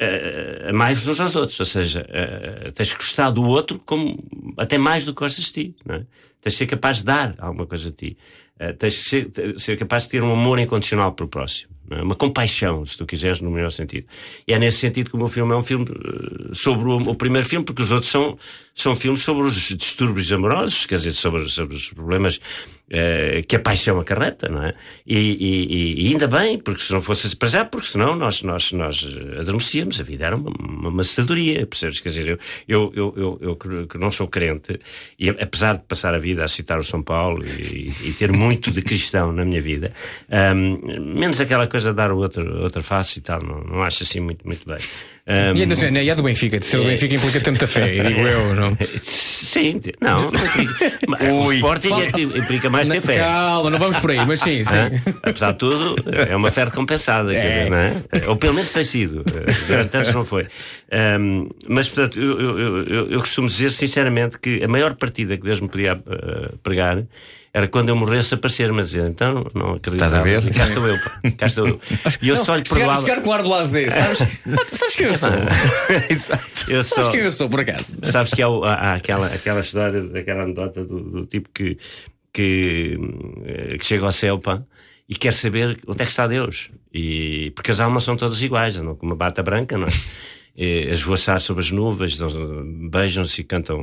uh, 0.00 0.68
amai-vos 0.70 1.06
uns 1.08 1.20
aos 1.20 1.36
outros. 1.36 1.58
Ou 1.60 1.66
seja, 1.66 2.06
uh, 2.08 2.72
tens 2.72 2.92
que 2.92 2.98
gostar 2.98 3.30
do 3.30 3.42
outro 3.44 3.78
como, 3.84 4.22
até 4.58 4.76
mais 4.78 5.04
do 5.04 5.14
que 5.14 5.20
gostas 5.20 5.46
de 5.46 5.52
ti. 5.52 5.76
Não 5.84 5.96
é? 5.96 6.06
Tens 6.40 6.52
de 6.52 6.58
ser 6.58 6.66
capaz 6.66 6.98
de 6.98 7.04
dar 7.04 7.34
alguma 7.38 7.66
coisa 7.66 7.88
a 7.88 7.92
ti. 7.92 8.16
Uh, 8.60 8.72
tens 8.74 8.96
que 8.96 9.04
ser, 9.04 9.30
ser 9.58 9.76
capaz 9.76 10.04
de 10.04 10.10
ter 10.10 10.22
um 10.22 10.32
amor 10.32 10.58
incondicional 10.58 11.12
para 11.12 11.26
o 11.26 11.28
próximo. 11.28 11.72
é? 11.90 12.02
Uma 12.02 12.14
compaixão, 12.14 12.84
se 12.84 12.96
tu 12.96 13.04
quiseres, 13.04 13.40
no 13.40 13.50
melhor 13.50 13.70
sentido. 13.70 14.06
E 14.48 14.52
é 14.52 14.58
nesse 14.58 14.78
sentido 14.78 15.10
que 15.10 15.16
o 15.16 15.18
meu 15.18 15.28
filme 15.28 15.52
é 15.52 15.56
um 15.56 15.62
filme 15.62 15.84
uh, 15.84 16.54
sobre 16.54 16.88
o, 16.88 16.96
o 17.10 17.14
primeiro 17.14 17.46
filme, 17.46 17.64
porque 17.64 17.82
os 17.82 17.92
outros 17.92 18.10
são, 18.10 18.38
são 18.74 18.96
filmes 18.96 19.20
sobre 19.20 19.46
os 19.46 19.54
distúrbios 19.54 20.32
amorosos, 20.32 20.86
quer 20.86 20.94
dizer, 20.94 21.12
sobre, 21.12 21.48
sobre 21.48 21.76
os 21.76 21.92
problemas 21.92 22.40
eh, 22.90 23.42
que 23.46 23.56
a 23.56 23.58
paixão 23.60 23.98
acarreta, 23.98 24.48
não 24.48 24.62
é? 24.62 24.74
E, 25.06 25.16
e- 25.18 26.06
e 26.06 26.12
ainda 26.12 26.26
bem, 26.28 26.58
porque 26.58 26.82
se 26.82 26.92
não 26.92 27.00
fosse 27.00 27.34
para 27.36 27.48
já, 27.48 27.64
porque 27.64 27.86
senão 27.88 28.14
nós, 28.14 28.42
nós, 28.42 28.72
nós 28.72 29.18
adormecíamos, 29.40 30.00
a 30.00 30.04
vida 30.04 30.24
era 30.26 30.36
uma, 30.36 30.50
uma 30.58 30.90
macedoria, 30.90 31.66
percebes? 31.66 32.00
Quer 32.00 32.08
dizer, 32.10 32.38
eu, 32.68 32.92
eu, 32.94 33.14
eu, 33.16 33.38
eu, 33.42 33.56
que- 33.56 33.98
não 33.98 34.10
sou 34.10 34.28
crente, 34.28 34.78
e 35.18 35.28
apesar 35.30 35.76
de 35.78 35.84
passar 35.84 36.14
a 36.14 36.18
vida 36.18 36.44
a 36.44 36.48
citar 36.48 36.78
o 36.78 36.84
São 36.84 37.02
Paulo 37.02 37.44
e, 37.44 37.88
e 38.04 38.12
ter 38.12 38.30
muito 38.32 38.70
de 38.70 38.82
cristão 38.82 39.32
na 39.32 39.44
minha 39.44 39.60
vida, 39.60 39.92
ahm, 40.30 40.78
menos 41.18 41.40
aquela 41.40 41.66
coisa 41.66 41.90
de 41.90 41.96
dar 41.96 42.10
outra, 42.12 42.44
outra 42.62 42.82
face 42.82 43.18
e 43.18 43.22
tal, 43.22 43.42
não, 43.42 43.60
não 43.64 43.82
acho 43.82 44.02
assim 44.02 44.20
muito, 44.20 44.46
muito 44.46 44.66
bem. 44.66 44.78
Ahm, 45.28 45.56
E 45.56 45.62
ainda 45.62 45.74
assim, 45.74 45.92
e 45.92 46.08
é 46.08 46.14
do 46.14 46.22
Benfica. 46.22 46.58
De 46.60 46.64
ser 46.66 46.76
do 46.76 46.84
É. 46.84 46.86
Benfica 46.90 47.14
implica 47.16 47.50
muita 47.50 47.66
fé, 47.66 47.88
digo 48.04 48.20
eu, 48.20 48.54
não? 48.54 48.76
Sim, 49.02 49.80
não, 50.00 50.30
não 50.30 50.44
implica. 50.44 50.92
Mas 51.08 51.20
o. 51.32 51.52
Sporting 51.52 51.92
é 52.00 52.12
que 52.12 52.22
implica 52.22 52.70
mais 52.70 52.88
ter 52.88 53.00
fé. 53.00 53.18
calma, 53.18 53.70
não 53.70 53.78
vamos 53.78 53.96
por 53.96 54.10
aí, 54.10 54.24
mas 54.26 54.38
sim, 54.40 54.62
sim. 54.62 54.76
Hã? 54.76 54.90
Apesar 55.22 55.52
de 55.52 55.58
tudo, 55.58 55.96
é 56.12 56.36
uma 56.36 56.50
fé 56.50 56.64
recompensada, 56.64 57.32
quer 57.32 57.44
É. 57.44 57.48
dizer, 57.48 57.70
não 57.70 57.76
é? 57.78 58.28
Ou 58.28 58.36
pelo 58.36 58.54
menos 58.54 58.72
tem 58.72 58.84
sido. 58.84 59.24
Durante 59.66 59.96
anos 59.96 60.12
não 60.14 60.24
foi. 60.24 60.46
Ahm, 60.92 61.48
mas, 61.66 61.88
portanto, 61.88 62.20
eu, 62.20 62.40
eu, 62.40 62.58
eu- 62.86 63.10
eu- 63.10 63.20
costumo 63.20 63.48
dizer 63.48 63.70
sinceramente 63.70 64.38
que 64.38 64.62
a 64.62 64.68
maior 64.68 64.94
partida 64.94 65.36
que 65.36 65.42
Deus 65.42 65.60
me 65.60 65.68
podia 65.68 65.92
ah, 65.94 66.50
pregar 66.62 67.02
era 67.56 67.68
quando 67.68 67.88
eu 67.88 67.96
morresse 67.96 68.34
aparecer, 68.34 68.70
mas 68.70 68.94
então 68.94 69.46
não 69.54 69.76
acredito. 69.76 69.94
Estás 69.94 70.14
a 70.14 70.20
ver? 70.22 70.42
Cá 70.54 70.64
estou 70.66 70.86
eu, 70.86 70.94
pá. 71.02 71.20
Cá 71.38 71.46
estou 71.46 71.66
eu. 71.68 71.80
E 72.20 72.28
eu 72.28 72.34
Não, 72.36 72.44
só 72.44 72.54
lhe 72.54 72.62
chegar, 72.66 72.76
perdoava. 72.80 73.00
chegar 73.00 73.22
com 73.22 73.30
o 73.30 73.32
ar 73.32 73.42
do 73.42 73.48
lazer, 73.48 73.90
sabes? 73.90 74.18
sabes 74.68 74.94
quem 74.96 75.06
eu 75.06 75.14
sou? 75.16 75.30
Eu 76.68 76.82
Sabes 76.82 77.06
só- 77.06 77.10
quem 77.12 77.20
eu 77.20 77.32
sou, 77.32 77.48
por 77.48 77.60
acaso? 77.60 77.96
Sabes 78.02 78.32
que 78.34 78.42
há, 78.42 78.46
há- 78.48 78.74
há 78.74 78.94
aquela, 78.94 79.26
aquela 79.28 79.60
história, 79.60 80.04
aquela 80.18 80.42
anedota 80.42 80.84
do, 80.84 81.00
do 81.00 81.26
tipo 81.26 81.48
que, 81.54 81.78
que, 82.32 82.98
eh, 83.44 83.76
que 83.78 83.86
chega 83.86 84.04
ao 84.04 84.12
céu 84.12 84.38
pá, 84.38 84.62
e 85.08 85.14
quer 85.14 85.32
saber 85.32 85.78
onde 85.86 86.02
é 86.02 86.04
que 86.04 86.10
está 86.10 86.26
Deus. 86.26 86.70
E, 86.92 87.52
porque 87.54 87.70
as 87.70 87.80
almas 87.80 88.02
são 88.02 88.16
todas 88.16 88.42
iguais, 88.42 88.76
andam 88.76 88.94
com 88.96 89.06
uma 89.06 89.16
bata 89.16 89.42
branca, 89.42 89.78
não 89.78 89.86
é? 89.86 89.90
E, 90.58 90.86
a 90.88 90.92
esvoaçar 90.92 91.38
sobre 91.40 91.62
as 91.62 91.70
nuvens, 91.70 92.16
dão- 92.16 92.88
beijam-se 92.88 93.42
e 93.42 93.44
cantam 93.44 93.76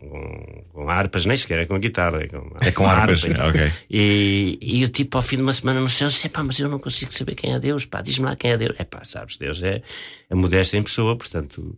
com, 0.00 0.64
com 0.72 0.88
harpas, 0.88 1.26
nem 1.26 1.36
sequer 1.36 1.58
é 1.60 1.66
com 1.66 1.74
a 1.74 1.78
guitarra. 1.78 2.22
É 2.22 2.28
com, 2.28 2.50
É 2.62 2.72
com 2.72 2.86
harpas, 2.88 3.24
harpa 3.24 3.34
e 3.34 3.36
tal. 3.36 3.48
ok. 3.50 3.72
E, 3.90 4.58
e 4.62 4.84
o 4.84 4.88
tipo, 4.88 5.18
ao 5.18 5.22
fim 5.22 5.36
de 5.36 5.42
uma 5.42 5.52
semana 5.52 5.80
no 5.80 5.88
céu, 5.88 6.08
disse: 6.08 6.28
pá, 6.30 6.42
mas 6.42 6.58
eu 6.58 6.68
não 6.68 6.78
consigo 6.78 7.12
saber 7.12 7.34
quem 7.34 7.52
é 7.52 7.58
Deus, 7.60 7.84
pá, 7.84 8.00
diz-me 8.00 8.24
lá 8.24 8.34
quem 8.36 8.52
é 8.52 8.56
Deus. 8.56 8.74
É 8.78 8.84
pá, 8.84 9.04
sabes, 9.04 9.36
Deus 9.36 9.62
é 9.62 9.82
a 10.30 10.34
modéstia 10.34 10.78
em 10.78 10.82
pessoa, 10.82 11.14
portanto, 11.16 11.76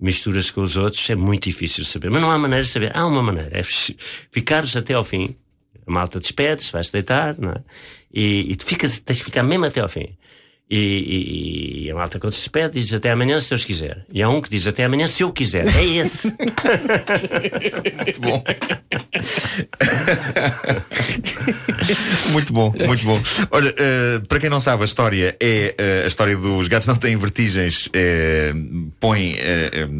misturas 0.00 0.50
com 0.50 0.62
os 0.62 0.76
outros 0.78 1.08
é 1.10 1.14
muito 1.14 1.44
difícil 1.44 1.84
de 1.84 1.90
saber. 1.90 2.10
Mas 2.10 2.22
não 2.22 2.30
há 2.30 2.38
maneira 2.38 2.64
de 2.64 2.70
saber. 2.70 2.96
Há 2.96 3.06
uma 3.06 3.22
maneira, 3.22 3.50
é 3.52 3.62
fi- 3.62 3.96
ficares 4.30 4.74
até 4.74 4.94
ao 4.94 5.04
fim. 5.04 5.36
A 5.86 5.90
malta 5.90 6.18
despede-se, 6.18 6.72
vais 6.72 6.90
deitar, 6.90 7.36
não 7.38 7.50
é? 7.50 7.56
E, 8.14 8.52
e 8.52 8.56
tu 8.56 8.64
ficas, 8.64 9.00
tens 9.00 9.18
de 9.18 9.24
ficar 9.24 9.42
mesmo 9.42 9.66
até 9.66 9.80
ao 9.80 9.88
fim. 9.88 10.16
E, 10.74 10.78
e- 10.78 11.84
e 11.86 11.90
a 11.90 11.94
malta 11.94 12.18
quando 12.18 12.32
se 12.32 12.38
despede 12.38 12.80
diz 12.80 12.94
até 12.94 13.10
amanhã 13.10 13.38
se 13.38 13.50
Deus 13.50 13.62
quiser. 13.62 14.06
E 14.10 14.22
há 14.22 14.28
um 14.30 14.40
que 14.40 14.48
diz 14.48 14.66
até 14.66 14.84
amanhã 14.84 15.06
se 15.06 15.22
eu 15.22 15.30
quiser. 15.30 15.66
É 15.68 15.84
esse. 15.84 16.28
Muito 18.04 18.20
bom. 18.22 18.42
muito 22.30 22.52
bom, 22.52 22.72
muito 22.86 23.04
bom. 23.04 23.20
Olha, 23.50 23.74
eh, 23.76 24.20
para 24.28 24.38
quem 24.38 24.50
não 24.50 24.60
sabe, 24.60 24.82
a 24.82 24.84
história 24.84 25.36
é 25.40 25.74
eh, 25.76 26.02
a 26.04 26.06
história 26.06 26.36
dos 26.36 26.68
gatos 26.68 26.88
não 26.88 26.96
têm 26.96 27.16
vertigens. 27.16 27.88
eh, 27.92 28.52
põe 29.00 29.36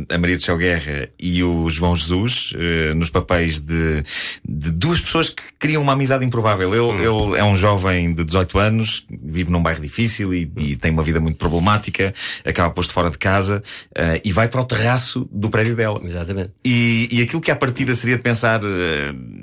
a 0.09 0.19
Maria 0.19 0.37
de 0.37 0.45
Chau 0.45 0.57
Guerra 0.57 1.09
e 1.19 1.43
o 1.43 1.69
João 1.69 1.95
Jesus 1.95 2.53
nos 2.97 3.11
papéis 3.11 3.59
de, 3.59 4.03
de 4.49 4.71
duas 4.71 5.01
pessoas 5.01 5.29
que 5.29 5.43
criam 5.59 5.83
uma 5.83 5.93
amizade 5.93 6.25
improvável. 6.25 6.73
Ele, 6.73 7.03
ele 7.03 7.39
é 7.39 7.45
um 7.45 7.57
jovem 7.57 8.15
de 8.15 8.25
18 8.25 8.59
anos, 8.59 9.07
vive 9.23 9.51
num 9.51 9.63
bairro 9.63 9.81
difícil 9.83 10.33
e, 10.35 10.51
e 10.63 10.77
tem 10.77 10.91
uma 10.91 11.03
vida 11.03 11.21
muito 11.21 11.37
problemática, 11.37 12.15
acaba 12.45 12.71
posto 12.73 12.93
fora 12.93 13.11
de 13.11 13.19
casa 13.19 13.63
eh, 13.95 14.21
e 14.25 14.33
vai 14.33 14.49
para 14.49 14.61
o 14.61 14.65
terraço 14.65 15.29
do 15.31 15.51
prédio 15.51 15.75
dela. 15.77 16.01
Exatamente. 16.05 16.51
E, 16.65 17.09
e 17.11 17.23
aquilo 17.23 17.41
que 17.41 17.51
à 17.51 17.57
partida 17.57 17.95
seria 17.95 18.17
de 18.17 18.23
pensar 18.23 18.61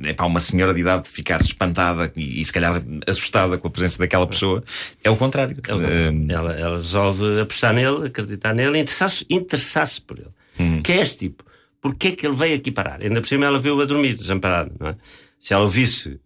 é 0.03 0.13
para 0.13 0.25
uma 0.25 0.39
senhora 0.39 0.73
de 0.73 0.79
idade 0.79 1.09
ficar 1.09 1.41
espantada 1.41 2.11
e, 2.15 2.41
e 2.41 2.45
se 2.45 2.53
calhar 2.53 2.81
assustada 3.07 3.57
com 3.57 3.67
a 3.67 3.71
presença 3.71 3.97
daquela 3.99 4.27
pessoa, 4.27 4.63
é 5.03 5.09
o 5.09 5.15
contrário. 5.15 5.57
Eh, 5.67 6.33
Ela, 6.33 6.53
ela 6.53 6.77
resolve 6.77 7.41
apostar 7.41 7.73
nele, 7.73 8.07
acreditar 8.07 8.53
nele 8.53 8.77
e 8.77 8.81
interessar-se 8.81 9.25
interessar 9.29 9.87
por 10.05 10.17
ele. 10.19 10.81
Que 10.83 10.91
é 10.93 11.01
este 11.01 11.19
tipo. 11.19 11.43
Porquê 11.81 12.09
é 12.09 12.11
que 12.11 12.27
ele 12.27 12.35
veio 12.35 12.55
aqui 12.55 12.71
parar? 12.71 12.99
Ainda 13.01 13.21
por 13.21 13.27
cima 13.27 13.45
ela 13.45 13.57
viu 13.59 13.79
a 13.81 13.85
dormir, 13.85 14.13
desamparado, 14.13 14.71
não 14.77 14.89
é? 14.89 14.95
Se 15.39 15.53
ela 15.53 15.63
o 15.63 15.67
visse 15.67 16.19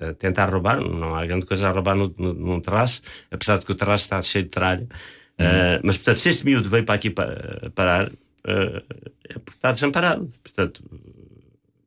a 0.00 0.14
tentar 0.14 0.46
roubar, 0.50 0.80
não 0.80 1.14
há 1.14 1.26
grande 1.26 1.44
coisa 1.44 1.68
a 1.68 1.72
roubar 1.72 1.94
no, 1.94 2.14
no, 2.16 2.32
num 2.32 2.60
terraço, 2.60 3.02
apesar 3.30 3.58
de 3.58 3.66
que 3.66 3.72
o 3.72 3.74
terraço 3.74 4.04
está 4.04 4.20
cheio 4.22 4.44
de 4.44 4.50
tralha. 4.50 4.88
Eh, 5.36 5.80
mas, 5.84 5.96
portanto, 5.98 6.16
se 6.18 6.28
este 6.30 6.44
miúdo 6.46 6.68
veio 6.70 6.84
para 6.84 6.94
aqui 6.94 7.10
pa- 7.10 7.28
parar, 7.74 8.10
é 8.44 9.34
porque 9.38 9.56
está 9.58 9.70
desamparado. 9.72 10.28
Portanto, 10.42 10.82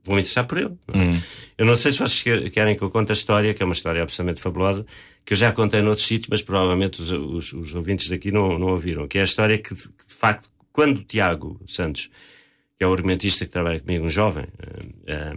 vou-me 0.03 0.21
interessar 0.21 0.45
por 0.45 0.57
ele. 0.59 0.77
não 0.87 1.01
é? 1.01 1.21
Eu 1.57 1.65
não 1.65 1.75
sei 1.75 1.91
se 1.91 1.97
vocês 1.97 2.21
que- 2.23 2.49
querem 2.51 2.75
que 2.75 2.83
eu 2.83 2.89
conte 2.91 3.11
a 3.11 3.13
história, 3.13 3.53
que 3.53 3.63
é 3.63 3.65
uma 3.65 3.73
história 3.73 4.03
absolutamente 4.03 4.39
fabulosa, 4.41 4.85
que 5.25 5.33
eu 5.33 5.37
já 5.37 5.51
contei 5.51 5.81
noutro 5.81 6.03
sítio, 6.03 6.27
mas 6.29 6.41
provavelmente 6.41 7.01
os, 7.01 7.11
os- 7.11 7.53
os 7.53 7.73
ouvintes 7.75 8.07
daqui 8.09 8.31
não, 8.31 8.59
não 8.59 8.67
ouviram. 8.67 9.07
Que 9.07 9.17
é 9.17 9.21
a 9.21 9.25
história 9.25 9.57
que, 9.57 9.73
de 9.73 9.89
facto, 10.07 10.49
quando 10.71 10.99
o 10.99 11.03
Tiago 11.03 11.59
Santos, 11.65 12.09
que 12.77 12.83
é 12.83 12.87
o 12.87 12.93
argumentista 12.93 13.45
que 13.45 13.51
trabalha 13.51 13.79
comigo, 13.79 14.05
um 14.05 14.09
jovem, 14.09 14.45
eh, 15.07 15.33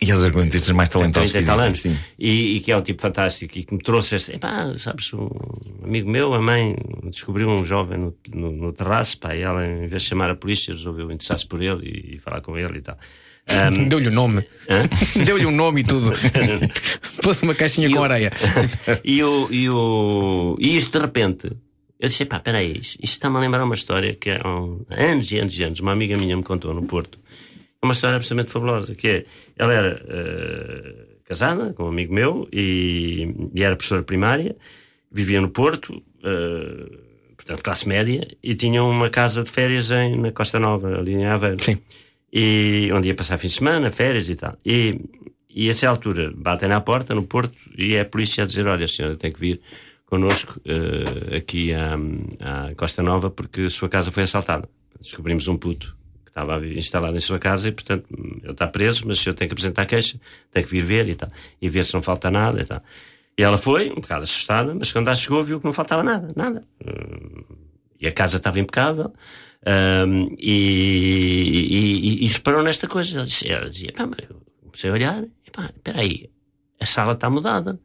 E 0.00 0.12
os 0.12 0.22
argumentistas 0.22 0.70
mais 0.72 0.88
talentosos 0.90 1.32
que 1.32 1.38
30 1.38 1.44
e 1.44 1.56
tal 1.56 1.66
existem, 1.66 1.90
anos, 1.90 1.98
sim. 2.00 2.04
E, 2.18 2.56
e 2.56 2.60
que 2.60 2.70
é 2.70 2.76
um 2.76 2.82
tipo 2.82 3.00
fantástico 3.00 3.58
e 3.58 3.64
que 3.64 3.74
me 3.74 3.80
trouxe 3.82 4.16
este. 4.16 4.32
Epá, 4.34 4.74
sabes, 4.76 5.12
um 5.14 5.28
amigo 5.82 6.10
meu, 6.10 6.34
a 6.34 6.42
mãe, 6.42 6.76
descobriu 7.04 7.48
um 7.48 7.64
jovem 7.64 7.98
no, 7.98 8.14
no, 8.34 8.52
no 8.52 8.72
terraço, 8.72 9.18
pá, 9.18 9.34
e 9.34 9.40
ela, 9.40 9.66
em 9.66 9.86
vez 9.86 10.02
de 10.02 10.08
chamar 10.08 10.30
a 10.30 10.34
polícia, 10.36 10.74
resolveu 10.74 11.10
interessar-se 11.10 11.46
por 11.46 11.62
ele 11.62 11.86
e, 11.88 12.16
e 12.16 12.18
falar 12.18 12.40
com 12.42 12.58
ele 12.58 12.78
e 12.78 12.82
tal. 12.82 12.98
Ahm, 13.48 13.88
Deu-lhe 13.88 14.08
o 14.08 14.10
nome. 14.10 14.44
Deu-lhe 15.24 15.46
um 15.46 15.52
nome 15.52 15.80
e 15.82 15.84
tudo. 15.84 16.12
Pôs 17.22 17.42
uma 17.42 17.54
caixinha 17.54 17.88
com 17.88 18.02
areia. 18.02 18.32
e, 19.04 19.22
o, 19.22 19.48
e, 19.52 19.70
o, 19.70 20.56
e 20.58 20.76
isto 20.76 20.98
de 20.98 21.04
repente, 21.04 21.46
eu 22.00 22.08
disse: 22.08 22.24
pá, 22.24 22.40
peraí, 22.40 22.78
isto, 22.78 22.94
isto 23.02 23.12
está-me 23.14 23.36
a 23.36 23.40
lembrar 23.40 23.62
uma 23.62 23.74
história 23.76 24.12
que 24.14 24.30
há 24.30 24.42
um- 24.48 24.84
anos 24.90 25.30
e 25.30 25.38
anos 25.38 25.58
e 25.58 25.62
anos, 25.62 25.78
uma 25.80 25.92
amiga 25.92 26.16
minha 26.18 26.36
me 26.36 26.42
contou 26.42 26.74
no 26.74 26.82
Porto. 26.82 27.18
É 27.82 27.86
uma 27.86 27.92
história 27.92 28.16
absolutamente 28.16 28.50
fabulosa, 28.50 28.94
que 28.94 29.08
é, 29.08 29.24
ela 29.56 29.72
era 29.72 30.02
eh, 30.08 31.06
casada 31.24 31.72
com 31.72 31.84
um 31.84 31.88
amigo 31.88 32.14
meu 32.14 32.48
e, 32.52 33.34
e 33.54 33.62
era 33.62 33.76
professora 33.76 34.02
primária, 34.02 34.56
vivia 35.10 35.40
no 35.40 35.50
Porto, 35.50 36.02
eh, 36.24 36.90
portanto 37.36 37.62
classe 37.62 37.88
média, 37.88 38.26
e 38.42 38.54
tinha 38.54 38.82
uma 38.82 39.10
casa 39.10 39.42
de 39.42 39.50
férias 39.50 39.90
em, 39.90 40.16
na 40.16 40.32
Costa 40.32 40.58
Nova, 40.58 40.98
ali 40.98 41.14
em 41.14 41.26
Aveiro. 41.26 41.62
Sim. 41.62 41.78
E 42.32 42.90
onde 42.92 43.08
ia 43.08 43.14
passar 43.14 43.38
fim 43.38 43.48
de 43.48 43.54
semana, 43.54 43.90
férias 43.90 44.28
e 44.28 44.36
tal. 44.36 44.56
E, 44.64 45.00
e 45.48 45.68
a 45.68 45.70
essa 45.70 45.88
altura 45.88 46.32
batem 46.34 46.68
na 46.68 46.80
porta 46.80 47.14
no 47.14 47.22
Porto 47.22 47.56
e 47.78 47.94
é 47.94 48.00
a 48.00 48.04
polícia 48.04 48.42
a 48.44 48.46
dizer: 48.46 48.66
Olha, 48.66 48.84
a 48.84 48.88
senhora 48.88 49.16
tem 49.16 49.32
que 49.32 49.40
vir 49.40 49.60
connosco 50.04 50.60
eh, 50.64 51.36
aqui 51.36 51.72
à, 51.72 51.94
à 52.40 52.74
Costa 52.74 53.02
Nova 53.02 53.30
porque 53.30 53.62
a 53.62 53.70
sua 53.70 53.88
casa 53.88 54.10
foi 54.12 54.24
assaltada. 54.24 54.68
Descobrimos 55.00 55.48
um 55.48 55.56
puto 55.56 55.96
estava 56.36 56.66
instalado 56.66 57.16
em 57.16 57.18
sua 57.18 57.38
casa 57.38 57.68
e, 57.68 57.72
portanto, 57.72 58.06
ele 58.42 58.52
está 58.52 58.66
preso, 58.66 59.04
mas 59.06 59.18
o 59.18 59.22
senhor 59.22 59.34
tem 59.34 59.48
que 59.48 59.54
apresentar 59.54 59.86
queixa, 59.86 60.20
tem 60.52 60.62
que 60.62 60.70
vir 60.70 60.82
ver 60.82 61.08
e 61.08 61.14
tal, 61.14 61.30
e 61.62 61.68
ver 61.68 61.84
se 61.84 61.94
não 61.94 62.02
falta 62.02 62.30
nada 62.30 62.60
e 62.60 62.64
tal. 62.64 62.82
E 63.38 63.42
ela 63.42 63.56
foi, 63.58 63.90
um 63.90 63.96
bocado 63.96 64.22
assustada, 64.22 64.74
mas 64.74 64.92
quando 64.92 65.06
lá 65.08 65.14
chegou 65.14 65.42
viu 65.42 65.58
que 65.58 65.64
não 65.64 65.72
faltava 65.72 66.02
nada, 66.02 66.32
nada. 66.36 66.62
Hum, 66.84 67.42
E 68.00 68.06
a 68.06 68.12
casa 68.12 68.36
estava 68.36 68.60
impecável. 68.60 69.12
hum, 70.06 70.36
e, 70.38 71.66
e, 71.70 72.22
e, 72.22 72.24
e 72.24 72.28
reparou 72.28 72.62
nesta 72.62 72.86
coisa. 72.86 73.16
Ela 73.16 73.24
dizia, 73.26 73.52
ela 73.54 73.70
dizia 73.70 73.92
pá, 73.92 74.08
eu 74.28 74.36
comecei 74.62 74.90
a 74.90 74.92
olhar, 74.92 75.24
epá, 75.46 75.70
espera 75.74 76.00
aí, 76.00 76.30
a 76.80 76.86
sala 76.86 77.12
está 77.12 77.28
mudada. 77.30 77.78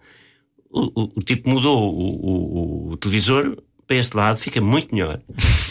O, 0.69 1.01
o- 1.03 1.11
o 1.17 1.21
tipo 1.21 1.49
mudou 1.49 1.93
o- 1.93 2.91
o 2.91 2.97
televisor 2.97 3.57
para 3.91 3.99
este 3.99 4.15
lado, 4.15 4.37
fica 4.37 4.61
muito 4.61 4.95
melhor. 4.95 5.19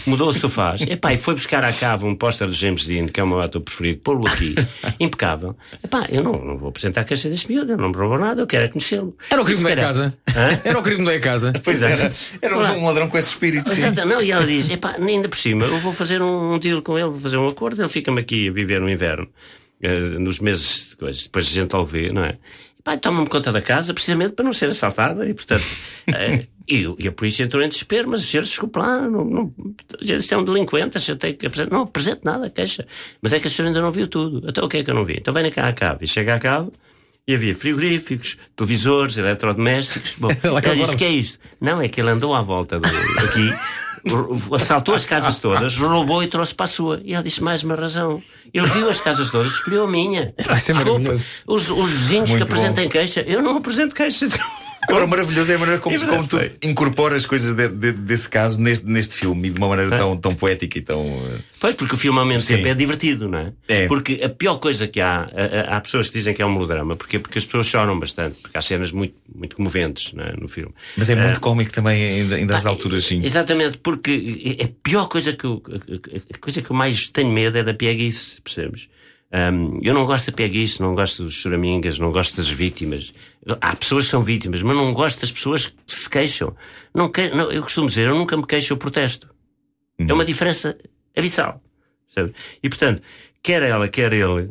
Mudou 0.07 0.29
os 0.29 0.37
sofás. 0.37 0.83
Epá, 0.87 1.15
e 1.15 1.17
foi 1.19 1.33
buscar 1.33 1.65
à 1.65 1.73
cava 1.73 2.07
um 2.07 2.15
póster 2.15 2.47
do 2.47 2.53
James 2.53 2.85
Dean, 2.85 3.07
que 3.07 3.19
é 3.19 3.23
o 3.23 3.27
meu 3.27 3.41
ator 3.41 3.63
preferido, 3.63 4.03
pô-lo 4.03 4.29
aqui, 4.29 4.55
impecável. 5.01 5.57
Epá, 5.83 6.07
eu 6.11 6.23
não, 6.23 6.33
não 6.33 6.59
vou 6.59 6.69
apresentar 6.69 7.01
a 7.01 7.05
queixa 7.05 7.31
deste 7.31 7.51
miúdo, 7.51 7.75
não 7.79 7.89
me 7.89 7.97
roubou 7.97 8.19
nada, 8.19 8.43
eu 8.43 8.47
quero 8.47 8.67
é 8.67 8.69
conhecê-lo. 8.69 9.17
Era 9.31 9.41
o 9.41 9.47
Se 9.47 9.65
da 9.65 9.75
casa. 9.75 10.15
Hã? 10.37 10.61
Era 10.63 10.79
o 10.79 10.83
querido 10.83 11.05
da 11.05 11.19
casa. 11.19 11.53
Pois 11.65 11.83
era. 11.83 12.13
Era 12.43 12.59
Olá. 12.59 12.73
um 12.73 12.85
ladrão 12.85 13.09
com 13.09 13.17
esse 13.17 13.29
espírito. 13.29 13.71
sim. 13.71 13.81
Não, 14.07 14.21
e 14.21 14.33
ela 14.33 14.45
diz: 14.45 14.69
epá, 14.69 14.97
ainda 14.99 15.29
por 15.29 15.39
cima, 15.39 15.65
eu 15.65 15.79
vou 15.79 15.93
fazer 15.93 16.21
um, 16.21 16.55
um 16.55 16.59
deal 16.59 16.83
com 16.83 16.99
ele, 16.99 17.09
vou 17.09 17.21
fazer 17.21 17.39
um 17.39 17.47
acordo, 17.47 17.81
ele 17.81 17.89
fica-me 17.89 18.21
aqui 18.21 18.49
a 18.49 18.53
viver 18.53 18.81
no 18.81 18.91
inverno, 18.91 19.29
eh, 19.83 19.99
nos 20.19 20.41
meses 20.41 20.91
de 20.91 20.97
coisas, 20.97 21.23
depois 21.25 21.47
a 21.47 21.51
gente 21.51 21.75
ao 21.75 21.87
vê, 21.87 22.13
não 22.13 22.25
é? 22.25 22.37
Epá, 22.81 22.97
toma-me 22.97 23.29
conta 23.29 23.53
da 23.53 23.61
casa, 23.61 23.93
precisamente 23.93 24.33
para 24.33 24.45
não 24.45 24.53
ser 24.53 24.67
assaltada, 24.67 25.29
e 25.29 25.35
portanto. 25.35 25.65
eh, 26.09 26.47
e, 26.67 26.87
e 26.99 27.09
a 27.09 27.13
polícia 27.13 27.45
entrou 27.45 27.63
em 27.63 27.69
desespero, 27.69 28.09
mas 28.09 28.21
o 28.21 28.25
senhor, 28.25 28.43
desculpe 28.43 28.79
lá, 28.79 29.03
não, 29.03 29.25
não, 29.25 29.53
isto 30.01 30.35
é 30.35 30.39
um 30.39 30.45
delinquente, 30.45 30.97
o 30.97 31.01
senhor 31.01 31.19
tem 31.19 31.35
que 31.35 31.47
apresentar. 31.47 31.75
Não 31.75 31.83
apresente 31.83 32.21
nada, 32.25 32.49
queixa. 32.49 32.87
Mas 33.21 33.33
é 33.35 33.41
que 33.41 33.49
a 33.49 33.51
senhora 33.51 33.71
ainda 33.71 33.83
não 33.83 33.91
viu 33.91 34.07
tudo. 34.07 34.49
Então 34.49 34.65
o 34.65 34.69
que 34.69 34.79
é 34.79 34.83
que 34.83 34.91
eu 34.91 34.95
não 34.95 35.05
vi? 35.05 35.17
Então 35.19 35.35
vem 35.35 35.51
cá 35.51 35.69
à 35.69 35.73
cave. 35.73 36.05
E 36.05 36.07
chega 36.07 36.37
à 36.37 36.39
cave. 36.39 36.71
E 37.29 37.35
havia 37.35 37.55
frigoríficos, 37.55 38.39
televisores, 38.57 39.19
eletrodomésticos. 39.19 40.15
Bom, 40.17 40.31
ela 40.43 40.61
disse: 40.61 40.97
que 40.97 41.05
é 41.05 41.11
isto? 41.11 41.39
Não, 41.61 41.83
é 41.83 41.89
que 41.89 42.01
ele 42.01 42.11
andou 42.11 42.35
à 42.35 42.41
volta 42.41 42.81
do, 42.81 42.87
aqui, 42.87 43.53
assaltou 44.55 44.95
as 44.95 45.05
casas 45.05 45.39
todas, 45.41 45.77
roubou 45.77 46.23
e 46.23 46.27
trouxe 46.27 46.55
para 46.55 46.65
a 46.65 46.69
sua. 46.69 47.01
E 47.05 47.15
ela 47.15 47.23
disse 47.23 47.43
mais 47.43 47.63
uma 47.63 47.75
razão. 47.75 48.23
Ele 48.53 48.67
viu 48.69 48.89
as 48.89 49.01
casas 49.01 49.31
todas, 49.31 49.53
escolheu 49.53 49.85
a 49.85 49.89
minha. 49.89 50.35
Vai 50.47 50.61
ser 50.61 50.73
Desculpa, 50.73 51.15
os, 51.47 51.71
os 51.71 51.91
vizinhos 51.91 52.31
Muito 52.31 52.45
que 52.45 52.51
apresentem 52.51 52.89
queixa, 52.89 53.25
eu 53.27 53.43
não 53.43 53.57
apresento 53.57 53.95
queixa. 53.95 54.27
Agora, 54.89 55.07
maravilhoso 55.07 55.53
é 55.53 55.55
a 55.55 55.59
maneira 55.59 55.81
como, 55.81 55.95
É 55.97 56.07
como 56.07 56.27
tu 56.27 56.37
incorporas 56.65 57.19
as 57.19 57.27
coisas 57.27 57.55
de- 57.55 57.69
de- 57.69 57.93
desse 57.93 58.29
caso 58.29 58.61
neste, 58.61 58.87
neste 58.87 59.15
filme 59.15 59.49
e 59.49 59.51
de 59.53 59.59
uma 59.59 59.69
maneira 59.69 59.97
tão, 59.97 60.17
tão 60.17 60.35
poética 60.35 60.79
e 60.79 60.81
tão. 60.81 61.05
eh, 61.05 61.39
Pois, 61.61 61.75
porque 61.75 61.95
o 61.95 61.99
filme 61.99 62.19
ao 62.19 62.25
mesmo 62.27 62.41
Sim. 62.47 62.57
tempo 62.57 62.69
é 62.69 62.75
divertido, 62.75 63.29
não 63.29 63.39
é? 63.39 63.53
É. 63.69 63.87
Porque 63.87 64.21
a 64.25 64.29
pior 64.29 64.57
coisa 64.57 64.89
que 64.89 65.01
há, 65.01 65.29
há, 65.69 65.77
há 65.77 65.81
pessoas 65.81 66.09
que 66.09 66.15
dizem 66.15 66.35
que 66.35 66.41
é 66.43 66.47
um 66.47 66.53
melodrama, 66.53 66.97
porque, 66.97 67.19
porque 67.19 67.39
as 67.39 67.45
pessoas 67.45 67.67
choram 67.67 67.99
bastante, 68.01 68.37
porque 68.41 68.57
há 68.57 68.63
cenas 68.63 68.91
muito, 68.91 69.15
muito 69.35 69.55
comoventes 69.57 70.13
é, 70.17 70.41
no 70.41 70.49
filme. 70.49 70.73
Mas 70.97 71.11
é 71.11 71.15
muito 71.15 71.37
Ah, 71.37 71.41
cómico 71.41 71.73
também, 71.73 72.03
ainda, 72.23 72.37
ainda 72.37 72.57
às 72.57 72.67
alturas, 72.67 73.05
sim. 73.05 73.23
Exatamente, 73.25 73.79
porque 73.79 74.57
a 74.65 74.69
pior 74.83 75.07
coisa 75.09 75.33
que 75.35 75.45
eu, 75.45 75.63
a 76.35 76.39
coisa 76.39 76.63
que 76.63 76.71
eu 76.71 76.77
mais 76.77 77.09
tenho 77.09 77.31
medo 77.31 77.59
é 77.59 77.63
da 77.63 77.75
pieguice, 77.75 78.41
percebes? 78.43 78.89
Hum, 79.33 79.79
eu 79.83 79.95
não 79.95 80.05
gosto 80.07 80.31
da 80.31 80.37
pieguice, 80.37 80.81
não 80.83 80.95
gosto 80.95 81.23
dos 81.23 81.35
choramingas, 81.35 81.99
não 81.99 82.11
gosto 82.11 82.37
das 82.37 82.49
vítimas. 82.49 83.13
Há 83.61 83.77
pessoas 83.77 84.05
que 84.07 84.11
são 84.11 84.25
vítimas, 84.25 84.61
mas 84.63 84.77
não 84.77 84.93
gosto 84.93 85.21
das 85.21 85.31
pessoas 85.31 85.67
que 85.67 85.75
se 85.87 86.11
queixam. 86.11 86.55
Não 86.93 87.09
que- 87.11 87.31
não, 87.31 87.51
eu 87.53 87.63
costumo 87.63 87.87
dizer, 87.87 88.09
eu 88.09 88.17
nunca 88.17 88.37
me 88.37 88.45
queixo, 88.45 88.73
eu 88.73 88.77
protesto. 88.77 89.33
É 89.99 90.13
uma 90.13 90.25
diferença 90.25 90.77
abissal. 91.17 91.63
Sabe? 92.09 92.33
E 92.61 92.69
portanto, 92.69 93.03
quer 93.43 93.63
ela, 93.63 93.87
quer 93.89 94.13
ele, 94.13 94.51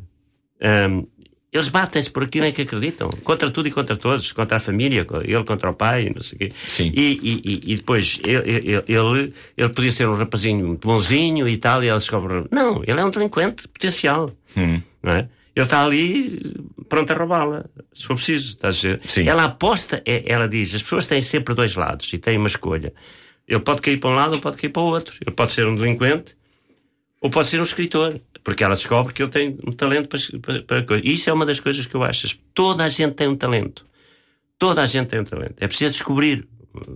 hum, 0.90 1.06
eles 1.52 1.68
batem-se 1.70 2.10
por 2.12 2.24
aquilo 2.24 2.46
em 2.46 2.52
que 2.52 2.62
acreditam, 2.62 3.10
contra 3.24 3.50
tudo 3.50 3.68
e 3.68 3.72
contra 3.72 3.96
todos, 3.96 4.32
contra 4.32 4.58
a 4.58 4.60
família, 4.60 5.06
ele 5.24 5.44
contra 5.44 5.70
o 5.70 5.74
pai, 5.74 6.12
não 6.16 6.22
sei 6.22 6.36
o 6.36 6.40
quê. 6.40 6.50
Sim. 6.56 6.92
E, 6.96 7.20
e- 7.24 7.74
e- 7.74 7.76
depois 7.78 8.20
ele, 8.24 8.84
ele, 8.88 9.34
ele, 9.58 9.70
podia 9.70 9.90
ser 9.92 10.08
um 10.08 10.14
rapazinho 10.14 10.68
muito 10.68 10.88
bonzinho 10.88 11.48
e 11.48 11.58
tal, 11.58 11.84
e 11.84 11.88
ela 11.88 11.98
descobre. 11.98 12.46
Não, 12.52 12.84
ele 12.86 13.00
é 13.00 13.04
um 13.06 13.10
delinquente 13.10 13.68
potencial. 13.68 14.30
Hum. 14.56 14.80
Não 15.02 15.14
é? 15.14 15.30
Ele 15.56 15.66
está 15.66 15.84
ali 15.84 16.56
pronto 16.88 17.12
a 17.12 17.16
roubá-la, 17.16 17.66
se 17.92 18.06
for 18.06 18.14
preciso. 18.16 18.50
Estás 18.50 18.78
a 18.86 18.88
ver? 18.90 19.02
Sim. 19.06 19.28
Ela 19.28 19.46
aposta, 19.46 20.02
é- 20.06 20.24
ela 20.32 20.48
diz: 20.48 20.76
as 20.76 20.82
pessoas 20.84 21.08
têm 21.08 21.20
sempre 21.20 21.54
dois 21.56 21.76
lados 21.76 22.14
e 22.14 22.18
têm 22.20 22.38
uma 22.38 22.48
escolha. 22.48 22.94
Ele 23.48 23.60
pode 23.60 23.82
cair 23.82 23.98
para 24.00 24.12
um 24.12 24.14
lado 24.14 24.36
ou 24.36 24.40
pode 24.40 24.58
cair 24.58 24.70
para 24.70 24.82
o 24.84 24.86
outro. 24.86 25.16
Ele 25.26 25.36
pode 25.36 25.52
ser 25.54 25.66
um 25.66 25.74
delinquente 25.74 26.38
ou 27.20 27.30
pode 27.32 27.48
ser 27.48 27.60
um 27.60 27.64
escritor. 27.64 28.22
Porque 28.50 28.64
ela 28.64 28.76
descobre 28.76 29.14
que 29.14 29.22
ele 29.22 29.30
tem 29.30 29.58
um 29.66 29.72
talento 29.72 30.08
para, 30.08 30.20
para, 30.42 30.64
para 30.64 30.84
coisa. 30.84 31.04
E 31.06 31.14
isso 31.14 31.30
é 31.30 31.34
uma 31.34 31.46
das 31.46 31.60
coisas 31.60 31.86
que 31.86 31.96
eu 31.96 32.04
acho. 32.04 32.28
Toda 32.54 32.84
a 32.84 32.88
gente 32.88 33.14
tem 33.14 33.28
um 33.28 33.36
talento. 33.36 33.84
Toda 34.58 34.82
a 34.82 34.86
gente 34.86 35.08
tem 35.08 35.20
um 35.20 35.24
talento. 35.24 35.54
É 35.60 35.68
preciso 35.68 35.92
descobrir. 35.92 36.48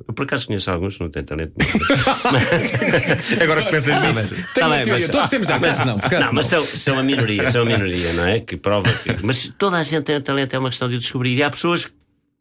Eu 0.07 0.13
por 0.13 0.23
acaso 0.23 0.45
conheço 0.47 0.69
alguns 0.71 0.95
que 0.97 1.03
não 1.03 1.09
têm 1.09 1.23
talento 1.23 1.53
nenhum. 1.57 1.73
Agora 3.41 3.63
que 3.63 3.71
pensas 3.71 3.95
Não, 3.95 4.01
nisso. 4.01 4.13
mas- 4.15 4.29
Tenho 4.29 4.47
tá 4.53 4.67
uma 4.67 4.75
bem, 4.75 4.83
teoria. 4.85 5.05
mas- 5.07 5.09
Todos 5.09 5.29
temos, 5.29 5.49
ah, 5.49 5.55
acaso 5.55 5.85
não, 5.85 5.95
acaso 5.97 6.25
Não, 6.25 6.33
mas 6.33 6.47
são, 6.47 6.65
são 6.65 6.99
a 6.99 7.03
minoria, 7.03 7.51
são 7.51 7.61
a 7.63 7.65
minoria, 7.65 8.13
não 8.13 8.25
é? 8.25 8.39
Que 8.39 8.57
prova 8.57 8.91
que. 8.91 9.23
Mas 9.25 9.51
toda 9.57 9.77
a 9.77 9.83
gente 9.83 10.03
tem 10.03 10.17
um 10.17 10.21
talento, 10.21 10.55
é 10.55 10.59
uma 10.59 10.69
questão 10.69 10.87
de 10.87 10.95
o 10.95 10.99
descobrir. 10.99 11.35
E 11.35 11.43
há 11.43 11.49
pessoas 11.49 11.85
que 11.85 11.93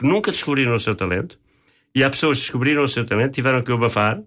nunca 0.06 0.30
descobriram 0.30 0.74
o 0.74 0.78
seu 0.78 0.94
talento, 0.94 1.38
e 1.94 2.02
há 2.04 2.10
pessoas 2.10 2.38
que 2.38 2.44
descobriram 2.44 2.82
o 2.82 2.88
seu 2.88 3.04
talento, 3.04 3.32
tiveram 3.32 3.62
que 3.62 3.70
o 3.70 3.74
abafar, 3.74 4.20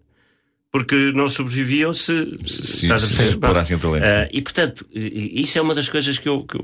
porque 0.71 1.11
não 1.13 1.27
sobreviviam 1.27 1.93
se. 1.93 2.35
Se- 2.45 2.85
estás 2.85 3.03
a 3.03 3.07
se 3.07 3.23
explorassem 3.29 3.77
o 3.77 3.79
talento, 3.79 4.03
sim. 4.05 4.27
e 4.37 4.41
portanto, 4.41 4.85
isso 4.93 5.57
é 5.57 5.61
uma 5.61 5.73
das 5.73 5.87
coisas 5.89 6.17
que, 6.17 6.27
eu, 6.27 6.43
que, 6.43 6.57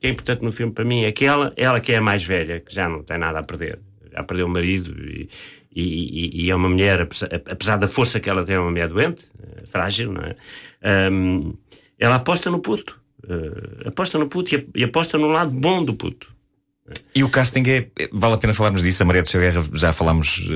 que 0.00 0.06
é 0.06 0.10
importante 0.10 0.42
no 0.42 0.50
filme 0.52 0.72
para 0.72 0.84
mim, 0.84 1.04
é 1.04 1.12
que 1.12 1.24
ela, 1.24 1.52
ela 1.56 1.80
que 1.80 1.92
é 1.92 1.96
a 1.96 2.00
mais 2.00 2.24
velha, 2.24 2.60
que 2.60 2.74
já 2.74 2.88
não 2.88 3.02
tem 3.02 3.18
nada 3.18 3.38
a 3.38 3.42
perder, 3.42 3.78
já 4.12 4.22
perdeu 4.24 4.46
o 4.46 4.50
marido 4.50 4.92
e, 5.08 5.28
e, 5.74 6.44
e- 6.46 6.50
é 6.50 6.54
uma 6.54 6.68
mulher, 6.68 7.08
apesar, 7.50 7.76
da 7.76 7.86
força 7.88 8.18
que 8.20 8.28
ela 8.28 8.44
tem, 8.44 8.56
é 8.56 8.58
uma 8.58 8.70
mulher 8.70 8.88
doente, 8.88 9.26
eh, 9.42 9.64
frágil, 9.66 10.12
não 10.12 10.22
é? 10.22 10.36
Ahm, 10.82 11.54
ela 11.98 12.16
aposta 12.16 12.50
no 12.50 12.58
puto. 12.58 13.00
eh, 13.28 13.88
aposta 13.88 14.18
no 14.18 14.28
puto 14.28 14.54
e, 14.54 14.68
e 14.74 14.84
aposta 14.84 15.16
no 15.16 15.28
lado 15.28 15.50
bom 15.52 15.84
do 15.84 15.94
puto. 15.94 16.26
E 17.14 17.22
o 17.22 17.28
casting 17.28 17.62
é. 17.68 17.86
é- 17.96 18.08
Vale 18.12 18.34
a 18.34 18.38
pena 18.38 18.52
falarmos 18.52 18.82
disso. 18.82 19.02
A 19.02 19.06
Maria 19.06 19.22
do 19.22 19.28
Seu 19.28 19.40
Guerra 19.40 19.64
já 19.74 19.92
falámos. 19.92 20.48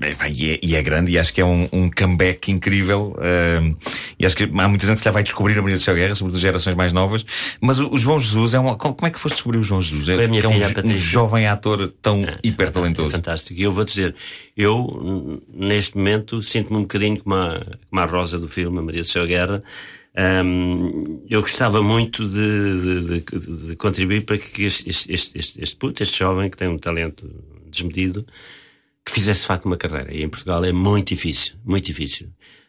é, 0.00 0.14
pá, 0.14 0.28
e, 0.28 0.50
é, 0.54 0.60
e 0.62 0.74
é 0.74 0.82
grande. 0.82 1.12
E 1.12 1.18
acho 1.18 1.32
que 1.32 1.40
é 1.40 1.44
um, 1.44 1.68
um 1.72 1.88
comeback 1.90 2.50
incrível. 2.50 3.16
eh, 3.20 3.72
e 4.18 4.26
acho 4.26 4.34
que 4.36 4.44
há 4.44 4.68
muita 4.68 4.86
gente 4.86 4.98
que 4.98 5.04
já 5.04 5.10
vai 5.12 5.22
descobrir 5.22 5.56
a 5.58 5.62
Maria 5.62 5.76
do 5.76 5.80
Seu 5.80 5.94
Guerra, 5.94 6.14
sobretudo 6.16 6.36
as 6.36 6.42
gerações 6.42 6.74
mais 6.74 6.92
novas. 6.92 7.24
Mas 7.60 7.78
o, 7.78 7.92
o 7.94 7.98
João 7.98 8.18
Jesus 8.18 8.54
é 8.54 8.60
um. 8.60 8.74
Como 8.74 8.96
é 9.06 9.10
que 9.10 9.20
foste 9.20 9.36
descobrir 9.36 9.58
o 9.58 9.62
João 9.62 9.80
Jesus? 9.80 10.08
É, 10.08 10.24
é 10.24 10.28
um, 10.28 10.90
um 10.94 10.98
jovem 10.98 11.46
ator 11.46 11.92
tão 12.02 12.26
hiper 12.42 12.70
talentoso. 12.72 13.10
Fantástico. 13.10 13.58
E 13.60 13.62
eu 13.62 13.70
vou 13.70 13.84
dizer, 13.84 14.14
eu, 14.56 15.40
neste 15.54 15.96
momento, 15.96 16.42
sinto-me 16.42 16.78
um 16.78 16.82
bocadinho 16.82 17.22
como 17.22 17.36
a, 17.36 17.60
como 17.88 18.02
a 18.02 18.04
Rosa 18.04 18.38
do 18.38 18.48
filme, 18.48 18.78
a 18.78 18.82
Maria 18.82 19.02
do 19.02 19.06
Céu 19.06 19.26
Guerra. 19.26 19.62
Ahm, 20.14 21.22
eu 21.28 21.40
gostava 21.40 21.82
muito 21.82 22.26
de, 22.28 23.00
de- 23.00 23.20
de- 23.20 23.66
de 23.68 23.76
contribuir 23.76 24.24
para 24.24 24.36
que 24.38 24.64
este, 24.64 24.88
este, 24.90 25.12
este, 25.12 25.60
este, 25.62 25.76
puto, 25.76 26.02
este 26.02 26.18
jovem 26.18 26.50
que 26.50 26.56
tem 26.56 26.68
um 26.68 26.78
talento 26.78 27.28
desmedido, 27.70 28.26
que 29.04 29.10
fizesse 29.12 29.40
de 29.40 29.46
facto 29.46 29.64
uma 29.66 29.76
carreira. 29.76 30.12
E 30.14 30.22
em 30.22 30.28
Portugal 30.28 30.64
é 30.64 30.72
muito 30.72 31.08
difícil, 31.08 31.54
muito 31.64 31.86
difícil. 31.86 32.28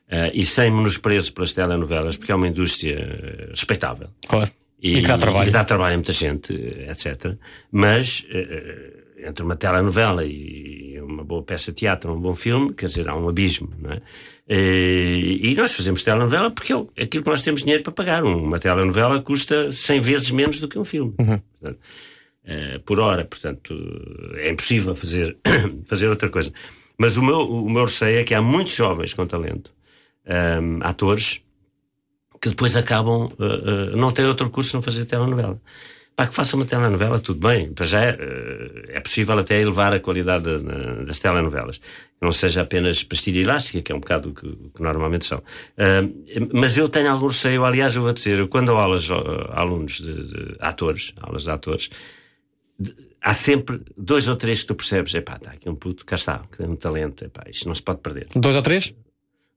Ah, 0.10 0.32
e 0.34 0.44
sem 0.44 0.72
menosprezo 0.72 1.34
pelas 1.34 1.54
telenovelas, 1.54 2.16
porque 2.18 2.32
é 2.32 2.36
uma 2.36 2.48
indústria 2.48 2.96
eh, 2.98 3.48
respeitável. 3.50 4.10
Claro. 4.28 4.50
E, 4.82 4.98
E 4.98 5.02
que 5.02 5.08
dá 5.08 5.18
trabalho. 5.18 5.48
e 5.48 5.52
dá 5.52 5.64
trabalho 5.64 5.94
a 5.94 5.98
muita 5.98 6.12
gente, 6.12 6.54
etc. 6.54 7.36
Mas 7.72 8.26
eh, 8.30 9.26
entre 9.28 9.44
uma 9.46 9.56
telenovela 9.56 10.26
e 10.26 11.00
uma 11.02 11.24
boa 11.24 11.44
peça 11.44 11.72
de 11.72 11.78
teatro, 11.80 12.14
um 12.14 12.20
bom 12.20 12.34
filme, 12.34 12.74
quer 12.74 12.86
dizer, 12.88 13.08
há 13.08 13.16
um 13.16 13.28
abismo, 13.30 13.70
não 13.80 13.91
é? 13.91 14.02
Eh, 14.48 15.39
E 15.41 15.56
nós 15.56 15.74
fazemos 15.74 16.04
telenovela 16.04 16.52
porque 16.52 16.74
aquilo 16.74 17.24
que 17.24 17.30
nós 17.30 17.44
temos 17.44 17.62
dinheiro 17.62 17.84
para 17.84 17.94
pagar. 17.94 18.24
Uma 18.24 18.60
telenovela 18.60 19.22
custa 19.22 19.72
100 19.72 20.00
vezes 20.00 20.32
menos 20.32 20.60
do 20.60 20.68
que 20.68 20.78
um 20.78 20.84
filme. 20.84 21.14
Portanto, 21.60 21.80
eh, 22.46 22.80
por 22.86 23.00
hora, 23.00 23.24
portanto, 23.26 23.74
é 24.36 24.50
impossível 24.50 24.96
fazer, 24.96 25.38
fazer 25.88 26.08
outra 26.08 26.30
coisa. 26.30 26.52
Mas 26.98 27.18
o 27.18 27.24
meu, 27.24 27.39
o 27.39 27.70
meu 27.70 27.86
receio 27.86 28.20
é 28.20 28.24
que 28.24 28.34
há 28.34 28.41
muitos 28.41 28.74
jovens 28.76 29.14
com 29.14 29.26
talento, 29.26 29.72
ahm, 30.28 30.80
atores, 30.84 31.41
que 32.41 32.50
depois 32.50 32.76
acabam, 32.76 33.32
uh, 33.39 33.94
uh, 33.94 33.96
não 33.96 34.12
têm 34.12 34.26
outro 34.26 34.50
curso 34.50 34.76
não 34.76 34.84
fazer 34.84 35.06
telenovela. 35.06 35.60
Pá, 36.16 36.28
que 36.28 36.36
faça 36.36 36.55
uma 36.55 36.64
telenovela, 36.66 37.20
tudo 37.20 37.39
bem, 37.47 37.74
para 37.74 37.86
já 37.88 38.01
é, 38.03 38.18
é 38.89 38.99
possível 38.99 39.36
até 39.39 39.59
elevar 39.59 39.91
a 39.93 39.99
qualidade 39.99 40.43
da- 40.43 40.57
da- 40.59 41.03
das 41.05 41.20
telenovelas. 41.20 41.82
Não 42.22 42.32
seja 42.32 42.61
apenas 42.61 43.03
pastilha 43.03 43.41
elástica, 43.41 43.82
que 43.82 43.91
é 43.91 43.95
um 43.95 43.99
bocado 43.99 44.30
o 44.30 44.34
que, 44.34 44.47
que 44.47 44.82
normalmente 44.82 45.26
são. 45.26 45.39
Uh, 45.39 46.49
mas 46.53 46.78
eu 46.78 46.88
tenho 46.88 47.09
algum 47.11 47.28
receio, 47.28 47.66
aliás, 47.66 47.95
eu 47.95 48.03
vou 48.03 48.14
dizer, 48.14 48.47
quando 48.47 48.68
dou 48.68 48.78
aulas 48.78 49.09
a 49.09 49.59
alunos 49.59 49.99
de, 49.99 50.14
de 50.24 50.55
atores, 50.59 51.14
aulas 51.20 51.43
de 51.43 51.49
atores, 51.49 51.89
de- 52.80 52.95
há 53.20 53.34
sempre 53.34 53.82
dois 53.97 54.28
ou 54.28 54.36
três 54.36 54.61
que 54.61 54.68
tu 54.68 54.76
percebes, 54.76 55.16
epá, 55.16 55.36
está 55.38 55.51
aqui 55.51 55.68
um 55.68 55.76
puto, 55.76 56.05
cá 56.05 56.16
está, 56.16 56.43
que 56.51 56.59
tem 56.59 56.68
um 56.68 56.76
talento, 56.76 57.26
epá, 57.26 57.43
isto 57.49 57.68
não 57.68 57.74
se 57.74 57.82
pode 57.82 58.01
perder. 58.01 58.28
Dois 58.36 58.55
ou 58.55 58.61
três? 58.61 58.93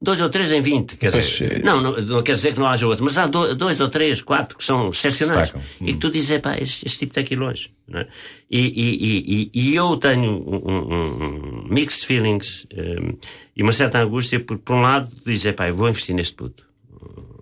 Dois 0.01 0.21
ou 0.21 0.29
três 0.29 0.53
em 0.53 0.61
20, 0.61 0.99
quer 0.99 1.11
Pois, 1.11 1.25
dizer, 1.27 1.53
eh, 1.55 1.59
não, 1.61 1.81
não, 1.81 1.93
não 1.97 2.23
quer 2.23 2.33
dizer 2.33 2.53
que 2.53 2.59
não 2.61 2.67
haja 2.67 2.87
outro, 2.87 3.03
mas 3.03 3.17
há 3.17 3.27
do- 3.27 3.55
dois 3.55 3.81
ou 3.81 3.89
três, 3.89 4.21
quatro 4.21 4.59
que 4.59 4.63
são 4.63 4.91
excepcionais. 4.91 5.51
Destacam. 5.51 5.63
E 5.81 5.95
que 5.95 5.99
tu 5.99 6.11
dizes, 6.11 6.39
pá, 6.41 6.55
este, 6.59 6.85
este 6.87 6.99
tipo 7.07 7.15
que 7.25 7.33
ir 7.33 7.39
longe. 7.39 7.71
É? 7.95 8.07
e, 8.51 8.61
e, 8.61 9.51
e, 9.55 9.71
e- 9.71 9.75
eu 9.75 9.97
tenho 9.97 10.33
um, 10.33 10.57
um- 10.71 11.65
um 11.65 11.69
mixed 11.71 12.05
feelings 12.07 12.67
um, 12.75 13.17
e 13.57 13.63
uma 13.63 13.73
certa 13.73 13.99
angústia, 14.01 14.39
porque 14.39 14.63
por 14.65 14.75
um 14.77 14.83
lado 14.83 15.09
dizes, 15.25 15.51
pá, 15.55 15.71
vou 15.71 15.89
investir 15.89 16.15
neste 16.15 16.35
puto. 16.35 16.67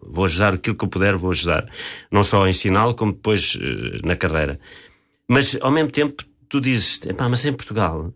Vou 0.06 0.24
ajudar 0.26 0.54
aquilo 0.54 0.76
que 0.76 0.84
eu 0.84 0.88
puder, 0.88 1.16
vou 1.16 1.30
ajudar. 1.32 1.68
Não 2.08 2.22
só 2.22 2.44
a 2.44 2.48
ensiná-lo, 2.48 2.94
como 2.94 3.12
depois 3.12 3.58
eh, 3.60 3.98
na 4.06 4.14
carreira. 4.14 4.60
Mas, 5.26 5.58
ao 5.60 5.72
mesmo 5.72 5.90
tempo, 5.90 6.22
tu 6.48 6.60
dizes, 6.60 7.00
pá, 7.16 7.28
mas 7.28 7.44
em 7.44 7.52
Portugal, 7.52 8.14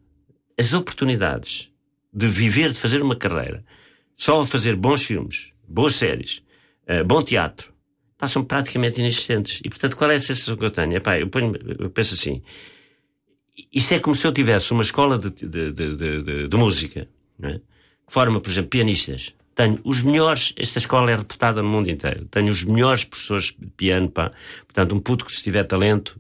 as 0.57 0.73
oportunidades 0.75 1.69
de 2.15 2.29
viver, 2.29 2.71
de 2.71 2.79
fazer 2.79 3.03
uma 3.03 3.17
carreira, 3.17 3.65
só 4.19 4.41
a 4.41 4.45
fazer 4.45 4.77
bons 4.77 5.05
filmes, 5.05 5.53
boas 5.67 5.95
séries, 5.95 6.43
eh, 6.87 7.05
bom 7.05 7.23
teatro, 7.23 7.73
são 8.27 8.45
praticamente 8.45 8.99
inexistentes. 8.99 9.61
E, 9.65 9.69
portanto, 9.71 9.97
qual 9.97 10.11
é 10.11 10.17
a 10.17 10.19
sensação 10.19 10.57
que 10.57 10.65
eu 10.65 10.71
tenho? 10.71 10.97
Epá, 10.97 11.19
eu, 11.19 11.29
ponho, 11.29 11.55
eu 11.79 11.89
penso 11.89 12.15
assim, 12.15 12.43
isto 13.73 13.95
é 13.95 14.01
como 14.01 14.17
se 14.17 14.27
eu 14.27 14.33
tivesse 14.33 14.73
uma 14.73 14.83
escola 14.83 15.17
de, 15.17 15.31
de, 15.31 15.73
de, 15.73 16.49
de- 16.49 16.57
música, 16.57 17.09
é? 17.43 17.55
que 17.55 18.13
forma, 18.13 18.41
por 18.41 18.51
exemplo, 18.51 18.71
pianistas. 18.71 19.35
Tenho 19.55 19.81
os 19.85 20.03
melhores, 20.03 20.53
esta 20.57 20.79
escola 20.79 21.11
é 21.13 21.17
reputada 21.17 21.63
no 21.63 21.69
mundo 21.69 21.89
inteiro. 21.89 22.25
Tenho 22.27 22.51
os 22.51 22.65
melhores 22.65 23.05
professores 23.05 23.55
de 23.57 23.67
piano, 23.77 24.09
pá. 24.09 24.33
Portanto, 24.67 24.95
um 24.95 25.01
puto 25.01 25.25
que 25.25 25.33
se 25.33 25.43
tiver 25.43 25.65
talento, 25.65 26.19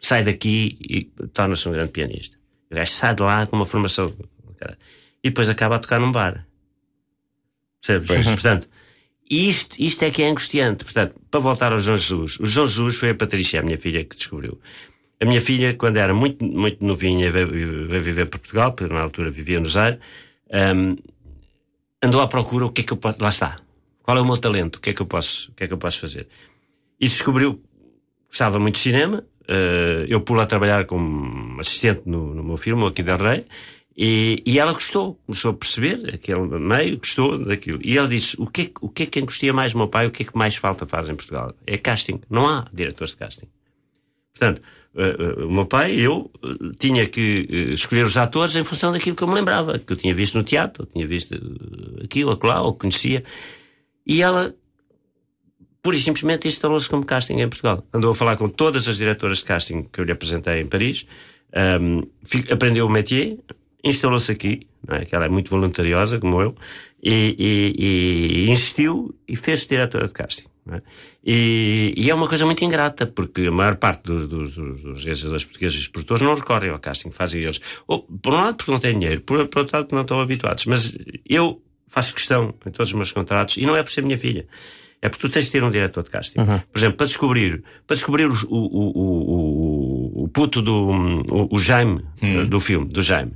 sai 0.00 0.24
daqui 0.24 0.76
e 0.80 1.04
torna-se 1.28 1.68
um 1.68 1.72
grande 1.72 1.90
pianista. 1.90 2.36
O 2.70 2.74
gajo 2.74 2.92
sai 2.92 3.14
de 3.14 3.22
lá 3.22 3.46
com 3.46 3.56
uma 3.56 3.66
formação. 3.66 4.06
E 5.22 5.30
depois 5.30 5.48
acaba 5.48 5.76
a 5.76 5.78
tocar 5.78 6.00
num 6.00 6.12
bar. 6.12 6.47
Percebes? 7.80 8.26
Portanto, 8.26 8.68
isto, 9.30 9.76
isto 9.78 10.04
é 10.04 10.10
que 10.10 10.22
é 10.22 10.28
angustiante. 10.28 10.84
Portanto, 10.84 11.14
para 11.30 11.40
voltar 11.40 11.72
ao 11.72 11.78
João 11.78 11.96
Jesus, 11.96 12.38
o 12.40 12.46
João 12.46 12.66
Jesus 12.66 12.96
foi 12.96 13.10
a 13.10 13.14
Patrícia, 13.14 13.60
a 13.60 13.62
minha 13.62 13.78
filha, 13.78 14.04
que 14.04 14.16
descobriu. 14.16 14.58
A 15.20 15.24
minha 15.24 15.40
filha, 15.40 15.74
quando 15.74 15.96
era 15.96 16.14
muito, 16.14 16.44
muito 16.44 16.84
novinha, 16.84 17.30
veio, 17.30 17.48
veio 17.88 18.02
viver 18.02 18.26
para 18.26 18.38
Portugal, 18.38 18.72
porque 18.72 18.92
na 18.92 19.00
altura 19.02 19.30
vivia 19.30 19.58
no 19.58 19.66
Zaire, 19.66 19.98
hum, 20.74 20.96
andou 22.02 22.20
à 22.20 22.28
procura 22.28 22.66
o 22.66 22.70
que 22.72 22.82
é 22.82 22.84
que 22.84 22.92
eu 22.92 22.96
posso. 22.96 23.18
Lá 23.20 23.28
está. 23.28 23.56
Qual 24.02 24.16
é 24.16 24.20
o 24.20 24.24
meu 24.24 24.36
talento? 24.38 24.76
O 24.76 24.80
que 24.80 24.90
é 24.90 24.92
que 24.92 25.02
eu 25.02 25.06
posso, 25.06 25.50
o 25.50 25.54
que 25.54 25.64
é 25.64 25.66
que 25.66 25.74
eu 25.74 25.78
posso 25.78 26.00
fazer? 26.00 26.28
E 27.00 27.06
descobriu 27.06 27.60
gostava 28.28 28.58
muito 28.58 28.76
de 28.76 28.80
cinema. 28.80 29.24
eh, 29.48 30.04
eu 30.08 30.20
pulo 30.20 30.40
a 30.40 30.46
trabalhar 30.46 30.84
como 30.84 31.58
assistente 31.58 32.02
no, 32.06 32.34
no 32.34 32.44
meu 32.44 32.56
filme, 32.56 32.82
o 32.84 32.86
Aqui 32.86 33.02
da 33.02 33.16
Rei. 33.16 33.46
E, 34.00 34.40
e 34.46 34.60
ela 34.60 34.72
gostou, 34.72 35.18
começou 35.26 35.50
a 35.50 35.54
perceber 35.54 36.14
aquele 36.14 36.40
meio, 36.60 36.98
gostou 36.98 37.36
daquilo. 37.36 37.80
E 37.82 37.98
ela 37.98 38.06
disse: 38.06 38.40
o 38.40 38.46
que, 38.46 38.62
é, 38.62 38.70
o 38.80 38.88
que 38.88 39.02
é 39.02 39.06
que 39.06 39.18
angustia 39.18 39.52
mais 39.52 39.74
meu 39.74 39.88
pai? 39.88 40.06
O 40.06 40.12
que 40.12 40.22
é 40.22 40.26
que 40.26 40.36
mais 40.38 40.54
falta 40.54 40.86
faz 40.86 41.08
em 41.08 41.16
Portugal? 41.16 41.52
É 41.66 41.76
casting. 41.76 42.20
Não 42.30 42.46
há 42.48 42.64
diretores 42.72 43.10
de 43.10 43.16
casting. 43.16 43.48
Portanto, 44.32 44.62
eh, 44.94 45.16
eh, 45.18 45.44
o 45.44 45.50
meu 45.50 45.66
pai, 45.66 45.96
eu, 45.98 46.30
eh, 46.44 46.70
tinha 46.78 47.04
que 47.08 47.48
escolher 47.72 48.04
os 48.04 48.16
atores 48.16 48.54
em 48.54 48.62
função 48.62 48.92
daquilo 48.92 49.16
que 49.16 49.22
eu 49.24 49.26
me 49.26 49.34
lembrava, 49.34 49.80
que 49.80 49.92
eu 49.92 49.96
tinha 49.96 50.14
visto 50.14 50.36
no 50.38 50.44
teatro, 50.44 50.84
eu 50.84 50.86
tinha 50.86 51.04
visto 51.04 51.34
eh, 51.34 52.04
aquilo, 52.04 52.30
acolá, 52.30 52.62
ou 52.62 52.74
conhecia. 52.74 53.24
E 54.06 54.22
ela, 54.22 54.54
pura 55.82 55.96
e 55.96 56.00
simplesmente, 56.00 56.46
instalou-se 56.46 56.88
como 56.88 57.04
casting 57.04 57.38
em 57.40 57.48
Portugal. 57.48 57.84
Andou 57.92 58.12
a 58.12 58.14
falar 58.14 58.36
com 58.36 58.48
todas 58.48 58.86
as 58.86 58.96
diretoras 58.96 59.38
de 59.38 59.44
casting 59.46 59.82
que 59.92 60.00
eu 60.00 60.04
lhe 60.04 60.12
apresentei 60.12 60.60
em 60.60 60.66
Paris, 60.68 61.04
fi- 62.24 62.46
aprendeu 62.52 62.86
o 62.86 62.88
métier, 62.88 63.36
instalou-se 63.84 64.30
aqui, 64.32 64.66
não 64.86 64.96
é? 64.96 65.04
que 65.04 65.14
ela 65.14 65.26
é 65.26 65.28
muito 65.28 65.50
voluntariosa, 65.50 66.18
como 66.18 66.40
eu, 66.42 66.54
e, 67.02 67.34
e- 67.38 68.44
e 68.46 68.50
insistiu 68.50 69.14
e 69.26 69.36
fez-se 69.36 69.68
diretora 69.68 70.06
de 70.08 70.12
casting. 70.12 70.46
é? 70.72 70.82
E, 71.24 71.94
e 71.96 72.10
é 72.10 72.14
uma 72.14 72.26
coisa 72.28 72.44
muito 72.46 72.64
ingrata, 72.64 73.06
porque 73.06 73.42
a 73.46 73.50
maior 73.52 73.76
parte 73.76 74.02
dos, 74.04 74.26
dos, 74.26 74.54
dos, 74.54 74.80
dos 74.80 75.04
realizadores 75.04 75.44
portugueses 75.44 75.84
e 75.84 75.90
produtores 75.90 76.22
não 76.22 76.34
recorrem 76.34 76.70
ao 76.70 76.78
casting, 76.78 77.10
fazem 77.10 77.42
eles. 77.42 77.60
Ou, 77.86 78.02
por 78.02 78.32
um 78.34 78.36
lado, 78.38 78.56
porque 78.56 78.70
não 78.72 78.80
têm 78.80 78.98
dinheiro, 78.98 79.20
por, 79.22 79.46
por 79.48 79.60
outro 79.60 79.76
lado, 79.76 79.84
porque 79.84 79.94
não 79.94 80.02
estão 80.02 80.20
habituados. 80.20 80.64
Mas 80.66 80.96
eu 81.28 81.62
faço 81.86 82.14
questão 82.14 82.54
em 82.66 82.70
todos 82.70 82.88
os 82.90 82.94
meus 82.94 83.12
contratos, 83.12 83.56
e 83.56 83.64
não 83.66 83.76
é 83.76 83.82
por 83.82 83.90
ser 83.90 84.02
minha 84.02 84.18
filha. 84.18 84.46
É 85.00 85.08
porque 85.08 85.28
tu 85.28 85.30
tens 85.32 85.44
de 85.44 85.52
ter 85.52 85.62
um 85.62 85.70
diretor 85.70 86.02
de 86.02 86.10
casting. 86.10 86.40
Por 86.72 86.78
exemplo, 86.78 86.96
para 86.96 87.06
descobrir, 87.06 87.62
para 87.86 87.94
descobrir 87.94 88.24
o, 88.28 88.34
o, 88.48 88.56
o, 88.56 90.22
o, 90.22 90.24
o 90.24 90.28
puto 90.28 90.60
do 90.60 90.74
o, 90.90 91.48
o 91.54 91.58
Jaime, 91.58 92.02
do 92.48 92.58
filme, 92.60 92.86
do 92.86 93.00
Jaime. 93.00 93.32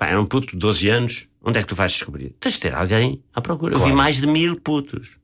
Pá, 0.00 0.06
era 0.06 0.18
um 0.18 0.24
puto 0.24 0.52
de 0.52 0.56
12 0.56 0.88
anos. 0.88 1.28
Onde 1.42 1.58
é 1.58 1.62
que 1.62 1.68
tu 1.68 1.74
vais 1.74 1.92
descobrir? 1.92 2.34
Tens 2.40 2.54
de 2.54 2.60
ter 2.60 2.74
alguém 2.74 3.22
à 3.34 3.40
procura. 3.42 3.74
Eu 3.74 3.78
vi 3.78 3.82
Claro. 3.84 3.96
mais 3.98 4.18
de 4.18 4.26
mil 4.26 4.58
putos. 4.58 5.18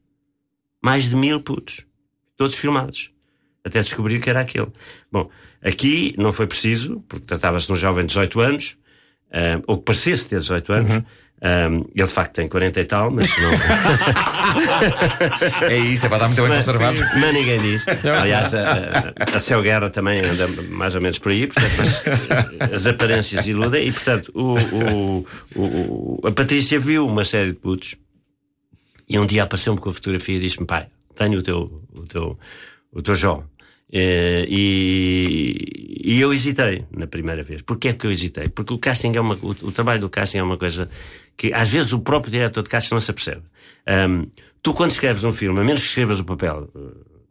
Mais 0.82 1.08
de 1.08 1.16
mil 1.16 1.40
putos. 1.40 1.86
Todos 2.36 2.54
filmados. 2.54 3.10
Até 3.64 3.80
descobrir 3.80 4.20
que 4.20 4.28
era 4.28 4.40
aquele. 4.40 4.68
Bom, 5.10 5.30
aqui 5.62 6.14
não 6.18 6.30
foi 6.30 6.46
preciso, 6.46 7.00
porque 7.08 7.24
tratava-se 7.24 7.66
de 7.66 7.72
um 7.72 7.76
jovem 7.76 8.04
de 8.04 8.08
18 8.08 8.38
anos, 8.38 8.78
ah, 9.32 9.62
ou 9.66 9.78
que 9.78 9.84
parecesse 9.84 10.28
ter 10.28 10.38
18 10.40 10.70
anos. 10.74 11.02
Ah, 11.42 11.66
ele 11.94 12.06
de 12.06 12.12
facto 12.12 12.32
tem 12.32 12.48
40 12.48 12.80
e 12.80 12.84
tal, 12.86 13.10
mas 13.10 13.28
não. 13.38 13.52
É 15.68 15.78
isso, 15.78 16.06
é 16.06 16.08
para 16.08 16.18
dar 16.18 16.28
muito 16.28 16.40
bem 16.40 16.48
Mas- 16.48 16.66
conservado. 16.66 16.98
Mas 17.20 17.34
ninguém 17.34 17.60
diz. 17.60 17.84
Aliás, 17.88 18.54
a, 18.54 19.12
a, 19.34 19.38
Céu 19.38 19.62
Guerra 19.62 19.90
também 19.90 20.20
anda 20.24 20.46
mais 20.70 20.94
ou 20.94 21.00
menos 21.00 21.18
por 21.18 21.32
aí, 21.32 21.46
portanto, 21.46 21.72
mas 21.76 22.28
as 22.72 22.86
aparências 22.86 23.46
iludem. 23.46 23.88
E, 23.88 23.92
portanto, 23.92 24.30
o, 24.34 24.54
o- 24.54 25.26
o- 25.54 26.20
o- 26.22 26.26
a 26.26 26.32
Patrícia 26.32 26.78
viu 26.78 27.06
uma 27.06 27.24
série 27.24 27.52
de 27.52 27.58
putos 27.58 27.96
e 29.08 29.18
um 29.18 29.26
dia 29.26 29.42
apareceu-me 29.42 29.80
com 29.80 29.90
a 29.90 29.92
fotografia 29.92 30.36
e 30.36 30.40
disse-me: 30.40 30.66
pai, 30.66 30.86
tenho 31.14 31.38
o 31.38 31.42
teu, 31.42 31.82
o 31.94 32.02
teu, 32.06 32.38
o 32.92 33.02
teu 33.02 33.14
João. 33.14 33.44
Eh, 33.92 34.44
E, 34.48 36.00
e 36.04 36.20
eu 36.20 36.32
hesitei 36.32 36.84
na 36.90 37.06
primeira 37.06 37.42
vez. 37.42 37.62
Porquê 37.62 37.88
é 37.88 37.92
que 37.92 38.06
eu 38.06 38.10
hesitei? 38.10 38.48
Porque 38.48 38.74
o 38.74 38.78
casting 38.78 39.12
é 39.14 39.20
uma, 39.20 39.34
o, 39.36 39.50
o 39.50 39.72
trabalho 39.72 40.00
do 40.00 40.08
casting 40.10 40.38
é 40.38 40.42
uma 40.42 40.56
coisa 40.58 40.88
que 41.36 41.52
às 41.52 41.70
vezes 41.72 41.92
o 41.92 42.00
próprio 42.00 42.30
diretor 42.32 42.62
de 42.62 42.68
casting 42.70 42.94
não 42.94 43.00
se 43.00 43.10
apercebe. 43.10 43.42
Ahm, 43.86 44.24
tu, 44.62 44.72
quando 44.74 44.90
escreves 44.90 45.22
um 45.24 45.32
filme, 45.32 45.60
a 45.60 45.64
menos 45.64 45.82
que 45.82 45.88
escrevas 45.88 46.18
o 46.20 46.24
papel 46.24 46.68
eh, 46.74 46.80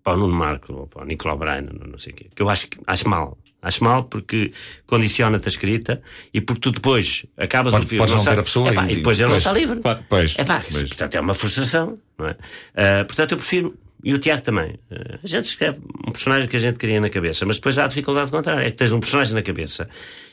para 0.04 0.14
o 0.14 0.18
Nuno 0.18 0.36
Marco 0.36 0.72
ou 0.74 0.88
para 0.88 1.02
o 1.04 1.06
Nicolau 1.06 1.38
Brainer, 1.38 1.74
não, 1.74 1.88
não 1.92 1.98
sei 1.98 2.14
o 2.14 2.16
quê, 2.16 2.28
que 2.36 2.42
eu 2.42 2.50
acho, 2.50 2.68
acho 2.86 3.10
mal. 3.10 3.38
Acho 3.62 3.84
mal 3.84 4.04
porque 4.04 4.52
condiciona-te 4.86 5.48
a 5.48 5.50
escrita 5.50 6.00
e 6.32 6.40
porque 6.40 6.62
tu 6.62 6.72
depois 6.72 7.26
acabas 7.36 7.74
Pode- 7.74 7.86
o 7.86 7.90
filme. 7.90 8.00
podes 8.00 8.14
não 8.16 8.20
ter 8.24 8.30
sabe- 8.30 8.40
a 8.42 8.44
pessoa 8.44 8.70
Epá, 8.70 8.86
e- 8.92 8.96
depois 8.98 9.20
ele 9.20 9.30
não 9.30 9.38
está 9.38 9.52
livre. 9.52 9.80
Pois, 10.08 10.36
Epá, 10.38 10.60
pois. 10.62 10.84
portanto 10.84 11.16
é 11.16 11.20
uma 11.20 11.34
frustração, 11.34 11.98
não 12.18 12.28
é? 12.28 12.38
Ah, 12.76 13.04
portanto 13.06 13.32
eu 13.32 13.38
prefiro, 13.40 13.76
e 14.06 14.14
o 14.14 14.20
Tiago 14.20 14.44
também, 14.44 14.80
ah, 14.92 15.20
a 15.24 15.28
gente 15.28 15.46
escreve 15.46 15.80
um 16.08 16.12
personagem 16.12 16.48
que 16.48 16.56
a 16.56 16.60
gente 16.60 16.78
queria 16.78 17.02
na 17.02 17.10
cabeça, 17.10 17.44
mas 17.44 17.56
depois 17.56 17.80
há 17.80 17.86
a 17.86 17.88
dificuldade 17.88 18.30
contrária, 18.30 18.68
é 18.68 18.70
que 18.70 18.78
tens 18.78 18.94
um 18.94 19.00
personagem 19.00 19.34
na 19.34 19.42
cabeça, 19.42 19.90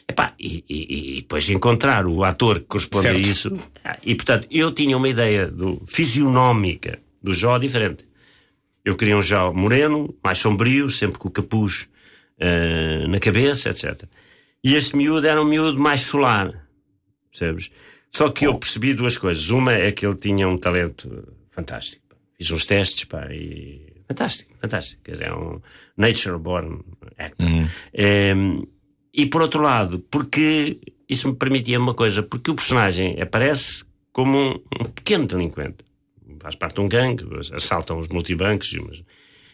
epá, 0.07 0.35
e, 0.39 0.63
e, 0.69 1.17
e 1.17 1.21
depois 1.23 1.45
de 1.45 1.55
encontrar 1.55 2.07
o 2.07 2.23
ator 2.23 2.61
que 2.61 2.67
corresponde 2.67 3.05
Certo. 3.05 3.17
a 3.17 3.21
isso, 3.21 3.57
ah, 3.83 3.99
e 4.03 4.15
portanto 4.15 4.47
eu 4.51 4.71
tinha 4.73 4.95
uma 4.95 5.09
ideia 5.09 5.47
do, 5.49 5.81
fisionómica 5.87 6.99
do 7.23 7.33
Jó 7.33 7.57
diferente. 7.57 8.07
Eu 8.85 8.95
queria 8.95 9.17
um 9.17 9.23
Jó 9.23 9.53
moreno, 9.55 10.15
mais 10.23 10.37
sombrio, 10.37 10.91
sempre 10.91 11.19
com 11.19 11.29
o 11.29 11.31
capuz 11.31 11.89
ah, 12.39 13.09
na 13.09 13.19
cabeça, 13.19 13.71
etc. 13.71 14.05
E 14.63 14.75
este 14.75 14.95
miúdo 14.95 15.27
era 15.27 15.41
um 15.41 15.47
miúdo 15.47 15.81
mais 15.81 16.01
solar, 16.01 16.69
percebes? 17.31 17.71
Só 18.11 18.29
que 18.29 18.47
eu 18.47 18.55
percebi 18.59 18.93
duas 18.93 19.17
coisas. 19.17 19.49
Uma 19.49 19.73
é 19.73 19.91
que 19.91 20.05
ele 20.05 20.17
tinha 20.17 20.47
um 20.47 20.59
talento 20.59 21.27
fantástico. 21.51 22.02
Fiz 22.43 22.51
uns 22.51 22.65
testes, 22.65 23.05
pá, 23.05 23.29
e. 23.31 23.87
Fantástico, 24.09 24.53
fantástico. 24.61 25.01
Quer 25.05 25.13
dizer, 25.13 25.29
é 25.29 25.35
um 25.35 25.61
nature 25.97 26.37
born 26.39 26.81
actor. 27.17 27.49
Em, 27.95 28.67
e 29.15 29.27
por 29.27 29.43
outro 29.43 29.63
lado, 29.63 30.01
porque 30.11 30.81
isso 31.09 31.29
me 31.29 31.37
permitia 31.37 31.79
uma 31.79 31.95
coisa, 31.95 32.21
porque 32.21 32.51
o 32.51 32.55
personagem 32.57 33.21
aparece 33.23 33.85
como 34.11 34.37
um, 34.37 34.61
um 34.81 34.85
pequeno 34.87 35.27
delinquente. 35.27 35.85
Faz 36.41 36.57
parte 36.57 36.75
de 36.75 36.81
um 36.81 36.89
gangue, 36.89 37.25
assaltam 37.55 37.97
os 37.99 38.09
multibancos 38.09 38.73
e 38.73 38.81
umas, 38.81 39.05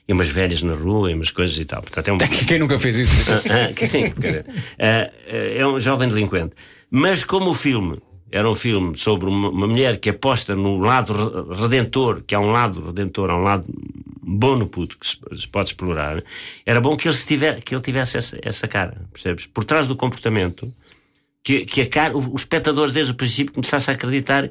e 0.09 0.13
umas 0.15 0.31
velhas 0.31 0.63
na 0.63 0.73
rua 0.73 1.11
e 1.11 1.15
umas 1.15 1.31
coisas 1.31 1.59
e 1.59 1.67
tal. 1.67 1.83
Portanto, 1.83 2.09
é 2.09 2.13
um... 2.15 2.17
Quem 2.49 2.59
nunca 2.59 2.79
fez 2.79 3.01
isso? 3.01 3.31
Ah, 3.31 3.69
ah, 3.69 3.73
que 3.75 3.87
sim, 3.87 4.11
quer 4.13 4.27
dizer, 4.29 4.47
ah, 4.79 5.13
é 5.27 5.67
um 5.67 5.79
jovem 5.79 6.09
delinquente. 6.09 6.55
Mas 6.91 7.23
como 7.23 7.51
o 7.51 7.55
filme 7.55 8.01
era 8.31 8.49
um 8.49 8.55
filme 8.55 8.97
sobre 8.97 9.27
uma, 9.27 9.49
uma 9.49 9.67
mulher 9.67 9.99
que 9.99 10.11
aposta 10.11 10.55
no 10.55 10.79
lado 10.79 11.13
re- 11.13 11.63
redentor, 11.63 12.23
que 12.27 12.35
há 12.35 12.41
um 12.41 12.51
lado 12.51 12.81
redentor, 12.81 13.31
há 13.31 13.37
um 13.37 13.43
lado 13.43 13.65
bom 14.23 14.57
no 14.57 14.67
puto 14.67 14.99
que 14.99 15.07
se, 15.07 15.49
pode 15.49 15.71
explorar, 15.71 16.23
era 16.67 16.81
bom 16.81 16.97
que 16.97 17.09
ele, 17.09 17.15
estiver, 17.15 17.63
que 17.63 17.75
ele 17.75 17.83
tivesse 17.83 18.19
essa, 18.19 18.39
essa 18.43 18.69
cara, 18.69 19.01
percebes? 19.13 19.47
Por 19.47 19.65
trás 19.65 19.87
do 19.87 19.97
comportamento, 19.97 20.73
que, 21.43 21.65
que 21.65 21.81
a 21.81 21.89
cara, 21.89 22.17
o, 22.17 22.33
o 22.33 22.37
espectador 22.37 22.91
desde 22.91 23.13
o 23.13 23.17
princípio 23.17 23.55
começasse 23.55 23.91
a 23.91 23.95
acreditar 23.95 24.51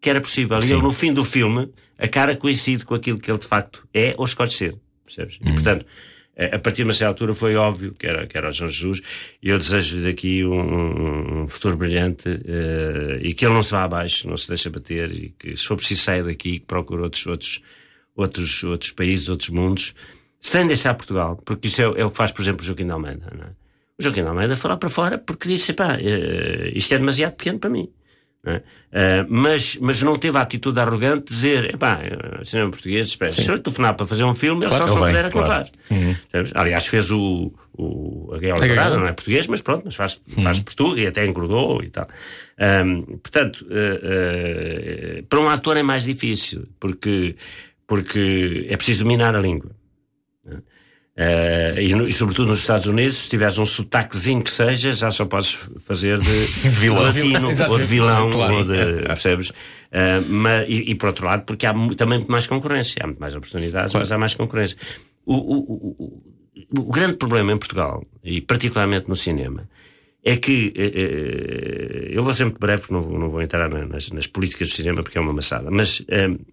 que 0.00 0.10
era 0.10 0.20
possível. 0.20 0.58
E 0.58 0.62
Sim. 0.62 0.72
ele, 0.74 0.82
no 0.82 0.90
fim 0.90 1.12
do 1.12 1.24
filme, 1.24 1.70
a 1.96 2.08
cara 2.08 2.36
coincide 2.36 2.84
com 2.84 2.94
aquilo 2.94 3.18
que 3.18 3.30
ele 3.30 3.38
de 3.38 3.46
facto 3.46 3.86
é 3.94 4.14
ou 4.18 4.24
escolhe 4.24 4.50
ser, 4.50 4.76
percebes? 5.04 5.38
E 5.40 5.52
portanto. 5.52 5.86
A 6.36 6.56
a 6.56 6.58
partir 6.58 6.78
de 6.78 6.84
uma 6.84 6.92
certa 6.92 7.10
altura 7.10 7.32
foi 7.32 7.54
óbvio 7.56 7.94
que 7.96 8.06
era, 8.06 8.26
que 8.26 8.36
era 8.36 8.48
o 8.48 8.52
João 8.52 8.68
Jesus 8.68 9.00
e 9.42 9.48
eu 9.50 9.58
desejo 9.58 10.02
daqui 10.02 10.44
um, 10.44 11.42
um- 11.42 11.48
futuro 11.48 11.76
brilhante 11.76 12.28
eh, 12.28 13.20
e 13.22 13.32
que 13.34 13.44
ele 13.46 13.54
não 13.54 13.62
se 13.62 13.70
vá 13.72 13.84
abaixo, 13.84 14.28
não 14.28 14.36
se 14.36 14.48
deixe 14.48 14.68
bater 14.68 15.10
e 15.12 15.34
que 15.38 15.56
se 15.56 15.64
for 15.66 15.76
preciso 15.76 16.02
saia 16.02 16.24
daqui 16.24 16.50
e 16.54 16.58
que 16.58 16.66
procure 16.66 17.02
outros, 17.02 17.26
outros, 17.26 17.62
outros, 18.16 18.64
outros 18.64 18.90
países, 18.92 19.28
outros 19.28 19.50
mundos, 19.50 19.94
sem 20.40 20.66
deixar 20.66 20.94
Portugal, 20.94 21.40
porque 21.44 21.68
isso 21.68 21.80
é, 21.80 21.84
é 22.00 22.04
o 22.04 22.10
que 22.10 22.16
faz, 22.16 22.32
por 22.32 22.42
exemplo, 22.42 22.62
o 22.62 22.64
Joaquim 22.64 22.84
de 22.86 22.90
Almeida. 22.92 23.26
É? 23.32 23.50
O 23.98 24.02
Joaquim 24.02 24.22
de 24.22 24.28
Almeida 24.28 24.56
foi 24.56 24.70
lá 24.70 24.76
para 24.76 24.90
fora 24.90 25.18
porque 25.18 25.48
disse: 25.48 25.72
pá, 25.72 25.96
eh, 26.00 26.72
isto 26.74 26.92
é 26.94 26.98
demasiado 26.98 27.34
pequeno 27.36 27.58
para 27.60 27.70
mim. 27.70 27.88
É? 28.46 28.62
Eh, 28.92 29.26
mas, 29.28 29.76
mas 29.80 30.02
não 30.02 30.16
teve 30.16 30.36
a 30.38 30.40
atitude 30.42 30.78
arrogante 30.78 31.24
de 31.24 31.34
dizer: 31.34 31.74
epá, 31.74 32.00
eh, 32.02 32.44
cinema 32.44 32.70
português, 32.70 33.08
espera, 33.08 33.32
se 33.32 33.48
eu 33.50 33.58
telefonar 33.58 33.94
para 33.94 34.06
fazer 34.06 34.24
um 34.24 34.34
filme, 34.34 34.62
ele 34.64 34.68
Claro, 34.68 34.86
só 34.86 34.92
ele 34.92 35.00
vem, 35.00 35.06
puder 35.12 35.24
é 35.24 35.28
que 35.28 35.32
claro. 35.32 35.46
faz. 35.48 35.70
Uhum. 35.90 36.14
Aliás, 36.54 36.86
fez 36.86 37.10
o, 37.10 37.52
o 37.76 38.30
a 38.34 38.38
Gaiola 38.38 38.66
Dourada, 38.66 38.96
não 38.98 39.06
é 39.06 39.12
português, 39.12 39.46
mas 39.46 39.60
pronto, 39.60 39.82
mas 39.86 39.94
faz, 39.96 40.20
faz 40.42 40.58
Uhum. 40.58 40.64
Portugal 40.64 40.98
e 40.98 41.06
até 41.06 41.26
engordou 41.26 41.82
e 41.82 41.90
tal. 41.90 42.06
Ahm, 42.58 43.02
portanto, 43.22 43.66
eh, 43.70 44.00
eh, 44.02 45.22
para 45.28 45.40
um 45.40 45.48
ator 45.48 45.76
é 45.76 45.82
mais 45.82 46.04
difícil, 46.04 46.68
porque, 46.78 47.34
porque 47.86 48.66
é 48.68 48.76
preciso 48.76 49.04
dominar 49.04 49.34
a 49.34 49.40
língua. 49.40 49.70
Eh, 51.16 51.76
e, 51.80 51.94
no- 51.94 52.08
e 52.08 52.12
sobretudo 52.12 52.48
nos 52.48 52.58
Estados 52.58 52.86
Unidos, 52.88 53.16
se 53.18 53.30
tiveres 53.30 53.56
um 53.58 53.64
sotaquezinho 53.64 54.42
que 54.42 54.50
seja, 54.50 54.92
já 54.92 55.10
só 55.10 55.24
podes 55.26 55.70
fazer 55.80 56.18
de, 56.18 56.30
vilão. 56.70 57.12
de 57.12 57.20
latino 57.20 57.50
Exato. 57.52 57.70
ou 57.72 57.78
de 57.78 57.84
vilão, 57.84 58.30
Claro. 58.32 58.54
ou 58.56 58.64
de, 58.64 59.02
percebes? 59.06 59.52
Eh, 59.92 60.20
mas, 60.28 60.68
e, 60.68 60.90
e 60.90 60.94
por 60.96 61.06
outro 61.08 61.26
lado, 61.26 61.44
porque 61.44 61.66
há 61.66 61.72
também 61.96 62.18
muito 62.18 62.32
mais 62.32 62.48
concorrência, 62.48 62.96
há 63.00 63.06
muito 63.06 63.20
mais 63.20 63.34
oportunidades, 63.36 63.94
mas 63.94 64.10
há 64.10 64.18
mais 64.18 64.34
concorrência. 64.34 64.76
O, 65.24 65.34
o, 65.34 65.58
o, 65.58 66.22
o- 66.80 66.82
grande 66.92 67.14
problema 67.16 67.52
em 67.52 67.56
Portugal, 67.58 68.04
e 68.24 68.40
particularmente 68.40 69.08
no 69.08 69.14
cinema, 69.14 69.68
é 70.24 70.36
que 70.36 70.72
eh, 70.76 72.08
eu 72.10 72.24
vou 72.24 72.32
ser 72.32 72.44
muito 72.46 72.58
breve, 72.58 72.84
não 72.90 73.00
vou, 73.00 73.16
não 73.20 73.30
vou 73.30 73.40
entrar 73.40 73.68
na- 73.68 73.86
nas, 73.86 74.10
nas 74.10 74.26
políticas 74.26 74.68
do 74.68 74.74
cinema 74.74 75.00
porque 75.02 75.16
é 75.16 75.20
uma 75.20 75.32
maçada, 75.32 75.70
mas 75.70 76.04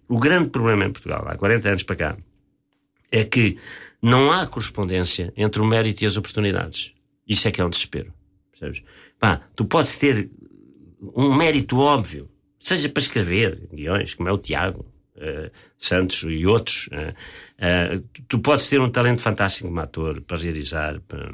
o 0.07 0.19
grande 0.19 0.49
problema 0.49 0.85
em 0.85 0.91
Portugal, 0.91 1.25
há 1.27 1.35
40 1.35 1.67
anos 1.69 1.81
para 1.83 1.95
cá, 1.95 2.17
é 3.11 3.23
que 3.23 3.57
não 4.01 4.31
há 4.31 4.45
correspondência 4.47 5.31
entre 5.37 5.61
o 5.61 5.65
mérito 5.65 6.03
e 6.03 6.07
as 6.07 6.17
oportunidades. 6.17 6.93
Isso 7.27 7.47
é 7.47 7.51
que 7.51 7.61
é 7.61 7.65
um 7.65 7.69
desespero. 7.69 8.13
Percebes? 8.51 8.83
Pá, 9.19 9.41
tu 9.55 9.65
podes 9.65 9.97
ter 9.97 10.29
um 11.15 11.33
mérito 11.35 11.77
óbvio, 11.79 12.29
seja 12.59 12.89
para 12.89 13.01
escrever 13.01 13.67
guiões, 13.73 14.13
como 14.13 14.29
é 14.29 14.31
o 14.31 14.37
Tiago 14.37 14.85
eh, 15.15 15.51
Santos 15.77 16.23
e 16.23 16.45
outros. 16.45 16.89
eh, 16.91 17.99
tu- 18.13 18.23
tu 18.27 18.39
podes 18.39 18.67
ter 18.69 18.81
um 18.81 18.89
talento 18.89 19.21
fantástico 19.21 19.67
como 19.67 19.79
ator 19.79 20.21
para 20.21 20.37
realizar, 20.37 20.99
para, 21.01 21.31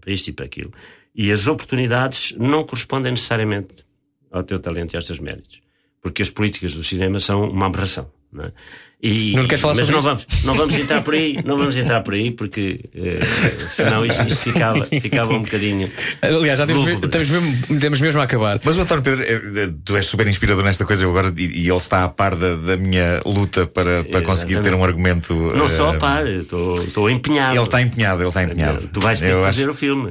para 0.00 0.12
isto 0.12 0.28
e 0.28 0.32
para 0.32 0.46
aquilo. 0.46 0.72
E 1.14 1.32
as 1.32 1.46
oportunidades 1.48 2.32
não 2.38 2.64
correspondem 2.64 3.10
necessariamente 3.12 3.84
ao 4.30 4.44
teu 4.44 4.60
talento 4.60 4.92
e 4.92 4.96
aos 4.96 5.04
teus 5.06 5.18
méritos. 5.18 5.60
Porque 6.00 6.22
as 6.22 6.30
políticas 6.30 6.74
do 6.76 6.82
cinema 6.84 7.18
são 7.18 7.48
uma 7.50 7.66
aberração. 7.66 8.10
Não 8.30 8.44
é? 8.44 8.52
E, 9.00 9.32
Não 9.36 9.46
queres 9.46 9.60
falar 9.60 9.76
mas 9.76 9.86
sobre 9.86 9.92
não 10.02 10.16
isso? 10.16 10.26
vamos, 10.26 10.44
não 10.44 10.54
vamos 10.56 10.74
entrar 10.74 11.02
por 11.02 11.14
aí, 11.14 11.38
não 11.44 11.56
vamos 11.56 11.78
entrar 11.78 12.00
por 12.00 12.14
aí, 12.14 12.32
porque 12.32 12.80
eh, 12.92 13.20
senão 13.68 14.04
isto, 14.04 14.26
isto 14.26 14.38
ficava, 14.40 14.84
ficava 15.00 15.32
um 15.34 15.42
bocadinho. 15.42 15.88
Aliás, 16.20 16.58
já 16.58 16.66
temos, 16.66 16.82
me- 16.84 16.90
lúgubre. 16.94 17.08
temos, 17.08 17.28
mesmo, 17.30 17.78
temos 17.80 18.00
mesmo 18.00 18.20
a 18.20 18.24
acabar. 18.24 18.60
Mas 18.64 18.76
o 18.76 18.80
António 18.80 19.04
Pedro, 19.04 19.22
é- 19.22 19.62
é- 19.66 19.70
tu 19.84 19.96
és 19.96 20.04
super 20.04 20.26
inspirador 20.26 20.64
nesta 20.64 20.84
coisa 20.84 21.04
eu 21.04 21.10
agora, 21.10 21.32
e, 21.36 21.44
e 21.62 21.68
ele 21.68 21.76
está 21.76 22.02
a 22.02 22.08
par 22.08 22.34
da, 22.34 22.56
da 22.56 22.76
minha 22.76 23.20
luta 23.24 23.68
para, 23.68 24.02
para 24.02 24.20
conseguir 24.22 24.58
ter 24.58 24.74
um 24.74 24.82
argumento. 24.82 25.32
Não 25.54 25.68
só 25.68 25.92
eh, 25.92 25.96
a 25.96 25.98
par, 25.98 26.26
estou 26.26 26.74
estou 26.82 27.08
empenhado. 27.08 27.54
Ele 27.54 27.62
está 27.62 27.80
empenhado, 27.80 28.20
ele 28.22 28.28
está 28.28 28.42
empenhado. 28.42 28.88
Tu 28.92 29.00
vais 29.00 29.20
ter 29.20 29.26
Eu 29.30 29.38
que 29.38 29.44
acho- 29.44 29.58
fazer 29.58 29.68
o 29.70 29.74
filme. 29.74 30.10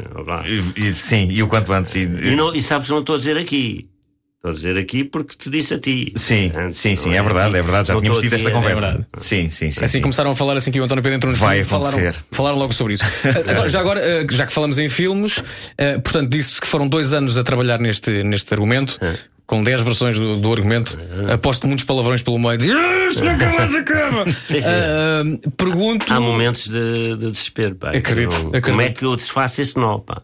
E, 0.77 0.87
e- 0.87 0.93
sim, 0.93 1.27
e 1.29 1.43
o 1.43 1.47
quanto 1.49 1.73
antes. 1.73 1.93
E, 1.93 2.03
E, 2.03 2.35
não, 2.37 2.55
e 2.55 2.61
sabes, 2.61 2.87
não 2.87 2.99
estou 2.99 3.15
a 3.15 3.17
dizer 3.17 3.35
aqui. 3.35 3.85
Estou 4.49 4.69
a 4.69 4.71
dizer 4.73 4.81
aqui 4.81 5.03
porque 5.03 5.35
te 5.37 5.49
disse 5.49 5.73
a 5.73 5.79
ti. 5.79 6.11
Sim, 6.15 6.51
Antes, 6.55 6.77
sim, 6.77 6.95
sim, 6.95 7.09
não 7.09 7.15
é 7.17 7.21
verdade, 7.23 7.55
é 7.57 7.61
verdade. 7.61 7.87
Já 7.89 7.93
Não 7.93 8.01
tínhamos 8.01 8.21
tido 8.21 8.33
esta 8.33 8.49
é 8.49 8.51
conversa. 8.51 8.85
verdade. 8.85 9.05
sim, 9.17 9.49
sim, 9.49 9.71
sim. 9.71 9.85
Assim 9.85 9.97
sim. 9.97 10.01
começaram 10.01 10.31
a 10.31 10.35
falar 10.35 10.55
assim 10.57 10.71
que 10.71 10.79
o 10.79 10.83
António 10.83 11.03
Pedro 11.03 11.17
entrou 11.17 11.31
nos 11.31 11.39
Vai 11.39 11.55
filmes, 11.63 11.69
falaram, 11.69 11.97
acontecer. 11.99 12.23
falaram 12.31 12.57
logo 12.57 12.73
sobre 12.73 12.93
isso. 12.95 13.03
Agora, 13.49 13.69
já 13.69 13.79
agora, 13.79 13.99
eh, 14.01 14.25
já 14.31 14.45
que 14.45 14.53
falamos 14.53 14.77
em 14.79 14.87
filmes, 14.89 15.43
eh, 15.77 15.97
portanto, 15.99 16.29
disse 16.29 16.59
que 16.61 16.67
foram 16.67 16.87
dois 16.87 17.13
anos 17.13 17.37
a 17.37 17.43
trabalhar 17.43 17.79
neste, 17.79 18.23
neste 18.23 18.53
argumento. 18.53 18.97
É. 19.01 19.13
Com 19.47 19.63
10 19.63 19.81
versões 19.81 20.19
do, 20.19 20.35
do 20.41 20.51
argumento, 20.51 20.99
aposto 21.33 21.67
muitos 21.67 21.85
palavrões 21.85 22.21
pelo 22.21 22.37
meio. 22.37 22.57
Diz, 22.57 22.69
"Ah, 22.69 23.07
isto 23.07 23.23
nunca 23.23 23.49
mais 23.53 23.73
acaba. 23.75 24.25
Sim, 24.45 24.59
sim. 24.59 24.67
Ah, 24.69 25.49
pergunto. 25.55 26.05
Há 26.11 26.19
momentos 26.19 26.67
de, 26.67 27.15
de 27.15 27.31
desespero. 27.31 27.73
Pá. 27.75 27.91
Acredito, 27.91 28.31
Não- 28.33 28.39
acredito. 28.49 28.61
Como 28.65 28.81
é 28.81 28.89
que 28.89 29.05
eu 29.05 29.15
desfaço 29.15 29.61
esse 29.61 29.77
nó? 29.77 29.99
Pá? 29.99 30.21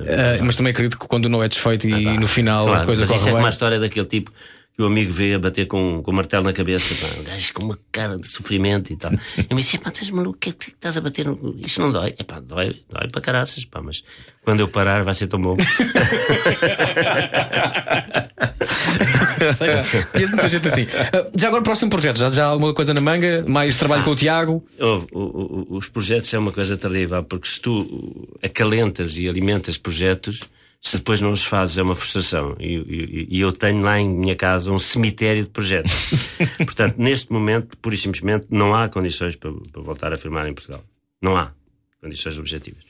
Ah, 0.00 0.44
mas 0.44 0.56
também 0.56 0.70
acredito 0.72 0.98
que 0.98 1.06
quando 1.06 1.28
não 1.28 1.42
é 1.42 1.48
desfeito 1.48 1.88
e 1.88 2.18
no 2.18 2.26
final 2.26 2.66
a 2.66 2.70
Claro, 2.70 2.86
coisa 2.86 3.02
mas 3.02 3.10
isso 3.10 3.18
corre 3.18 3.28
é 3.28 3.32
como 3.32 3.42
bem. 3.42 3.46
a 3.46 3.50
história 3.50 3.80
daquele 3.80 4.06
tipo 4.06 4.32
que 4.78 4.82
o 4.84 4.86
amigo 4.86 5.12
vê 5.12 5.34
a 5.34 5.40
bater 5.40 5.66
com, 5.66 6.00
com 6.04 6.10
o 6.12 6.14
martelo 6.14 6.44
na 6.44 6.52
cabeça, 6.52 6.94
pá, 7.04 7.08
um 7.20 7.24
gajo 7.24 7.52
com 7.52 7.64
uma 7.64 7.76
cara 7.90 8.16
de 8.16 8.28
sofrimento 8.28 8.92
e 8.92 8.96
tal. 8.96 9.10
Eu 9.50 9.56
me 9.56 9.60
disse, 9.60 9.76
pá, 9.76 9.90
tu 9.90 9.98
és 9.98 10.08
maluco, 10.12 10.36
o 10.36 10.38
que 10.38 10.50
é 10.50 10.52
que 10.52 10.66
estás 10.66 10.96
a 10.96 11.00
bater? 11.00 11.26
no- 11.26 11.56
Isto 11.58 11.80
não 11.80 11.90
dói? 11.90 12.14
É 12.16 12.22
pá, 12.22 12.38
dói, 12.38 12.76
dói 12.88 13.08
para 13.10 13.20
caraças, 13.20 13.64
pá, 13.64 13.82
mas 13.82 14.04
quando 14.44 14.60
eu 14.60 14.68
parar 14.68 15.02
vai 15.02 15.14
ser 15.14 15.26
tão 15.26 15.42
bom. 15.42 15.56
Sei 19.56 19.74
lá. 19.74 19.84
Conheço 20.12 20.32
muita 20.32 20.48
gente 20.48 20.68
assim. 20.68 20.86
Ah, 21.12 21.26
já 21.34 21.48
agora, 21.48 21.62
próximo 21.64 21.90
projeto, 21.90 22.18
já, 22.18 22.30
já 22.30 22.44
há 22.44 22.48
alguma 22.48 22.72
coisa 22.72 22.94
na 22.94 23.00
manga? 23.00 23.44
Mais 23.48 23.76
trabalho 23.76 24.04
com 24.04 24.10
o 24.12 24.16
Tiago? 24.16 24.64
Ouve, 24.78 25.06
o- 25.10 25.18
o- 25.18 25.66
o- 25.70 25.76
os 25.76 25.88
projetos 25.88 26.32
é 26.32 26.38
uma 26.38 26.52
coisa 26.52 26.76
terrível, 26.76 27.24
porque 27.24 27.48
se 27.48 27.60
tu 27.60 28.28
acalentas 28.42 29.18
e 29.18 29.28
alimentas 29.28 29.76
projetos, 29.76 30.44
se 30.80 30.96
depois 30.98 31.20
não 31.20 31.32
os 31.32 31.44
fazes 31.44 31.76
é 31.78 31.82
uma 31.82 31.94
frustração. 31.94 32.56
E, 32.58 32.76
e- 32.76 33.26
e 33.30 33.40
eu 33.40 33.52
tenho 33.52 33.80
lá 33.80 33.98
em 33.98 34.08
minha 34.08 34.36
casa 34.36 34.72
um 34.72 34.78
cemitério 34.78 35.42
de 35.42 35.48
projetos. 35.48 35.92
Portanto, 36.58 36.96
neste 36.98 37.32
momento, 37.32 37.76
pura 37.78 37.94
e 37.94 37.98
simplesmente, 37.98 38.46
não 38.50 38.74
há 38.74 38.88
condições 38.88 39.36
para, 39.36 39.52
para 39.72 39.82
voltar 39.82 40.12
a 40.12 40.16
filmar 40.16 40.46
em 40.46 40.54
Portugal. 40.54 40.82
Não 41.20 41.36
há 41.36 41.52
condições 42.00 42.38
objetivas. 42.38 42.84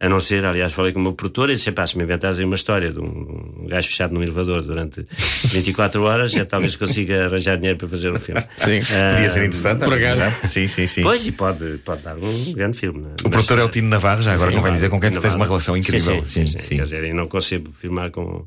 A 0.00 0.08
não 0.08 0.18
ser, 0.20 0.44
aliás, 0.44 0.72
falei 0.72 0.92
com 0.92 0.98
o 0.98 1.02
meu 1.02 1.12
produtor 1.12 1.48
e 1.50 1.54
disse: 1.54 1.70
pá, 1.72 1.86
se 1.86 1.96
me 1.96 2.04
inventares 2.04 2.38
aí 2.38 2.44
uma 2.44 2.56
história 2.56 2.92
de 2.92 2.98
um, 2.98 3.66
gajo 3.68 3.88
fechado 3.88 4.12
num 4.12 4.22
elevador 4.22 4.62
durante 4.62 5.06
24 5.46 6.02
horas, 6.02 6.32
já 6.32 6.44
talvez 6.44 6.76
consiga 6.76 7.26
arranjar 7.26 7.56
dinheiro 7.56 7.78
para 7.78 7.88
fazer 7.88 8.10
um 8.10 8.16
filme. 8.16 8.44
Sim. 8.56 8.80
Ah, 8.92 9.14
Podia 9.14 9.30
ser 9.30 9.44
interessante. 9.44 9.84
Por 9.84 9.94
acaso. 9.94 10.20
interessante. 10.20 10.46
Sim, 10.48 10.66
sim, 10.66 10.86
sim. 10.86 11.02
Pois, 11.02 11.26
e 11.26 11.32
pode, 11.32 11.78
pode 11.78 12.02
dar 12.02 12.16
um 12.16 12.52
grande 12.52 12.78
filme. 12.78 13.00
Não 13.02 13.10
é? 13.10 13.14
O 13.24 13.30
produtor 13.30 13.58
é 13.58 13.64
o 13.64 13.68
Tino 13.68 13.88
Navarro, 13.88 14.20
já 14.20 14.34
agora 14.34 14.50
Sim, 14.50 14.56
convém 14.56 14.72
dizer 14.72 14.90
com 14.90 15.00
quem 15.00 15.10
tu 15.10 15.20
tens 15.20 15.34
uma 15.34 15.46
relação 15.46 15.76
incrível. 15.76 16.22
Sim, 16.24 16.46
sim, 16.46 16.46
Sim, 16.46 16.58
sim, 16.58 16.64
sim. 16.64 16.76
Quer 16.76 16.82
dizer, 16.82 17.04
eu 17.04 17.14
não 17.14 17.28
consigo 17.28 17.72
filmar 17.72 18.10
com. 18.10 18.46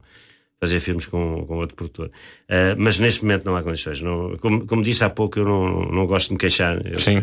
Fazer 0.60 0.80
filmes 0.80 1.06
com, 1.06 1.46
com 1.46 1.58
outro 1.58 1.76
produtor. 1.76 2.12
Ah, 2.50 2.76
mas 2.78 3.00
neste 3.00 3.22
momento 3.24 3.46
não 3.46 3.56
há 3.56 3.62
condições. 3.64 4.02
Não, 4.02 4.38
como, 4.38 4.66
como 4.66 4.82
disse 4.82 5.04
há 5.04 5.10
pouco, 5.10 5.40
eu 5.40 5.46
não, 5.46 5.82
não 5.92 6.08
gosto 6.08 6.28
de 6.30 6.34
me 6.34 6.40
queixar. 6.40 6.82
Eu, 6.86 7.00
Sim. 7.00 7.22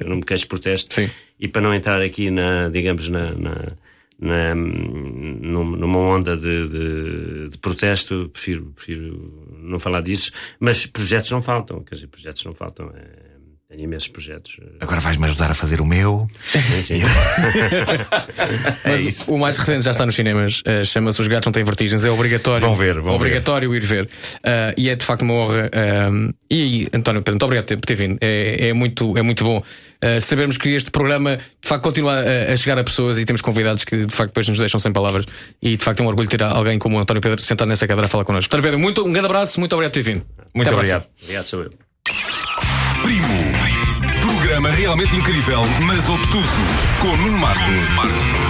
eu 0.00 0.08
não 0.08 0.16
me 0.16 0.22
queixo 0.22 0.44
de 0.44 0.48
protesto. 0.48 1.00
E 1.38 1.48
para 1.48 1.60
não 1.62 1.74
entrar 1.74 2.00
aqui 2.00 2.30
na, 2.30 2.68
digamos, 2.68 3.08
na. 3.08 3.32
na 3.32 3.72
na, 4.20 4.54
num- 4.54 5.64
numa 5.76 5.98
onda 5.98 6.36
de, 6.36 6.68
de, 6.68 7.48
de 7.48 7.58
protesto, 7.58 8.30
prefiro, 8.32 8.66
prefiro 8.72 9.58
não 9.60 9.80
falar 9.80 10.00
disso, 10.00 10.30
mas 10.60 10.86
projetos 10.86 11.28
não 11.32 11.42
faltam, 11.42 11.82
quer 11.82 11.96
dizer, 11.96 12.06
projetos 12.06 12.44
não 12.44 12.54
faltam. 12.54 12.92
É, 12.94 13.31
tenho 13.72 13.84
imensos 13.84 14.08
projetos. 14.08 14.60
Agora 14.80 15.00
vais-me 15.00 15.24
ajudar 15.24 15.50
a 15.50 15.54
fazer 15.54 15.80
o 15.80 15.86
meu. 15.86 16.26
Sim, 16.42 16.82
sim. 16.82 17.00
Mas 18.84 19.28
o 19.28 19.38
mais 19.38 19.56
recente 19.56 19.82
já 19.82 19.92
está 19.92 20.04
nos 20.04 20.14
cinemas, 20.14 20.62
eh, 20.66 20.84
chama-se 20.84 21.22
Os 21.22 21.26
Gatos 21.26 21.46
Não 21.46 21.52
Têm 21.52 21.64
Vertigens, 21.64 22.04
é 22.04 22.10
obrigatório. 22.10 22.66
Vão 22.66 22.74
ver, 22.74 23.00
vão 23.00 23.14
obrigatório 23.14 23.74
ir 23.74 23.82
ver. 23.82 24.10
Ah, 24.44 24.74
e 24.76 24.90
é 24.90 24.94
de 24.94 25.04
facto 25.04 25.22
uma 25.22 25.34
honra. 25.34 25.70
ah, 25.72 26.32
e 26.50 26.86
António 26.92 27.22
Pedro, 27.22 27.32
muito 27.32 27.44
obrigado 27.44 27.78
por 27.78 27.86
ter, 27.86 27.94
vindo. 27.94 28.18
É, 28.20 28.68
é 28.68 28.72
muito, 28.74 29.16
é 29.16 29.22
muito 29.22 29.42
bom 29.42 29.62
sabermos 30.20 30.58
que 30.58 30.70
este 30.70 30.90
programa 30.90 31.36
de 31.36 31.68
facto 31.68 31.84
continua 31.84 32.14
a, 32.14 32.52
a 32.52 32.56
chegar 32.56 32.76
a 32.76 32.82
pessoas 32.82 33.20
e 33.20 33.24
temos 33.24 33.40
convidados 33.40 33.84
que 33.84 34.04
de 34.04 34.12
facto 34.12 34.30
depois 34.30 34.48
nos 34.48 34.58
deixam 34.58 34.78
sem 34.80 34.92
palavras. 34.92 35.24
E 35.62 35.76
de 35.76 35.84
facto 35.84 36.00
é 36.00 36.02
um 36.02 36.08
orgulho 36.08 36.28
ter 36.28 36.42
alguém 36.42 36.78
como 36.78 36.98
o 36.98 37.00
António 37.00 37.22
Pedro 37.22 37.40
sentado 37.42 37.68
nessa 37.68 37.86
cadeira 37.86 38.06
a 38.06 38.10
falar 38.10 38.24
connosco. 38.24 38.48
António 38.48 38.64
Pedro, 38.64 38.80
muito, 38.80 39.06
um 39.06 39.12
grande 39.12 39.26
abraço, 39.26 39.58
muito 39.60 39.72
obrigado 39.72 39.92
por 39.92 40.02
ter 40.02 40.02
vindo. 40.02 40.26
Muito 40.54 40.68
Até 40.68 40.76
obrigado. 40.76 41.02
próxima. 41.02 41.22
Obrigado, 41.22 41.44
sou 41.44 41.62
eu. 41.62 41.91
Programa 44.52 44.76
realmente 44.76 45.16
incrível, 45.16 45.62
mas 45.86 46.06
obtuso. 46.10 46.46
Com 47.00 47.16
Nuno 47.16 47.38
Marco 47.38 47.70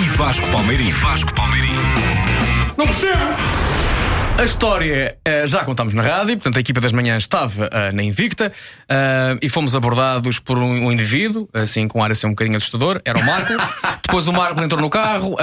e 0.04 0.08
Vasco 0.16 0.50
Palmeirim. 0.50 0.90
Vasco 0.90 1.32
Palmeirim. 1.32 1.76
Não 2.76 2.84
percebo! 2.86 3.36
A 4.36 4.42
história 4.42 5.16
eh, 5.24 5.46
já 5.46 5.64
contámos 5.64 5.94
na 5.94 6.02
rádio, 6.02 6.34
portanto 6.38 6.56
a 6.56 6.60
equipa 6.60 6.80
das 6.80 6.90
manhãs 6.90 7.22
estava 7.22 7.70
eh, 7.70 7.92
na 7.92 8.02
Invicta 8.02 8.50
eh, 8.88 9.38
e 9.40 9.48
fomos 9.48 9.76
abordados 9.76 10.40
por 10.40 10.58
um, 10.58 10.86
um 10.86 10.90
indivíduo, 10.90 11.48
assim 11.52 11.86
com 11.86 12.00
um 12.00 12.02
ar 12.02 12.10
assim 12.10 12.26
um 12.26 12.30
bocadinho 12.30 12.56
assustador, 12.56 13.00
era 13.04 13.20
o 13.20 13.24
Marco. 13.24 13.52
Depois 14.02 14.26
o 14.26 14.32
Marco 14.32 14.60
entrou 14.60 14.80
no 14.80 14.90
carro 14.90 15.36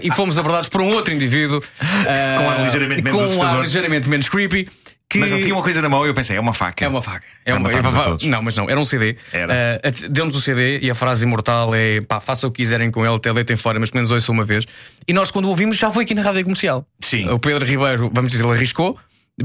e 0.00 0.12
fomos 0.12 0.38
abordados 0.38 0.68
por 0.68 0.80
um 0.80 0.92
outro 0.92 1.12
indivíduo 1.12 1.60
Com 1.60 2.44
um 2.44 2.50
ar 2.50 2.62
ligeiramente 2.62 3.02
menos 3.02 3.30
com 3.32 3.36
um 3.36 3.42
ar 3.42 3.60
ligeiramente 3.60 4.08
menos 4.08 4.28
creepy. 4.28 4.68
Que... 5.14 5.20
Mas 5.20 5.30
ele 5.30 5.42
tinha 5.42 5.54
uma 5.54 5.62
coisa 5.62 5.80
na 5.80 5.88
mão 5.88 6.04
e 6.04 6.08
eu 6.08 6.14
pensei, 6.14 6.36
é 6.36 6.40
uma 6.40 6.52
faca. 6.52 6.84
É 6.84 6.88
uma 6.88 7.00
faca. 7.00 7.24
É 7.44 7.54
uma, 7.54 7.70
é- 7.70 7.80
todos. 7.80 8.26
não, 8.26 8.42
mas 8.42 8.56
não, 8.56 8.68
era 8.68 8.80
um 8.80 8.84
CD. 8.84 9.16
Era. 9.32 9.80
Uh, 9.80 10.08
Deu-nos 10.08 10.34
o 10.34 10.40
CD 10.40 10.80
e 10.80 10.90
a 10.90 10.94
frase 10.94 11.24
imortal 11.24 11.72
é 11.72 12.00
pá, 12.00 12.18
façam 12.18 12.50
o 12.50 12.52
que 12.52 12.62
quiserem 12.62 12.90
com 12.90 13.06
ele, 13.06 13.14
até 13.14 13.32
deitem 13.32 13.54
fora, 13.54 13.78
mas 13.78 13.90
pelo 13.90 14.00
menos 14.00 14.10
ouçam 14.10 14.34
uma 14.34 14.42
vez. 14.42 14.64
E 15.06 15.12
nós, 15.12 15.30
quando 15.30 15.44
o 15.44 15.50
ouvimos, 15.50 15.76
já 15.76 15.88
foi 15.88 16.02
aqui 16.02 16.14
na 16.14 16.22
rádio 16.22 16.42
comercial. 16.42 16.84
Sim. 17.00 17.28
O 17.28 17.38
Pedro 17.38 17.64
Ribeiro, 17.64 18.10
vamos 18.12 18.32
dizer, 18.32 18.44
ele 18.44 18.54
arriscou. 18.54 18.98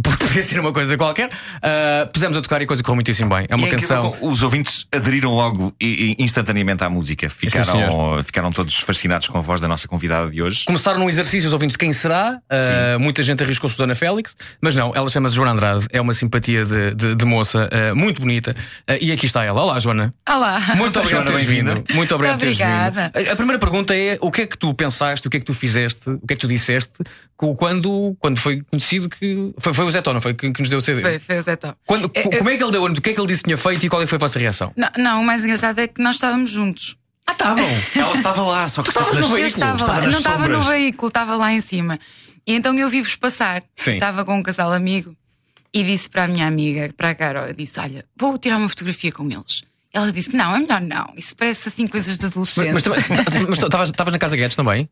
Porque 0.04 0.24
podia 0.26 0.44
ser 0.44 0.60
uma 0.60 0.72
coisa 0.72 0.96
qualquer, 0.98 1.30
Uh, 1.30 2.08
pusemos 2.14 2.38
a 2.38 2.42
tocar 2.42 2.62
e 2.62 2.64
a 2.64 2.68
coisa 2.68 2.82
correu 2.84 2.96
muitíssimo 2.96 3.30
bem. 3.36 3.46
É 3.50 3.56
uma 3.56 3.68
E 3.68 3.72
é 3.72 3.74
incrível 3.74 3.96
canção. 3.98 4.12
como 4.14 4.32
Os 4.32 4.44
ouvintes 4.44 4.86
aderiram 4.94 5.32
logo 5.32 5.74
e, 5.82 6.16
e 6.18 6.24
instantaneamente 6.24 6.84
à 6.84 6.90
música. 6.90 7.30
Ficaram, 7.30 7.66
senhor. 7.66 8.24
ficaram 8.24 8.52
todos 8.52 8.78
fascinados 8.80 9.28
com 9.28 9.40
a 9.40 9.42
voz 9.42 9.60
da 9.60 9.68
nossa 9.68 9.88
convidada 9.88 10.30
de 10.30 10.42
hoje. 10.42 10.64
Começaram 10.66 11.00
num 11.00 11.10
exercício, 11.10 11.48
os 11.48 11.54
ouvintes, 11.54 11.76
quem 11.76 11.92
será? 11.92 12.40
Uh, 12.50 13.00
muita 13.00 13.24
gente 13.24 13.44
arriscou 13.44 13.68
Susana 13.70 13.96
Félix, 13.96 14.38
mas 14.62 14.76
não, 14.76 14.94
ela 14.96 15.10
chama-se 15.10 15.36
Joana 15.36 15.52
Andrade, 15.52 15.86
é 15.92 16.00
uma 16.00 16.14
simpatia 16.14 16.64
de, 16.66 16.94
de- 16.96 17.16
de 17.16 17.26
moça, 17.26 17.68
uh, 17.92 17.96
muito 17.96 18.22
bonita. 18.22 18.56
Uh, 18.90 18.94
e 19.02 19.12
aqui 19.12 19.26
está 19.26 19.44
ela. 19.44 19.62
Olá, 19.64 19.80
Joana. 19.80 20.14
Olá. 20.30 20.60
Muito 20.76 20.98
obrigado 21.00 21.26
por 21.26 21.32
teres 21.34 21.46
vindo. 21.46 21.84
Muito 21.94 22.14
obrigado 22.16 22.38
por 22.38 22.42
teres 22.42 22.60
Obrigada. 22.60 23.12
vindo. 23.16 23.30
A 23.32 23.36
primeira 23.36 23.60
pergunta 23.60 23.96
é: 23.96 24.18
o 24.22 24.32
que 24.32 24.44
é 24.44 24.48
que 24.48 24.58
tu 24.58 24.74
pensaste, 24.74 25.28
o 25.28 25.30
que 25.32 25.38
é 25.38 25.40
que 25.40 25.46
tu 25.46 25.54
fizeste, 25.54 26.10
o 26.12 26.26
que 26.28 26.34
é 26.34 26.36
que 26.36 26.42
tu 26.42 26.48
disseste 26.48 26.94
quando, 27.36 28.16
quando 28.20 28.38
foi 28.40 28.62
conhecido 28.70 29.10
que. 29.10 29.52
Foi, 29.58 29.74
foi 29.80 29.88
o 29.88 29.91
Zé 29.91 30.01
Tona, 30.01 30.21
foi 30.21 30.34
que, 30.34 30.51
que 30.51 30.59
nos 30.61 30.69
deu 30.69 30.80
o 30.80 30.82
CD. 30.82 31.01
Foi, 31.01 31.19
foi 31.19 31.38
o 31.38 31.41
Zé 31.41 31.55
Tó. 31.55 31.73
Quando, 31.86 32.11
É, 32.13 32.19
é- 32.21 32.38
como 32.38 32.49
é 32.49 32.57
que 32.57 32.63
ele 32.63 32.71
deu? 32.71 32.84
O 32.84 33.01
que 33.01 33.09
é 33.09 33.13
que 33.13 33.19
ele 33.19 33.27
disse 33.27 33.41
que 33.43 33.47
tinha 33.47 33.57
feito 33.57 33.86
e 33.86 33.89
qual 33.89 34.01
é 34.01 34.05
que 34.05 34.09
foi 34.09 34.17
a 34.17 34.19
vossa 34.19 34.38
reação? 34.39 34.71
Não, 34.75 34.89
não, 34.97 35.21
o 35.21 35.25
mais 35.25 35.43
engraçado 35.43 35.80
é 35.80 35.88
que 35.88 36.01
nós 36.01 36.15
estávamos 36.15 36.49
juntos. 36.51 36.95
Ah, 37.25 37.32
estavam. 37.32 37.63
Ela 37.95 38.13
estava 38.13 38.41
lá, 38.43 38.67
só 38.67 38.82
que 38.84 38.89
estavas 38.89 39.15
só 39.15 39.21
no 39.21 39.30
nas- 39.30 39.38
Eu 39.39 39.47
estava 39.47 39.86
lá, 39.86 40.01
nas 40.01 40.11
não 40.11 40.17
estava 40.19 40.47
no 40.47 40.61
veículo, 40.61 41.07
estava 41.07 41.36
lá 41.38 41.51
em 41.53 41.61
cima. 41.61 41.99
E 42.45 42.53
então 42.53 42.73
eu 42.77 42.89
vi-vos 42.89 43.15
passar. 43.15 43.63
Sim. 43.75 43.93
Estava 43.93 44.25
com 44.25 44.38
um 44.38 44.43
casal 44.43 44.71
amigo 44.73 45.15
e 45.73 45.84
disse 45.84 46.09
para 46.09 46.23
a 46.23 46.27
minha 46.27 46.47
amiga, 46.47 46.91
para 46.97 47.11
a 47.11 47.15
Carol, 47.15 47.53
disse: 47.53 47.80
Olha, 47.80 48.03
vou 48.17 48.38
tirar 48.38 48.57
uma 48.57 48.67
fotografia 48.69 49.11
com 49.11 49.25
eles. 49.30 49.63
Ela 49.92 50.12
disse: 50.12 50.36
Não, 50.36 50.56
é 50.56 50.60
melhor 50.60 50.82
não. 50.82 51.14
Isso 51.18 51.36
parece 51.36 51.68
assim 51.70 51.88
coisas 51.88 52.18
de 52.20 52.26
Mas, 52.26 52.32
adolescentes. 52.58 52.84
mas 53.48 53.90
estavas 53.90 54.14
na 54.14 54.20
Casa 54.20 54.36
Guedes 54.38 54.56
também? 54.56 54.88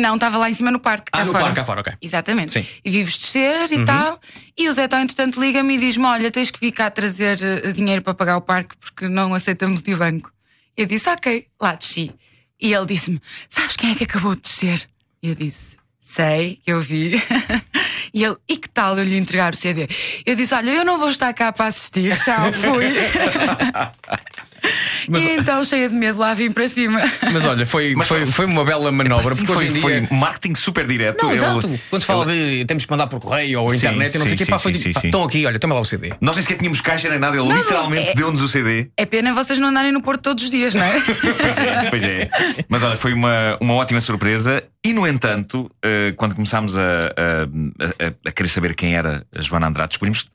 Não, 0.00 0.14
estava 0.14 0.38
lá 0.38 0.48
em 0.48 0.52
cima 0.54 0.70
no 0.70 0.78
parque. 0.78 1.10
Ah, 1.12 1.18
cá 1.18 1.24
no 1.24 1.32
fora. 1.32 1.44
parque, 1.44 1.56
cá 1.60 1.64
fora, 1.64 1.80
ok. 1.80 1.92
Exatamente. 2.00 2.52
Sim. 2.52 2.66
E 2.84 2.90
vi-vos 2.90 3.18
descer 3.18 3.72
e 3.72 3.76
Uhum. 3.78 3.84
tal. 3.84 4.20
E 4.56 4.68
o 4.68 4.72
Zé 4.72 4.86
Tó, 4.86 4.96
entretanto, 4.98 5.40
liga-me 5.40 5.74
e 5.74 5.78
diz-me: 5.78 6.04
Olha, 6.04 6.30
tens 6.30 6.50
que 6.52 6.60
vir 6.60 6.70
cá 6.72 6.88
trazer 6.90 7.42
eh, 7.42 7.72
dinheiro 7.72 8.02
para 8.02 8.14
pagar 8.14 8.36
o 8.36 8.40
parque 8.40 8.76
porque 8.76 9.08
não 9.08 9.34
aceita 9.34 9.66
multibanco. 9.66 10.30
Eu 10.76 10.86
disse: 10.86 11.10
Ok, 11.10 11.46
lá 11.60 11.74
desci. 11.74 12.12
E 12.60 12.72
ele 12.72 12.86
disse-me: 12.86 13.20
Sabes 13.48 13.74
quem 13.76 13.90
é 13.90 13.94
que 13.96 14.04
acabou 14.04 14.34
de 14.36 14.42
descer? 14.42 14.88
Eu 15.20 15.34
disse: 15.34 15.76
Sei, 15.98 16.60
que 16.64 16.70
eu 16.72 16.80
vi. 16.80 17.20
E 18.18 18.24
ele, 18.24 18.36
e 18.48 18.56
que 18.56 18.68
tal 18.68 18.98
eu 18.98 19.04
lhe 19.04 19.16
entregar 19.16 19.52
o 19.52 19.56
CD? 19.56 19.86
Eu 20.26 20.34
disse: 20.34 20.52
Olha, 20.52 20.72
eu 20.72 20.84
não 20.84 20.98
vou 20.98 21.08
estar 21.08 21.32
cá 21.32 21.52
para 21.52 21.66
assistir, 21.66 22.12
tchau, 22.18 22.52
fui. 22.52 22.86
Mas- 25.08 25.22
e 25.22 25.30
então, 25.30 25.64
cheia 25.64 25.88
de 25.88 25.94
medo, 25.94 26.18
lá 26.18 26.34
vim 26.34 26.50
para 26.52 26.66
cima. 26.68 27.00
Mas 27.32 27.46
olha, 27.46 27.64
foi, 27.64 27.94
foi, 28.04 28.26
foi 28.26 28.44
uma 28.46 28.64
bela 28.64 28.90
manobra, 28.92 29.34
Sim, 29.34 29.44
porque 29.44 29.52
foi, 29.54 29.66
em 29.78 29.80
foi 29.80 30.00
dia. 30.00 30.08
marketing 30.10 30.54
super 30.54 30.86
direto. 30.86 31.22
Não, 31.22 31.30
Ele- 31.30 31.38
exato. 31.38 31.80
Quando 31.90 32.02
se 32.02 32.06
fala 32.06 32.30
ele- 32.32 32.58
de 32.58 32.64
temos 32.66 32.84
que 32.84 32.90
mandar 32.90 33.06
por 33.06 33.20
correio 33.20 33.60
ou 33.60 33.70
Sim, 33.70 33.76
internet, 33.78 34.14
eu 34.14 34.18
não 34.20 34.26
sei 34.26 34.34
o 34.34 34.38
que, 34.38 34.46
pá, 34.46 34.58
foi 34.58 34.74
sim, 34.74 34.88
tipo, 34.90 35.00
pá, 35.00 35.06
estão 35.06 35.24
aqui, 35.24 35.46
olha, 35.46 35.58
toma 35.58 35.74
lá 35.74 35.80
o 35.80 35.84
CD. 35.84 36.12
Nós 36.20 36.36
nem 36.36 36.42
sequer 36.42 36.58
tínhamos 36.58 36.80
caixa 36.80 37.08
nem 37.08 37.18
nada, 37.18 37.36
ele 37.36 37.48
Não, 37.48 37.56
literalmente 37.56 38.08
é- 38.10 38.14
deu-nos 38.14 38.42
o 38.42 38.48
CD. 38.48 38.90
É 38.96 39.06
pena 39.06 39.32
vocês 39.32 39.58
não 39.58 39.68
andarem 39.68 39.92
no 39.92 40.02
Porto 40.02 40.22
todos 40.22 40.44
os 40.44 40.50
dias, 40.50 40.74
não 40.74 40.84
é? 40.84 40.98
Pois 41.38 41.58
é, 41.58 41.90
pois 41.90 42.04
é. 42.04 42.30
Mas 42.68 42.82
olha, 42.82 42.96
foi 42.96 43.12
uma, 43.12 43.56
uma 43.60 43.74
ótima 43.74 44.00
surpresa. 44.00 44.62
E 44.84 44.92
no 44.92 45.06
entanto, 45.06 45.70
eh, 45.84 46.12
quando 46.16 46.34
começámos 46.34 46.76
a, 46.78 46.82
a- 46.82 48.06
a- 48.06 48.28
a 48.28 48.32
querer 48.32 48.48
saber 48.48 48.74
quem 48.74 48.94
era 48.94 49.24
a 49.36 49.40
Joana 49.42 49.66
Andrade, 49.68 49.90
descobrimos 49.90 50.28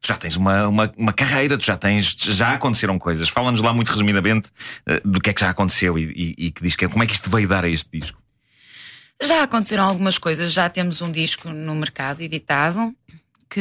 tu 0.00 0.08
já 0.08 0.16
tens 0.16 0.36
uma, 0.36 0.68
uma, 0.68 0.92
uma 0.96 1.12
carreira, 1.12 1.56
tu 1.58 1.64
já 1.64 1.76
tens, 1.76 2.14
já 2.18 2.52
aconteceram 2.54 2.98
coisas. 2.98 3.28
Fala-nos 3.28 3.60
lá 3.60 3.72
muito 3.72 3.88
resumidamente 3.88 4.50
eh, 4.86 5.00
do 5.04 5.20
que 5.20 5.30
é 5.30 5.32
que 5.32 5.40
já 5.40 5.50
aconteceu 5.50 5.98
e, 5.98 6.04
e- 6.38 6.46
e 6.46 6.50
que 6.50 6.62
diz 6.62 6.76
que 6.76 6.84
é- 6.84 6.88
como 6.88 7.02
é 7.02 7.06
que 7.06 7.14
isto 7.14 7.28
veio 7.30 7.48
dar 7.48 7.64
a 7.64 7.68
este 7.68 7.88
disco. 8.00 8.20
Já 9.22 9.42
aconteceram 9.42 9.82
algumas 9.84 10.16
coisas, 10.18 10.52
já 10.52 10.68
temos 10.68 11.02
um 11.02 11.10
disco 11.10 11.48
no 11.50 11.74
mercado 11.74 12.20
editado 12.20 12.94
que. 13.50 13.60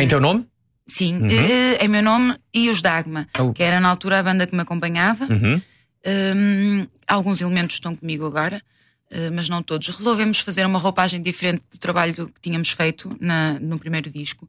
Em 0.00 0.08
teu 0.08 0.20
nome? 0.20 0.44
Sim, 0.88 1.18
Uhum. 1.22 1.28
eh, 1.30 1.84
é 1.84 1.86
meu 1.86 2.02
nome 2.02 2.34
e 2.52 2.68
os 2.70 2.80
Dagma, 2.82 3.28
Oh. 3.38 3.52
que 3.52 3.62
era 3.62 3.78
na 3.78 3.88
altura 3.90 4.18
a 4.18 4.22
banda 4.22 4.46
que 4.46 4.56
me 4.56 4.62
acompanhava. 4.62 5.24
Uhum. 5.26 5.60
Hum, 6.06 6.86
alguns 7.06 7.40
elementos 7.40 7.74
estão 7.76 7.94
comigo 7.94 8.24
agora, 8.26 8.62
eh, 9.10 9.30
mas 9.30 9.48
não 9.48 9.62
todos. 9.62 9.88
Resolvemos 9.88 10.40
fazer 10.40 10.64
uma 10.66 10.78
roupagem 10.78 11.20
diferente 11.20 11.62
do 11.70 11.78
trabalho 11.78 12.14
do 12.14 12.26
que 12.28 12.40
tínhamos 12.40 12.70
feito 12.70 13.14
na- 13.20 13.58
no 13.60 13.78
primeiro 13.78 14.10
disco, 14.10 14.48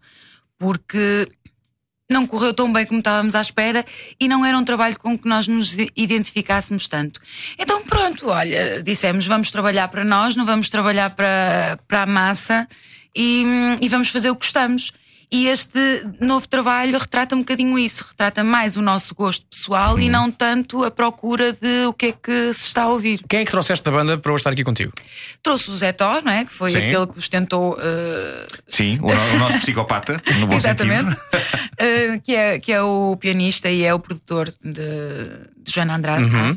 porque 0.60 1.28
não 2.12 2.26
correu 2.28 2.54
tão 2.54 2.72
bem 2.72 2.86
como 2.86 3.00
estávamos 3.00 3.36
à 3.36 3.42
espera 3.42 3.86
e 4.20 4.28
não 4.28 4.46
era 4.46 4.58
um 4.58 4.64
trabalho 4.64 4.98
com 5.00 5.18
que 5.18 5.30
nós 5.30 5.48
nos 5.48 5.78
identificássemos 5.96 6.88
tanto. 6.88 7.22
Então, 7.58 7.86
pronto, 7.86 8.30
olha, 8.30 8.82
dissemos 8.84 9.26
vamos 9.28 9.52
trabalhar 9.52 9.88
para 9.88 10.04
nós, 10.04 10.36
não 10.36 10.46
vamos 10.46 10.70
trabalhar 10.70 11.12
para, 11.12 11.80
para 11.88 12.04
a 12.04 12.06
massa 12.06 12.68
e, 13.16 13.44
e 13.80 13.88
vamos 13.88 14.10
fazer 14.10 14.32
o 14.32 14.36
que 14.36 14.46
gostamos. 14.46 14.92
E 15.32 15.46
este 15.48 15.80
novo 16.20 16.48
trabalho 16.48 16.98
retrata 16.98 17.36
um 17.36 17.40
bocadinho 17.40 17.78
isso, 17.78 18.04
retrata 18.08 18.44
mais 18.44 18.76
o 18.76 18.82
nosso 18.82 19.14
gosto 19.14 19.46
pessoal 19.46 20.00
e 20.00 20.10
não 20.10 20.32
tanto 20.32 20.84
a 20.84 20.90
procura 20.90 21.54
de 21.54 21.86
o 21.86 21.94
que 21.94 22.08
é 22.08 22.12
que 22.14 22.52
se 22.52 22.66
está 22.68 22.84
a 22.84 22.88
ouvir. 22.88 23.22
Quem 23.30 23.42
é 23.42 23.46
que 23.46 23.52
trouxeste 23.52 23.86
da 23.86 23.92
banda 23.92 24.18
para 24.18 24.32
hoje 24.34 24.40
estar 24.42 24.50
aqui 24.50 24.64
contigo? 24.64 24.92
Trouxe 25.44 25.70
o 25.70 25.76
Zé 25.78 25.92
Tó, 25.92 26.20
não 26.22 26.32
é? 26.32 26.46
que 26.46 26.52
foi 26.52 26.72
Sim. 26.72 26.78
aquele 26.78 27.06
que 27.06 27.14
vos 27.14 27.30
tentou 27.30 27.78
eh, 27.80 28.48
Sim, 28.68 28.98
o, 29.04 29.14
no- 29.14 29.36
o 29.36 29.38
nosso 29.40 29.60
psicopata, 29.60 30.20
no 30.40 30.48
bom 30.48 30.56
Exatamente. 30.56 31.04
sentido. 31.04 31.22
Uh, 31.80 32.20
que, 32.22 32.36
é, 32.36 32.60
que 32.60 32.74
é 32.74 32.82
o 32.82 33.16
pianista 33.16 33.70
e 33.72 33.84
é 33.84 33.94
o 33.94 34.00
produtor 34.00 34.50
de, 34.62 34.74
de 35.64 35.72
Joana 35.74 35.96
Andrade. 35.96 36.24
Uhum. 36.26 36.50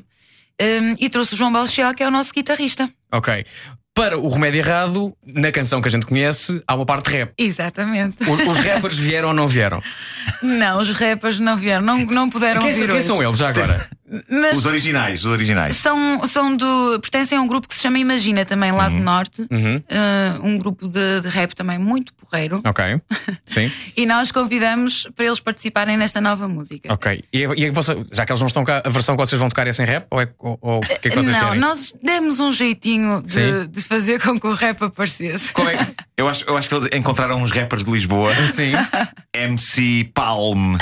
Um, 0.60 0.94
e 0.98 1.08
trouxe 1.08 1.34
o 1.34 1.36
João 1.36 1.52
Belchior, 1.52 1.94
que 1.94 2.02
é 2.02 2.08
o 2.08 2.10
nosso 2.10 2.32
guitarrista. 2.34 2.90
Ok. 3.12 3.46
Para 3.94 4.18
o 4.18 4.26
remédio 4.28 4.58
errado, 4.58 5.12
na 5.26 5.52
canção 5.52 5.82
que 5.82 5.88
a 5.88 5.90
gente 5.90 6.06
conhece, 6.06 6.62
há 6.66 6.74
uma 6.74 6.86
parte 6.86 7.10
de 7.10 7.18
rap. 7.18 7.32
Exatamente. 7.36 8.22
Os, 8.22 8.40
os 8.40 8.56
rappers 8.56 8.96
vieram 8.96 9.28
ou 9.28 9.34
não 9.34 9.46
vieram? 9.46 9.82
Não, 10.42 10.80
os 10.80 10.88
rappers 10.94 11.38
não 11.38 11.58
vieram, 11.58 11.84
não, 11.84 11.98
não 12.06 12.30
puderam 12.30 12.62
Quem, 12.62 12.72
vir 12.72 12.86
quem 12.88 12.96
hoje. 12.96 13.06
são 13.06 13.22
eles 13.22 13.36
já 13.36 13.50
agora? 13.50 13.86
Mas 14.28 14.58
Os 14.58 14.66
originais, 14.66 15.20
os 15.24 15.30
originais. 15.30 15.76
são, 15.76 16.26
são 16.26 16.56
do. 16.56 16.98
pertencem 17.00 17.38
a 17.38 17.40
um 17.40 17.46
grupo 17.46 17.66
que 17.66 17.74
se 17.74 17.80
chama 17.80 17.98
Imagina, 17.98 18.44
também 18.44 18.70
lá 18.72 18.88
do 18.88 18.98
Norte. 18.98 19.46
Uhum. 19.50 19.76
Uh, 19.76 20.46
um 20.46 20.58
grupo 20.58 20.86
de, 20.88 21.20
de 21.22 21.28
rap 21.28 21.54
também 21.54 21.78
muito 21.78 22.12
porreiro. 22.14 22.60
Ok. 22.66 23.00
Sim. 23.46 23.70
E 23.96 24.06
nós 24.06 24.32
convidamos 24.32 25.06
para 25.14 25.26
eles 25.26 25.38
participarem 25.40 25.96
nesta 25.96 26.20
nova 26.20 26.48
música. 26.48 26.92
Ok. 26.92 27.24
E, 27.32 27.38
e 27.40 27.70
você- 27.70 27.96
já 28.12 28.24
que 28.26 28.32
eles 28.32 28.40
não 28.40 28.46
estão 28.46 28.64
cá, 28.64 28.82
a 28.84 28.88
versão 28.88 29.14
que 29.16 29.24
vocês 29.24 29.38
vão 29.38 29.48
tocar 29.48 29.66
é 29.66 29.72
sem 29.72 29.84
rap? 29.86 30.06
Ou, 30.10 30.20
é, 30.20 30.28
ou, 30.38 30.58
ou 30.60 30.78
o 30.78 30.80
que 30.80 30.92
é 30.92 30.98
que 30.98 31.10
vocês 31.10 31.36
não, 31.36 31.44
querem? 31.44 31.60
nós 31.60 31.94
demos 32.02 32.40
um 32.40 32.50
jeitinho 32.52 33.22
de, 33.22 33.68
de 33.68 33.80
fazer 33.82 34.20
com 34.20 34.38
que 34.40 34.46
o 34.46 34.54
rap 34.54 34.82
aparecesse. 34.82 35.52
Como 35.52 35.68
é? 35.68 35.86
Eu 36.16 36.28
acho, 36.28 36.44
eu 36.48 36.56
acho 36.56 36.68
que 36.68 36.74
eles 36.74 36.88
encontraram 36.94 37.42
uns 37.42 37.50
rappers 37.50 37.84
de 37.84 37.90
Lisboa. 37.90 38.32
Sim. 38.46 38.72
MC 39.34 40.10
Palm 40.14 40.76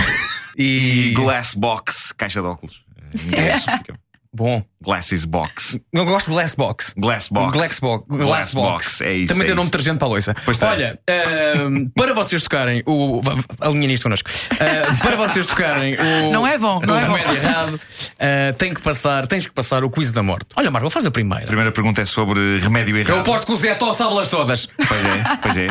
e, 0.56 1.12
Glassbox, 1.14 2.12
caixa 2.12 2.40
de 2.42 2.46
óculos. 2.46 2.82
Em 3.14 3.26
inglês. 3.26 3.64
Bom. 4.32 4.62
Glasses 4.80 5.24
Box. 5.24 5.80
Não 5.92 6.04
gosto 6.04 6.28
de 6.28 6.34
Glassbox. 6.34 6.94
Glassbox. 6.96 7.52
Glassbox. 7.52 8.06
Glassbox. 8.08 9.00
É 9.00 9.12
isso. 9.12 9.32
Também 9.32 9.42
é 9.42 9.46
tem 9.46 9.56
nome 9.56 9.62
isso. 9.62 9.70
de 9.72 9.76
detergente 9.78 9.98
para 9.98 10.06
a 10.06 10.10
loiça. 10.10 10.36
Pois. 10.44 10.62
Olha, 10.62 11.00
ahm, 11.08 11.88
para 11.96 12.14
vocês 12.14 12.40
tocarem 12.42 12.80
o. 12.86 13.20
Alinha 13.60 13.88
nisto 13.88 14.04
connosco. 14.04 14.30
Ah, 14.52 14.96
para 15.02 15.16
vocês 15.16 15.46
tocarem 15.48 15.96
o. 15.96 16.30
Não 16.30 16.46
é 16.46 16.56
bom, 16.56 16.80
não 16.80 16.94
o 16.94 16.98
é 16.98 17.06
bom. 17.06 17.14
remédio 17.14 17.42
errado, 17.42 17.80
ah, 18.20 18.52
tem 18.56 18.72
que 18.72 18.80
passar, 18.80 19.26
tens 19.26 19.46
que 19.46 19.52
passar 19.52 19.82
o 19.82 19.90
quiz 19.90 20.12
da 20.12 20.22
morte. 20.22 20.46
Olha, 20.54 20.70
Marco, 20.70 20.88
faz 20.90 21.04
a 21.04 21.08
A 21.08 21.10
primeira. 21.10 21.44
primeira 21.46 21.72
pergunta 21.72 22.00
é 22.00 22.04
sobre 22.04 22.60
remédio 22.60 22.96
errado. 22.96 23.16
Eu 23.16 23.20
aposto 23.22 23.46
que 23.46 23.52
o 23.52 23.56
Zé 23.56 23.74
Tó 23.74 23.92
sabe-las 23.92 24.28
todas. 24.28 24.68
Pois 24.86 25.04
é, 25.04 25.36
pois 25.42 25.56
é. 25.58 25.66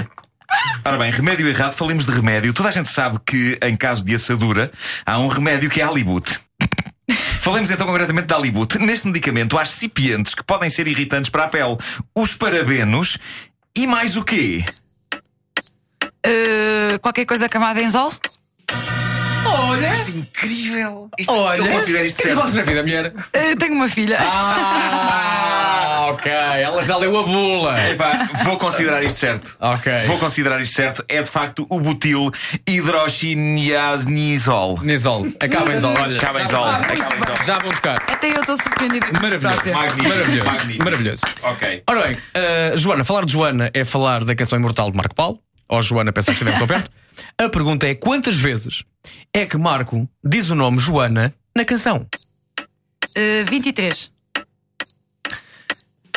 Ora 0.84 0.98
bem, 0.98 1.12
remédio 1.12 1.48
errado, 1.48 1.74
falemos 1.74 2.06
de 2.06 2.12
remédio. 2.12 2.52
Toda 2.52 2.70
a 2.70 2.72
gente 2.72 2.90
sabe 2.90 3.20
que, 3.26 3.58
em 3.62 3.78
caso 3.78 4.04
de 4.04 4.16
assadura, 4.16 4.70
há 5.06 5.18
um 5.18 5.28
remédio 5.28 5.70
que 5.70 5.80
é 5.80 5.84
Alibut. 5.86 6.40
Falemos 7.40 7.72
então 7.72 7.88
concretamente 7.88 8.28
de 8.28 8.34
Alibut. 8.34 8.78
Neste 8.78 9.08
medicamento 9.08 9.58
há 9.58 9.62
recipientes 9.62 10.36
que 10.36 10.44
podem 10.44 10.70
ser 10.70 10.88
irritantes 10.88 11.30
para 11.30 11.46
a 11.46 11.48
pele. 11.48 11.78
Os 12.14 12.36
parabenos 12.36 13.18
e 13.76 13.88
mais 13.88 14.18
o 14.18 14.24
quê? 14.24 14.64
Uh, 16.26 17.00
qualquer 17.00 17.26
coisa 17.26 17.48
camada 17.48 17.82
em 17.82 17.90
sol? 17.90 18.12
Olha! 19.50 19.93
Isto 19.93 20.12
é 20.12 20.16
incrível! 20.20 21.10
Isto- 21.18 21.34
Olha! 21.34 21.60
eu 21.60 21.68
considero 21.68 22.06
isto 22.06 22.20
O 22.20 22.22
que 22.22 22.28
é 22.30 22.32
que 22.32 22.36
certo. 22.36 22.41
fazes 22.41 22.56
na 22.56 22.62
vida, 22.64 22.84
mulher? 22.84 23.14
Uh, 23.16 23.56
tenho 23.58 23.74
uma 23.74 23.89
filha. 23.89 24.18
Ah, 24.20 26.06
Ok, 26.20 26.32
ela 26.32 26.84
já 26.84 26.97
leu 26.97 27.18
a 27.20 27.24
bula. 27.24 27.80
Epá, 27.89 28.30
vou 28.43 28.58
considerar 28.58 29.04
isto 29.04 29.20
certo. 29.20 29.56
Ok. 29.60 29.91
Vou 30.08 30.18
considerar 30.18 30.60
isto 30.60 30.76
certo. 30.76 31.04
É 31.08 31.22
de 31.22 31.30
facto 31.30 31.68
o 31.70 31.80
butil 31.80 32.32
hidroxiniazol. 32.68 34.80
Nisol. 34.82 35.28
Acaba 35.39 35.72
em 35.74 35.78
Zol. 35.78 35.93
Olha. 35.97 36.18
Acaba 36.18 36.39
em. 36.39 36.43
Ah, 36.43 36.78
Acaba 36.78 37.36
Zol. 37.36 37.45
Já 37.45 37.60
vão 37.60 37.72
tocar. 37.72 37.97
Até 38.12 38.30
eu 38.36 38.41
estou 38.41 38.58
surpreendida. 38.58 39.06
Maravilhoso. 39.22 39.56
Própria. 39.58 39.74
Magnífico. 39.76 40.10
Maravilhoso. 40.10 40.45
Magnífico. 40.58 40.84
Maravilhoso. 40.84 41.22
Ok. 41.43 41.84
Ora 41.88 42.02
bem, 42.08 42.16
uh, 42.16 42.78
Joana, 42.78 43.04
falar 43.04 43.26
de 43.26 43.32
Joana 43.34 43.70
é 43.74 43.86
falar 43.86 44.24
da 44.26 44.34
canção 44.36 44.58
Imortal 44.58 44.89
de 44.89 44.97
Marco 44.97 45.14
Paulo. 45.16 45.39
Ou 45.70 45.82
Joana, 45.82 46.11
pensar 46.11 46.32
que 46.32 46.38
estivemos 46.38 46.57
tão 46.59 46.67
perto. 46.67 46.89
A 47.38 47.47
pergunta 47.49 47.88
é: 47.88 47.93
quantas 47.95 48.36
vezes 48.38 48.84
é 49.34 49.45
que 49.45 49.57
Marco 49.57 50.09
diz 50.24 50.49
o 50.49 50.55
nome 50.55 50.80
Joana 50.80 51.34
na 51.55 51.63
canção? 51.63 52.05
Uh, 53.17 53.45
23. 53.49 54.11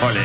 Olha, 0.00 0.20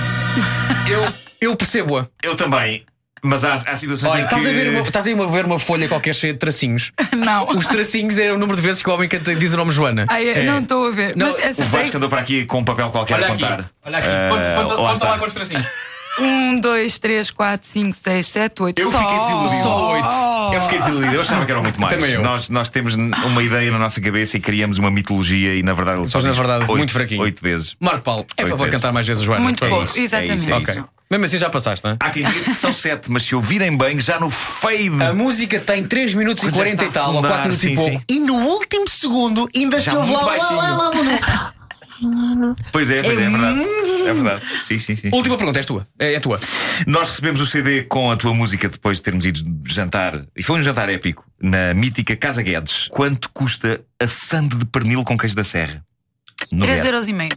eu, 0.90 1.14
Eu 1.42 1.56
percebo-a. 1.56 2.08
eu 2.24 2.36
também. 2.36 2.84
Mas 3.24 3.44
há, 3.44 3.56
há 3.56 3.76
situações 3.76 4.12
Olha, 4.14 4.22
em 4.22 4.28
que. 4.28 4.36
estás 4.36 4.48
a, 4.48 4.52
ver 4.52 4.70
uma, 4.70 4.80
estás 4.82 5.08
a 5.08 5.26
ver 5.26 5.46
uma 5.46 5.60
folha 5.60 5.88
qualquer 5.90 6.14
cheia 6.14 6.34
de 6.34 6.40
tracinhos? 6.40 6.92
Não. 7.18 7.50
Os 7.50 7.66
tracinhos 7.68 8.18
é 8.20 8.32
o 8.32 8.38
número 8.38 8.56
de 8.56 8.62
vezes 8.66 8.82
que 8.82 8.90
o 8.90 8.94
homem 8.94 9.10
canta, 9.10 9.36
diz 9.36 9.54
o 9.54 9.58
nome 9.58 9.72
Joana. 9.72 10.06
Ai, 10.10 10.30
É. 10.30 10.44
Não 10.44 10.60
estou 10.60 10.88
a 10.88 10.92
ver. 10.92 11.16
Não, 11.16 11.26
Mas 11.26 11.38
O 11.38 11.42
essa 11.42 11.66
Vasco 11.66 11.98
andou 11.98 12.10
para 12.10 12.22
aqui 12.22 12.46
com 12.46 12.60
um 12.60 12.64
papel 12.64 12.90
qualquer 12.92 13.16
Olha 13.16 13.28
a 13.28 13.34
aqui, 13.34 13.42
contar. 13.42 13.72
olha 13.84 13.98
aqui. 13.98 14.08
Eh, 14.08 14.30
Conta, 14.30 14.56
conta- 14.56 14.82
lá 14.82 14.94
conta 14.94 15.06
lá 15.06 15.18
quantos 15.20 15.34
tracinhos. 15.36 15.68
1, 16.20 16.60
2, 16.60 17.00
3, 17.00 17.32
4, 17.32 17.68
5, 17.68 17.96
6, 17.96 18.28
7, 18.28 18.64
8. 18.64 18.80
Eu 18.80 18.92
Só. 18.92 19.00
fiquei 19.00 19.20
desiludido. 19.20 19.64
Só 19.64 19.92
oito. 19.94 20.54
Eu 20.56 20.62
fiquei 20.62 20.80
desiludido, 20.80 21.14
eu 21.16 21.22
achava 21.22 21.46
que 21.46 21.52
eram 21.52 21.62
muito 21.64 21.80
mais. 21.80 21.94
Também 21.94 22.12
eu. 22.14 22.22
Nós, 22.24 22.50
nós 22.50 22.70
temos 22.70 22.96
uma 22.96 23.44
ideia 23.44 23.70
na 23.72 23.78
nossa 23.80 24.00
cabeça 24.02 24.38
e 24.38 24.40
criamos 24.40 24.78
uma 24.80 24.90
mitologia 24.90 25.54
e 25.56 25.62
na 25.64 25.74
verdade 25.74 26.00
ele 26.00 26.08
só 26.08 26.18
Mas, 26.18 26.26
na 26.26 26.32
diz 26.32 26.40
verdade, 26.40 26.62
oito, 26.64 26.78
muito 26.78 26.94
fraquinho. 26.94 27.22
Oito 27.22 27.42
vezes. 27.44 27.76
Marco 27.80 28.02
Paulo, 28.04 28.26
é 28.36 28.42
Oito 28.44 28.50
favor 28.52 28.64
vezes. 28.66 28.80
cantar 28.80 28.94
mais 28.94 29.06
vezes 29.08 29.24
Joana. 29.24 29.44
Muito 29.44 29.60
por 29.60 29.70
pouco, 29.70 29.86
favor. 29.88 30.02
exatamente. 30.02 30.32
é 30.32 30.36
isso, 30.36 30.50
é 30.50 30.56
Ok. 30.74 30.84
Mesmo 31.10 31.24
assim 31.26 31.38
já 31.38 31.50
passaste, 31.50 31.86
não 31.86 31.92
é? 31.94 31.98
Há 32.02 32.10
quem 32.10 32.26
diga 32.26 32.42
que 32.42 32.56
são 32.56 32.74
sete, 32.74 33.10
mas 33.10 33.24
se 33.24 33.34
ouvirem 33.34 33.78
bem, 33.78 33.98
já 34.00 34.20
no 34.20 34.30
fade. 34.30 35.02
A 35.02 35.14
música 35.14 35.58
tem 35.60 35.82
3 35.86 36.14
minutos 36.16 36.44
e 36.44 36.48
Quando 36.48 36.56
já 36.56 36.64
40 36.64 36.84
e 36.84 36.88
está 36.88 37.00
a 37.00 37.04
tal, 37.06 37.14
ou 37.16 37.22
4 37.22 37.28
afundar, 37.40 37.48
minutos 37.48 37.64
e 37.64 37.68
sim, 37.70 37.76
pouco. 37.76 37.92
sim. 37.92 38.02
E 38.10 38.20
no 38.20 38.34
último 38.36 38.90
segundo 38.90 39.50
ainda 39.56 39.80
Já 39.80 39.92
se 39.92 39.98
ouve 39.98 40.12
muito 40.12 40.26
lá, 40.26 40.36
lá, 40.36 40.50
lá, 40.52 40.72
lá, 40.72 40.90
lá, 40.90 40.92
lá. 40.92 42.56
Pois 42.74 42.92
é, 42.92 43.02
pois 43.02 43.18
é, 43.18 43.24
é 43.24 43.30
verdade. 43.30 43.60
É 44.08 44.14
verdade. 44.14 44.42
Sim, 44.64 44.78
sim, 44.78 44.96
sim. 44.96 45.10
Última 45.12 45.38
pergunta, 45.38 45.60
és 45.60 45.66
tua. 45.66 45.88
É, 46.00 46.14
é 46.14 46.20
tua. 46.20 46.40
Nós 46.86 47.10
recebemos 47.10 47.42
o 47.42 47.46
CD 47.46 47.84
com 47.84 48.10
a 48.12 48.18
tua 48.18 48.34
música 48.34 48.70
depois 48.70 48.98
de 48.98 49.04
termos 49.04 49.26
ido 49.26 49.42
jantar. 49.66 50.26
E 50.36 50.44
foi 50.44 50.60
um 50.60 50.64
jantar 50.64 50.90
épico 50.90 51.26
na 51.42 51.74
mítica 51.74 52.16
Casa 52.16 52.42
Guedes. 52.42 52.88
Quanto 52.88 53.30
custa 53.32 53.82
a 54.00 54.08
sande 54.08 54.56
de 54.56 54.66
pernil 54.66 55.04
com 55.04 55.18
queijo 55.18 55.36
da 55.36 55.44
serra? 55.44 55.84
No 56.52 56.62
3 56.62 56.78
Guedes. 56.78 56.86
euros 56.86 57.08
e 57.08 57.14
meio. 57.14 57.32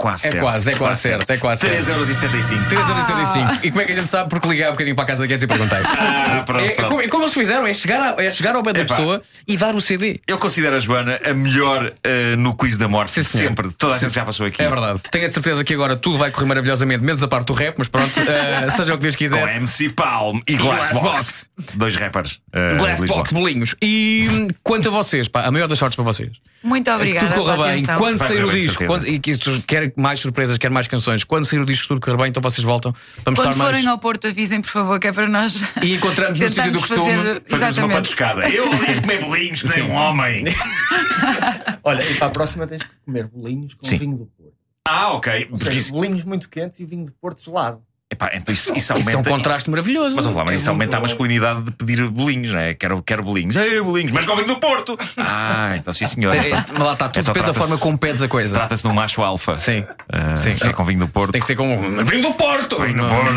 É 0.00 0.02
quase 0.02 0.26
É 0.26 0.30
certo. 0.30 0.40
quase, 0.42 0.70
é 0.70 0.74
quase 0.74 1.00
certo, 1.02 1.30
é 1.30 1.36
quase 1.36 1.60
certo. 1.68 1.84
3,75€. 1.90 2.68
3,75. 2.70 3.64
E 3.64 3.70
como 3.70 3.82
é 3.82 3.84
que 3.84 3.92
a 3.92 3.94
gente 3.94 4.08
sabe? 4.08 4.30
Porque 4.30 4.48
liguei 4.48 4.64
há 4.64 4.70
bocadinho 4.70 4.96
para 4.96 5.04
a 5.04 5.06
casa 5.08 5.20
da 5.20 5.26
Guedes 5.26 5.44
e 5.44 5.46
perguntei. 5.46 5.78
Ah, 6.30 6.42
pronto, 6.46 6.64
É, 6.64 6.70
pronto. 6.70 6.88
como, 6.88 7.08
como 7.08 7.24
eles 7.24 7.34
fizeram? 7.34 7.66
É 7.66 7.74
chegar, 7.74 8.00
a, 8.18 8.22
é 8.24 8.30
chegar 8.30 8.54
ao 8.54 8.62
pé 8.62 8.72
da 8.72 8.80
Epá. 8.80 8.94
pessoa 8.96 9.22
e 9.46 9.56
dar 9.56 9.74
o 9.74 9.80
CD. 9.80 10.20
Eu 10.26 10.38
considero 10.38 10.76
a 10.76 10.78
Joana 10.78 11.20
a 11.24 11.34
melhor 11.34 11.92
eh, 12.04 12.36
no 12.36 12.54
quiz 12.56 12.78
da 12.78 12.86
morte 12.88 13.12
Sim, 13.12 13.22
senhor. 13.24 13.48
sempre. 13.48 13.70
Toda 13.72 13.96
a 13.96 13.98
gente 13.98 14.14
já 14.14 14.24
passou 14.24 14.46
aqui. 14.46 14.62
É 14.62 14.68
verdade. 14.68 15.00
Tenho 15.10 15.24
a 15.26 15.28
certeza 15.28 15.64
que 15.64 15.74
agora 15.74 15.96
tudo 15.96 16.18
vai 16.18 16.30
correr 16.30 16.46
maravilhosamente, 16.46 17.02
menos 17.04 17.22
a 17.22 17.28
parte 17.28 17.46
do 17.48 17.52
rap, 17.52 17.74
mas 17.78 17.88
pronto, 17.88 18.18
eh, 18.20 18.70
seja 18.74 18.94
o 18.94 18.96
que 18.96 19.02
Deus 19.02 19.16
Com 19.16 19.18
quiser. 19.18 19.56
MC 19.56 19.90
Palm 19.90 20.40
e 20.48 20.56
Glassbox. 20.56 21.00
Glassbox. 21.02 21.50
Dois 21.74 21.96
rappers. 21.96 22.38
Lisboa. 22.54 22.78
Glassbox, 22.78 23.32
bolinhos. 23.32 23.74
E 23.82 24.48
quanto 24.62 24.88
a 24.88 24.92
vocês, 24.92 25.26
pá, 25.28 25.42
a 25.44 25.50
maior 25.50 25.66
das 25.68 25.78
sortes 25.78 25.96
para 25.96 26.04
vocês. 26.04 26.30
Muito 26.62 26.90
obrigada. 26.90 27.26
que 27.26 27.32
tudo 27.34 27.44
corra 27.44 27.56
bem. 27.64 27.72
atenção. 27.72 27.98
Quando 27.98 28.18
sair 28.18 28.44
o 28.44 28.52
disco, 28.52 28.84
quando, 28.86 29.06
e 29.08 29.18
que 29.18 29.32
isto 29.32 29.60
quer 29.90 30.00
mais 30.00 30.20
surpresas, 30.20 30.56
quer 30.58 30.70
mais 30.70 30.86
canções. 30.88 31.24
Quando 31.24 31.44
sair 31.44 31.60
o 31.60 31.66
disco, 31.66 31.88
tudo 31.88 32.00
correr 32.00 32.16
bem, 32.16 32.28
então 32.28 32.42
vocês 32.42 32.64
voltam 32.64 32.92
para 32.92 33.24
Quando 33.24 33.36
mostrar 33.36 33.56
mais. 33.56 33.70
forem 33.70 33.86
ao 33.88 33.98
Porto, 33.98 34.26
avisem, 34.28 34.60
por 34.62 34.70
favor, 34.70 34.98
que 34.98 35.06
é 35.08 35.12
para 35.12 35.28
nós. 35.28 35.62
E 35.82 35.94
encontramos 35.94 36.38
no 36.40 36.48
sítio 36.50 36.72
do 36.72 36.78
costume, 36.78 37.00
fazer- 37.00 37.42
Fazemos 37.48 37.48
uma 37.48 37.56
Exatamente. 37.86 37.92
patuscada. 37.94 38.48
Eu 38.48 38.72
ali 38.72 39.00
comer 39.00 39.20
bolinhos, 39.24 39.62
que 39.62 39.68
nem 39.80 39.82
um 39.90 39.92
homem. 39.94 40.44
Olha, 41.84 42.02
e 42.10 42.14
para 42.14 42.26
a 42.26 42.30
próxima 42.30 42.66
tens 42.66 42.82
que 42.82 42.90
comer 43.04 43.26
bolinhos 43.28 43.74
com 43.74 43.86
Sim. 43.86 43.96
vinho 43.98 44.16
do 44.16 44.26
Porto. 44.26 44.54
Ah, 44.88 45.12
ok. 45.12 45.48
Ou 45.50 45.58
seja, 45.58 45.92
bolinhos 45.92 46.24
muito 46.24 46.48
quentes 46.48 46.80
e 46.80 46.84
vinho 46.84 47.06
do 47.06 47.12
Porto 47.12 47.42
gelado. 47.44 47.80
Epá, 48.10 48.30
então 48.34 48.52
isso, 48.52 48.74
isso 48.76 48.92
Isso 48.98 49.10
é 49.10 49.12
um 49.14 49.18
aumenta. 49.18 49.30
contraste 49.30 49.70
maravilhoso. 49.70 50.16
Mas, 50.16 50.26
lá, 50.26 50.44
mas 50.44 50.56
isso 50.56 50.68
aumenta 50.70 50.96
a 50.96 51.00
muito- 51.00 51.10
masculinidade 51.12 51.62
de 51.62 51.72
pedir 51.72 52.06
bolinhos, 52.08 52.52
não 52.52 52.60
é? 52.60 52.74
Quero, 52.74 53.02
quero 53.02 53.22
bolinhos. 53.22 53.54
Ei, 53.56 53.80
bolinhos, 53.80 54.12
mas 54.12 54.26
com 54.26 54.34
vinho 54.36 54.48
do 54.48 54.56
Porto! 54.56 54.98
Ah, 55.16 55.72
então 55.76 55.92
sim, 55.92 56.06
senhor. 56.06 56.34
Mas 56.34 56.78
lá 56.86 56.92
está, 56.92 57.08
tudo 57.08 57.20
Então 57.20 57.34
depende 57.34 57.46
da 57.46 57.54
forma 57.54 57.78
como 57.78 57.96
pedes 57.98 58.22
a 58.22 58.28
coisa. 58.28 58.54
Trata-se 58.54 58.82
de 58.82 58.88
um 58.88 58.94
macho 58.94 59.22
alfa. 59.22 59.58
Sim. 59.58 59.84
Ah, 60.12 60.36
Sim, 60.36 60.54
sim. 60.54 60.68
é 60.68 60.72
com 60.72 60.84
vinho 60.84 61.00
do 61.00 61.08
Porto. 61.08 61.32
Tem 61.32 61.40
que 61.40 61.46
ser 61.46 61.56
com 61.56 61.76
vinho 62.04 62.22
do 62.22 62.32
Porto! 62.34 62.80
Vinho 62.80 62.94
do 62.94 63.02
não, 63.02 63.08
Porto. 63.08 63.32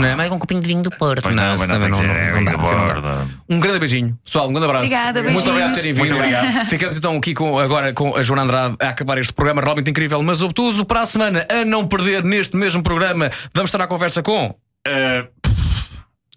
Não 0.00 0.04
é 0.08 0.14
mais 0.14 0.28
com 0.28 0.36
um 0.36 0.38
copinho 0.38 0.60
de 0.60 0.68
vinho 0.68 0.82
do 0.82 0.90
Porto. 0.90 1.22
Pois 1.22 1.34
não, 1.36 1.56
não 1.56 1.78
tem 1.80 1.90
que 1.90 1.96
ser, 1.96 2.04
é 2.08 2.30
não 2.30 2.38
vinho 2.38 2.44
dá, 2.46 2.52
do 2.52 2.58
não 2.58 2.86
dá. 3.02 3.10
Porto. 3.16 3.30
Um 3.48 3.60
grande 3.60 3.78
beijinho, 3.78 4.18
pessoal, 4.24 4.48
um 4.48 4.52
grande 4.52 4.66
abraço. 4.66 4.84
Obrigada, 4.86 5.22
Muito 5.22 5.44
beijinhos. 5.44 5.48
obrigado 5.48 5.70
por 5.70 5.76
terem 5.76 5.92
vindo. 5.92 6.00
Muito 6.00 6.14
obrigado. 6.16 6.66
Ficamos 6.68 6.96
então 6.96 7.16
aqui 7.16 7.34
com, 7.34 7.58
agora 7.58 7.92
com 7.92 8.16
a 8.16 8.22
Joana 8.22 8.42
Andrade 8.42 8.76
a 8.80 8.88
acabar 8.88 9.18
este 9.18 9.32
programa 9.32 9.60
realmente 9.62 9.90
incrível, 9.90 10.22
mas 10.22 10.42
obtuso. 10.42 10.84
Para 10.84 11.02
a 11.02 11.06
semana, 11.06 11.46
a 11.48 11.64
não 11.64 11.86
perder 11.86 12.24
neste 12.24 12.56
mesmo 12.56 12.82
programa, 12.82 13.30
vamos 13.54 13.68
estar 13.68 13.82
à 13.82 13.86
conversa 13.86 14.15
com. 14.22 14.54
Ah, 14.86 15.26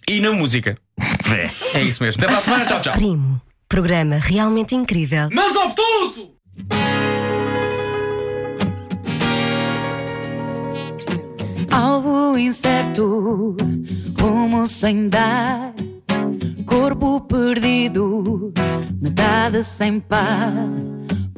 E 0.08 0.20
na 0.20 0.32
música. 0.32 0.78
é. 1.74 1.78
É 1.80 1.84
isso 1.84 2.02
mesmo. 2.04 2.20
Até 2.20 2.28
para 2.28 2.38
a 2.38 2.42
semana, 2.42 2.66
tchau, 2.66 2.82
tchau. 2.82 2.94
Primo. 2.94 3.42
Programa 3.68 4.16
realmente 4.18 4.74
incrível. 4.74 5.30
Mas 5.32 5.56
obtuso! 5.56 6.34
Alvo 11.72 12.38
incerto, 12.38 13.56
rumo 14.20 14.66
sem 14.66 15.08
dar, 15.08 15.74
corpo 16.66 17.22
perdido, 17.22 18.52
metade 19.02 19.64
sem 19.64 20.00
par, 20.00 20.68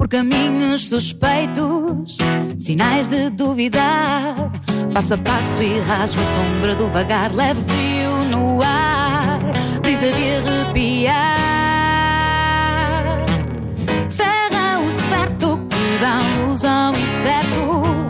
por 0.02 0.08
caminhos 0.08 0.88
suspeitos, 0.88 2.18
sinais 2.58 3.06
de 3.06 3.30
duvidar, 3.30 4.34
passo 4.92 5.14
a 5.14 5.18
passo 5.18 5.62
e 5.62 5.78
rasgo 5.78 6.20
a 6.20 6.24
sombra 6.24 6.74
do 6.74 6.88
vagar, 6.88 7.32
leve 7.32 7.62
frio 7.62 8.24
no 8.28 8.60
ar, 8.60 9.38
brisa 9.80 10.10
de 10.10 10.34
arrepiar. 10.34 11.14
Serra 14.08 14.80
o 14.80 14.90
certo 14.90 15.60
que 15.70 15.98
dá 16.00 16.18
luz 16.40 16.64
ao 16.64 16.90
incerto. 16.90 18.01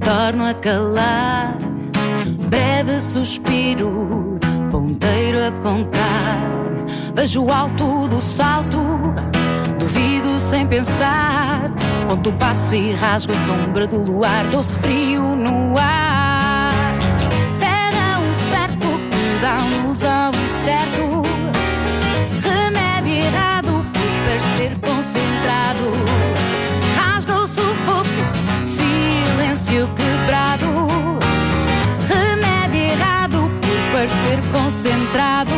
Torno 0.00 0.46
a 0.46 0.54
calar. 0.54 1.56
Breve 2.48 3.00
suspiro, 3.00 4.38
ponteiro 4.70 5.38
a 5.46 5.52
contar. 5.62 6.50
Vejo 7.14 7.50
alto 7.52 8.08
do 8.08 8.20
salto, 8.20 8.78
duvido 9.78 10.38
sem 10.38 10.66
pensar. 10.66 11.72
Conto 12.08 12.30
o 12.30 12.32
passo 12.32 12.74
e 12.74 12.92
rasgo 12.92 13.32
a 13.32 13.36
sombra 13.46 13.86
do 13.86 13.98
luar, 13.98 14.44
doce 14.46 14.78
frio 14.80 15.36
no 15.36 15.76
ar. 15.78 16.70
Será 17.54 18.18
o 18.18 18.34
certo 18.50 18.86
que 19.10 19.40
dá 19.40 19.56
luz 19.82 20.04
ao 20.04 20.32
incerto. 20.34 21.22
Remédio 22.42 23.14
errado 23.14 23.84
por 23.92 24.02
parecer 24.26 24.76
concentrado. 24.80 26.19
Parecer 34.10 34.40
concentrado. 34.52 35.54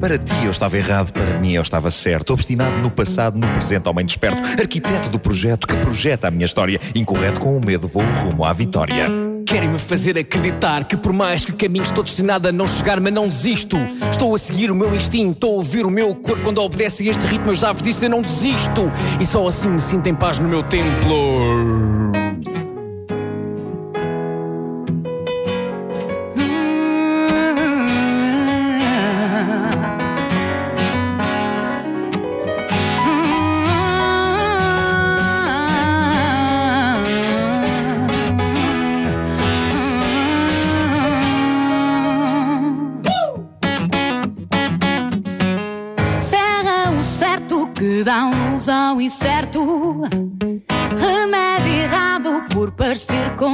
Para 0.00 0.18
ti 0.18 0.34
eu 0.44 0.50
estava 0.50 0.76
errado, 0.76 1.12
para 1.12 1.38
mim 1.38 1.52
eu 1.52 1.62
estava 1.62 1.90
certo. 1.90 2.32
Obstinado 2.32 2.76
no 2.78 2.90
passado, 2.90 3.38
no 3.38 3.46
presente, 3.48 3.88
homem 3.88 4.04
desperto. 4.04 4.60
Arquiteto 4.60 5.08
do 5.08 5.18
projeto 5.18 5.66
que 5.66 5.76
projeta 5.76 6.28
a 6.28 6.30
minha 6.30 6.44
história. 6.44 6.80
Incorreto 6.94 7.40
com 7.40 7.56
o 7.56 7.64
medo, 7.64 7.86
vou 7.86 8.02
rumo 8.02 8.44
à 8.44 8.52
vitória. 8.52 9.06
Querem-me 9.46 9.78
fazer 9.78 10.18
acreditar 10.18 10.84
que 10.84 10.96
por 10.96 11.12
mais 11.12 11.44
que 11.44 11.52
caminho 11.52 11.84
estou 11.84 12.02
destinado 12.02 12.48
a 12.48 12.52
não 12.52 12.66
chegar, 12.66 13.00
mas 13.00 13.12
não 13.12 13.28
desisto. 13.28 13.76
Estou 14.10 14.34
a 14.34 14.38
seguir 14.38 14.70
o 14.70 14.74
meu 14.74 14.94
instinto, 14.94 15.32
estou 15.32 15.52
a 15.52 15.56
ouvir 15.56 15.86
o 15.86 15.90
meu 15.90 16.14
corpo 16.14 16.42
quando 16.42 16.58
obedece 16.58 17.06
a 17.06 17.10
este 17.10 17.26
ritmo. 17.26 17.50
Eu 17.50 17.54
já 17.54 17.70
vos 17.70 17.82
disse, 17.82 18.04
eu 18.04 18.10
não 18.10 18.22
desisto. 18.22 18.90
E 19.20 19.24
só 19.24 19.46
assim 19.46 19.68
me 19.68 19.80
sinto 19.80 20.08
em 20.08 20.14
paz 20.14 20.38
no 20.38 20.48
meu 20.48 20.62
templo. 20.64 22.11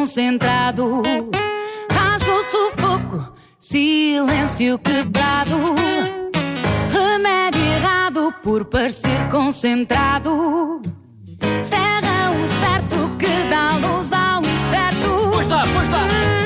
Concentrado. 0.09 1.02
Rasgo 1.90 2.42
sufoco, 2.44 3.32
silêncio 3.59 4.78
quebrado. 4.78 5.74
Remédio 6.88 7.61
errado 7.61 8.34
por 8.42 8.64
parecer 8.64 9.28
concentrado. 9.30 10.80
Serra 11.62 12.30
o 12.30 12.48
certo 12.59 13.16
que 13.18 13.26
dá 13.50 13.76
luz 13.86 14.11
ao 14.14 14.40
incerto. 14.40 15.30
Pois 15.30 15.46
dá, 15.46 15.62
pois 15.74 15.88
dá. 15.90 15.98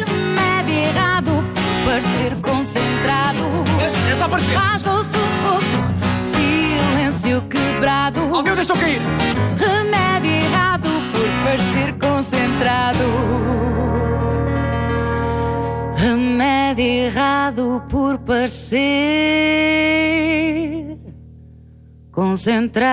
Remédio 0.08 0.78
errado 0.80 1.30
por 1.54 1.84
parecer 1.84 2.36
concentrado. 2.42 3.44
É, 3.80 4.10
é 4.10 4.14
só 4.16 4.28
parecer. 4.28 4.56
Rasga 4.56 4.90
o 4.90 5.04
sufoco, 5.04 5.84
silêncio 6.20 7.40
quebrado. 7.42 8.22
Alguém 8.34 8.56
deixou 8.56 8.76
cair. 8.76 9.00
Remédio 9.56 10.32
errado 10.32 11.01
concentrado. 12.62 13.04
Remédio 15.96 16.84
errado 16.84 17.82
por 17.88 18.18
parecer 18.20 18.82
concentrado. 22.10 22.92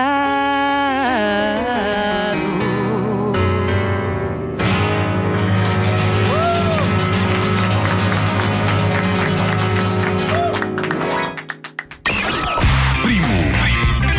Primo. 13.02 13.26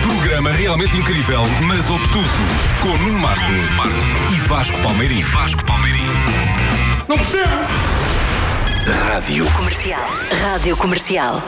Programa 0.01 0.51
realmente 0.51 0.97
incrível, 0.97 1.41
mas 1.67 1.89
obtuso. 1.89 2.21
Com 2.81 2.97
Nuno 2.97 3.19
Marco 3.19 3.51
Vasco 4.51 4.77
Palmeirim. 4.81 5.23
Vasco 5.23 5.63
Palmeirim. 5.63 6.07
Não 7.07 7.17
percebo! 7.17 7.47
Rádio. 9.07 9.49
Comercial. 9.53 10.09
Rádio 10.41 10.75
Comercial. 10.75 11.41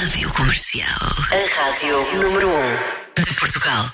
Rádio 0.00 0.30
Comercial. 0.30 0.98
A 1.30 1.62
rádio 1.62 2.20
número 2.20 2.48
1 2.48 2.50
um 2.50 3.22
de 3.22 3.34
Portugal. 3.34 3.88